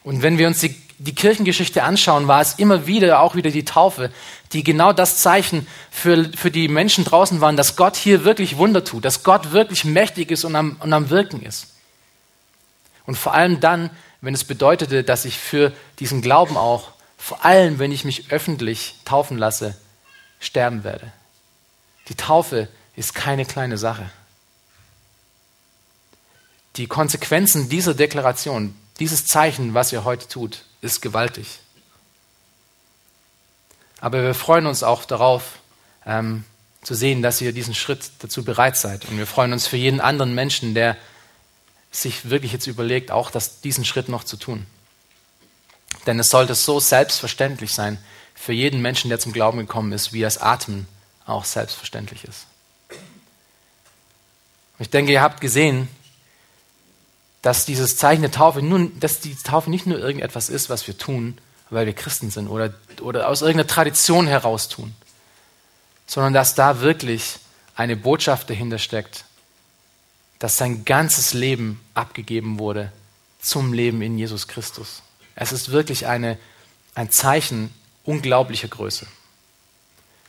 Und 0.02 0.22
wenn 0.22 0.38
wir 0.38 0.46
uns 0.46 0.60
die, 0.60 0.74
die 0.98 1.14
Kirchengeschichte 1.14 1.82
anschauen, 1.82 2.26
war 2.26 2.40
es 2.40 2.54
immer 2.54 2.86
wieder 2.86 3.20
auch 3.20 3.34
wieder 3.34 3.50
die 3.50 3.66
Taufe, 3.66 4.10
die 4.52 4.62
genau 4.62 4.94
das 4.94 5.18
Zeichen 5.18 5.66
für, 5.90 6.30
für 6.34 6.50
die 6.50 6.68
Menschen 6.68 7.04
draußen 7.04 7.42
waren, 7.42 7.56
dass 7.56 7.76
Gott 7.76 7.96
hier 7.96 8.24
wirklich 8.24 8.56
Wunder 8.56 8.82
tut, 8.82 9.04
dass 9.04 9.22
Gott 9.22 9.52
wirklich 9.52 9.84
mächtig 9.84 10.30
ist 10.30 10.44
und 10.44 10.56
am, 10.56 10.76
und 10.80 10.92
am 10.92 11.10
Wirken 11.10 11.42
ist. 11.42 11.68
Und 13.06 13.16
vor 13.16 13.34
allem 13.34 13.60
dann, 13.60 13.90
wenn 14.20 14.34
es 14.34 14.44
bedeutete, 14.44 15.04
dass 15.04 15.24
ich 15.24 15.38
für 15.38 15.72
diesen 15.98 16.22
Glauben 16.22 16.56
auch, 16.56 16.92
vor 17.16 17.44
allem 17.44 17.78
wenn 17.78 17.92
ich 17.92 18.04
mich 18.04 18.30
öffentlich 18.32 18.96
taufen 19.04 19.38
lasse, 19.38 19.76
sterben 20.38 20.84
werde. 20.84 21.12
Die 22.08 22.14
Taufe 22.14 22.68
ist 22.96 23.14
keine 23.14 23.44
kleine 23.44 23.78
Sache. 23.78 24.10
Die 26.76 26.86
Konsequenzen 26.86 27.68
dieser 27.68 27.94
Deklaration, 27.94 28.74
dieses 28.98 29.26
Zeichen, 29.26 29.74
was 29.74 29.92
ihr 29.92 30.04
heute 30.04 30.28
tut, 30.28 30.64
ist 30.80 31.02
gewaltig. 31.02 31.60
Aber 34.00 34.22
wir 34.22 34.34
freuen 34.34 34.66
uns 34.66 34.82
auch 34.82 35.04
darauf, 35.04 35.58
ähm, 36.06 36.44
zu 36.82 36.94
sehen, 36.94 37.22
dass 37.22 37.40
ihr 37.40 37.52
diesen 37.52 37.74
Schritt 37.74 38.10
dazu 38.20 38.44
bereit 38.44 38.76
seid. 38.76 39.04
Und 39.06 39.18
wir 39.18 39.26
freuen 39.26 39.52
uns 39.52 39.66
für 39.66 39.76
jeden 39.76 40.00
anderen 40.00 40.34
Menschen, 40.34 40.74
der 40.74 40.96
sich 41.90 42.30
wirklich 42.30 42.52
jetzt 42.52 42.66
überlegt, 42.66 43.10
auch 43.10 43.30
das, 43.30 43.60
diesen 43.60 43.84
Schritt 43.84 44.08
noch 44.08 44.24
zu 44.24 44.36
tun. 44.36 44.66
Denn 46.06 46.18
es 46.18 46.30
sollte 46.30 46.54
so 46.54 46.80
selbstverständlich 46.80 47.74
sein 47.74 47.98
für 48.34 48.52
jeden 48.52 48.80
Menschen, 48.80 49.10
der 49.10 49.18
zum 49.18 49.32
Glauben 49.32 49.58
gekommen 49.58 49.92
ist, 49.92 50.12
wie 50.12 50.20
das 50.20 50.38
Atmen 50.38 50.86
auch 51.26 51.44
selbstverständlich 51.44 52.24
ist. 52.24 52.46
ich 54.78 54.90
denke, 54.90 55.12
ihr 55.12 55.20
habt 55.20 55.40
gesehen, 55.40 55.88
dass 57.42 57.64
dieses 57.64 57.96
Zeichen 57.96 58.22
der 58.22 58.30
Taufe 58.30 58.62
nun, 58.62 58.98
dass 59.00 59.20
die 59.20 59.34
Taufe 59.34 59.70
nicht 59.70 59.86
nur 59.86 59.98
irgendetwas 59.98 60.48
ist, 60.48 60.70
was 60.70 60.86
wir 60.86 60.96
tun, 60.96 61.38
weil 61.70 61.86
wir 61.86 61.94
Christen 61.94 62.30
sind 62.30 62.48
oder, 62.48 62.74
oder 63.00 63.28
aus 63.28 63.42
irgendeiner 63.42 63.68
Tradition 63.68 64.26
heraus 64.26 64.68
tun, 64.68 64.94
sondern 66.06 66.34
dass 66.34 66.54
da 66.54 66.80
wirklich 66.80 67.38
eine 67.76 67.96
Botschaft 67.96 68.50
dahinter 68.50 68.78
steckt, 68.78 69.24
dass 70.40 70.56
sein 70.56 70.84
ganzes 70.84 71.32
Leben 71.32 71.80
abgegeben 71.94 72.58
wurde 72.58 72.90
zum 73.40 73.72
Leben 73.72 74.02
in 74.02 74.18
Jesus 74.18 74.48
Christus. 74.48 75.02
Es 75.36 75.52
ist 75.52 75.70
wirklich 75.70 76.06
eine, 76.06 76.38
ein 76.94 77.10
Zeichen 77.10 77.72
unglaublicher 78.04 78.68
Größe. 78.68 79.06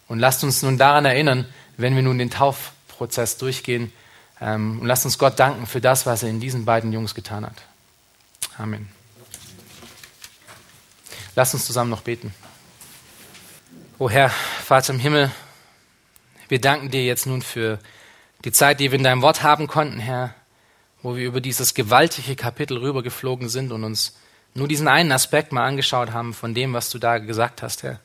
Und 0.07 0.19
lasst 0.19 0.43
uns 0.43 0.61
nun 0.61 0.77
daran 0.77 1.05
erinnern, 1.05 1.45
wenn 1.77 1.95
wir 1.95 2.03
nun 2.03 2.17
den 2.17 2.29
Taufprozess 2.29 3.37
durchgehen, 3.37 3.91
ähm, 4.41 4.81
und 4.81 4.87
lasst 4.87 5.05
uns 5.05 5.17
Gott 5.17 5.39
danken 5.39 5.65
für 5.65 5.81
das, 5.81 6.05
was 6.05 6.23
er 6.23 6.29
in 6.29 6.39
diesen 6.39 6.65
beiden 6.65 6.91
Jungs 6.91 7.15
getan 7.15 7.45
hat. 7.45 7.61
Amen. 8.57 8.89
Lasst 11.35 11.53
uns 11.53 11.65
zusammen 11.65 11.89
noch 11.89 12.01
beten. 12.01 12.33
O 13.99 14.09
Herr, 14.09 14.29
Vater 14.29 14.93
im 14.93 14.99
Himmel, 14.99 15.31
wir 16.49 16.59
danken 16.59 16.89
dir 16.89 17.05
jetzt 17.05 17.25
nun 17.27 17.41
für 17.41 17.79
die 18.43 18.51
Zeit, 18.51 18.79
die 18.79 18.91
wir 18.91 18.97
in 18.97 19.03
deinem 19.03 19.21
Wort 19.21 19.43
haben 19.43 19.67
konnten, 19.67 19.99
Herr, 19.99 20.33
wo 21.01 21.15
wir 21.15 21.25
über 21.25 21.41
dieses 21.41 21.73
gewaltige 21.73 22.35
Kapitel 22.35 22.77
rübergeflogen 22.77 23.49
sind 23.49 23.71
und 23.71 23.83
uns 23.83 24.17
nur 24.53 24.67
diesen 24.67 24.87
einen 24.87 25.11
Aspekt 25.11 25.51
mal 25.51 25.65
angeschaut 25.65 26.11
haben 26.11 26.33
von 26.33 26.53
dem, 26.53 26.73
was 26.73 26.89
du 26.89 26.99
da 26.99 27.19
gesagt 27.19 27.61
hast, 27.61 27.83
Herr. 27.83 27.99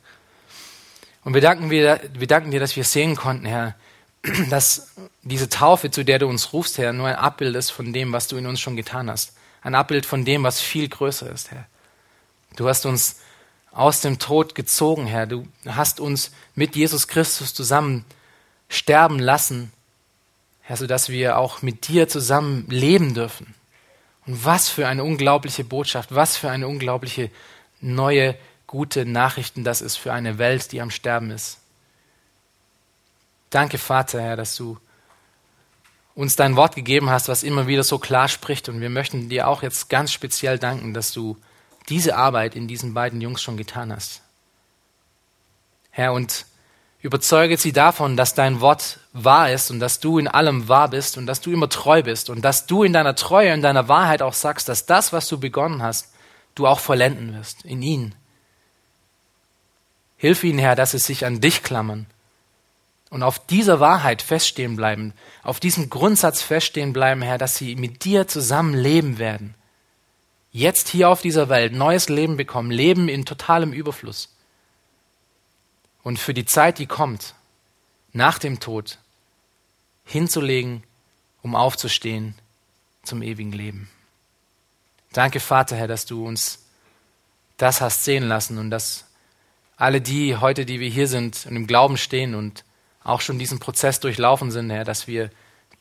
Und 1.25 1.35
wir 1.35 1.41
danken, 1.41 1.71
wir, 1.71 2.01
wir 2.15 2.29
danken 2.29 2.53
dir, 2.53 2.61
dass 2.61 2.77
wir 2.77 2.85
sehen 2.85 3.17
konnten, 3.17 3.47
Herr, 3.47 3.75
dass 4.51 4.95
diese 5.23 5.49
Taufe, 5.49 5.91
zu 5.91 6.05
der 6.05 6.21
du 6.21 6.29
uns 6.29 6.53
rufst, 6.53 6.79
Herr, 6.79 6.93
nur 6.93 7.09
ein 7.09 7.17
Abbild 7.17 7.57
ist 7.57 7.71
von 7.71 7.93
dem, 7.93 8.13
was 8.13 8.29
du 8.29 8.37
in 8.37 8.47
uns 8.47 8.61
schon 8.61 8.77
getan 8.77 9.11
hast. 9.11 9.33
Ein 9.63 9.75
Abbild 9.75 10.07
von 10.07 10.25
dem, 10.25 10.45
was 10.45 10.61
viel 10.61 10.89
größer 10.89 11.31
ist, 11.31 11.51
Herr. 11.51 11.67
Du 12.55 12.69
hast 12.69 12.87
uns 12.87 13.21
aus 13.73 14.01
dem 14.01 14.19
Tod 14.19 14.55
gezogen, 14.55 15.07
Herr. 15.07 15.27
Du 15.27 15.49
hast 15.67 15.99
uns 15.99 16.31
mit 16.55 16.77
Jesus 16.77 17.09
Christus 17.09 17.53
zusammen 17.53 18.05
sterben 18.69 19.19
lassen, 19.19 19.73
Herr, 20.67 20.77
sodass 20.77 21.09
wir 21.09 21.39
auch 21.39 21.63
mit 21.63 21.87
dir 21.87 22.09
zusammen 22.09 22.67
leben 22.69 23.15
dürfen. 23.15 23.55
Und 24.27 24.45
was 24.45 24.69
für 24.69 24.89
eine 24.89 25.05
unglaubliche 25.05 25.63
Botschaft, 25.63 26.13
was 26.13 26.37
für 26.37 26.51
eine 26.51 26.67
unglaubliche 26.67 27.31
neue, 27.81 28.37
gute 28.67 29.07
Nachrichten 29.07 29.63
das 29.63 29.81
ist 29.81 29.95
für 29.95 30.13
eine 30.13 30.39
Welt, 30.39 30.73
die 30.73 30.81
am 30.81 30.91
Sterben 30.91 31.31
ist. 31.31 31.59
Danke, 33.51 33.79
Vater, 33.79 34.21
Herr, 34.21 34.35
dass 34.35 34.57
du 34.57 34.77
uns 36.17 36.35
dein 36.35 36.57
Wort 36.57 36.75
gegeben 36.75 37.11
hast, 37.11 37.29
was 37.29 37.45
immer 37.45 37.69
wieder 37.69 37.85
so 37.85 38.01
klar 38.01 38.27
spricht. 38.27 38.69
Und 38.69 38.81
wir 38.81 38.91
möchten 38.91 39.29
dir 39.29 39.47
auch 39.47 39.63
jetzt 39.63 39.89
ganz 39.89 40.13
speziell 40.13 40.59
danken, 40.59 40.95
dass 40.95 41.13
du 41.13 41.37
diese 41.89 42.17
Arbeit 42.17 42.57
in 42.57 42.67
diesen 42.67 42.93
beiden 42.93 43.21
Jungs 43.21 43.41
schon 43.41 43.57
getan 43.57 43.93
hast. 43.93 44.21
Herr, 45.93 46.13
und 46.13 46.45
Überzeuge 47.03 47.57
sie 47.59 47.73
davon, 47.73 48.17
dass 48.17 48.35
dein 48.35 48.61
Wort 48.61 48.99
wahr 49.13 49.53
ist 49.53 49.71
und 49.71 49.81
dass 49.81 50.01
du 50.01 50.19
in 50.19 50.29
allem 50.29 50.69
wahr 50.69 50.89
bist 50.89 51.19
und 51.19 51.27
dass 51.27 51.41
du 51.41 51.53
immer 51.53 51.69
treu 51.69 52.03
bist 52.03 52.31
und 52.31 52.43
dass 52.43 52.67
du 52.67 52.83
in 52.83 52.93
deiner 52.93 53.15
Treue 53.15 53.53
und 53.53 53.63
deiner 53.63 53.89
Wahrheit 53.89 54.23
auch 54.23 54.33
sagst, 54.33 54.69
dass 54.69 54.87
das, 54.87 55.13
was 55.13 55.29
du 55.29 55.39
begonnen 55.39 55.83
hast, 55.83 56.13
du 56.55 56.67
auch 56.67 56.81
vollenden 56.81 57.35
wirst 57.35 57.65
in 57.65 57.83
ihnen. 57.83 58.15
Hilf 60.17 60.43
ihnen, 60.43 60.59
Herr, 60.59 60.75
dass 60.75 60.93
sie 60.93 60.99
sich 60.99 61.27
an 61.27 61.41
dich 61.41 61.63
klammern 61.63 62.07
und 63.11 63.23
auf 63.23 63.39
dieser 63.39 63.79
Wahrheit 63.79 64.23
feststehen 64.23 64.75
bleiben, 64.75 65.13
auf 65.43 65.61
diesem 65.61 65.91
Grundsatz 65.91 66.41
feststehen 66.41 66.95
bleiben, 66.95 67.21
Herr, 67.21 67.37
dass 67.37 67.57
sie 67.57 67.77
mit 67.77 68.05
dir 68.05 68.27
zusammen 68.27 68.73
leben 68.75 69.19
werden. 69.19 69.55
Jetzt 70.51 70.89
hier 70.89 71.11
auf 71.11 71.21
dieser 71.21 71.51
Welt 71.51 71.75
neues 71.75 72.09
Leben 72.09 72.39
bekommen, 72.39 72.71
Leben 72.71 73.11
in 73.11 73.27
totalem 73.27 73.75
Überfluss 73.75 74.36
und 76.07 76.21
für 76.21 76.35
die 76.35 76.45
Zeit, 76.45 76.79
die 76.79 76.87
kommt, 76.87 77.35
nach 78.13 78.39
dem 78.39 78.61
Tod, 78.61 79.01
hinzulegen, 80.05 80.85
um 81.43 81.57
aufzustehen 81.57 82.37
zum 83.03 83.23
ewigen 83.23 83.51
Leben. 83.51 83.91
Danke, 85.13 85.41
Vater, 85.41 85.75
Herr, 85.75 85.89
dass 85.89 86.07
du 86.07 86.25
uns 86.25 86.65
das 87.57 87.81
hast 87.81 88.05
sehen 88.05 88.23
lassen 88.23 88.59
und 88.59 88.71
dass 88.71 89.07
alle 89.77 90.01
die 90.01 90.37
heute, 90.37 90.65
die 90.65 90.79
wir 90.79 90.89
hier 90.89 91.09
sind 91.09 91.45
und 91.45 91.57
im 91.57 91.67
Glauben 91.67 91.97
stehen 91.97 92.37
und 92.37 92.63
auch 93.03 93.21
schon 93.21 93.41
diesen 93.41 93.59
Prozess 93.59 93.99
durchlaufen 93.99 94.53
sind, 94.53 94.71
Herr, 94.71 94.85
dass 94.85 95.09
wir 95.09 95.33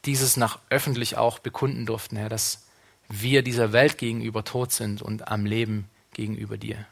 dieses 0.06 0.38
nach 0.38 0.58
öffentlich 0.72 1.18
auch 1.18 1.38
bekunden 1.38 1.86
durften, 1.86 2.18
Herr, 2.18 2.30
dass 2.30 2.66
wir 3.10 3.44
dieser 3.44 3.74
Welt 3.74 4.00
gegenüber 4.00 4.44
tot 4.44 4.72
sind 4.72 5.04
und 5.04 5.28
am 5.28 5.46
Leben 5.46 5.88
gegenüber 6.14 6.58
dir. 6.58 6.84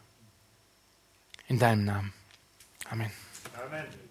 In 1.47 1.57
deinem 1.57 1.83
Namen. 1.83 2.13
Amen. 2.91 3.22
Amen. 3.73 4.02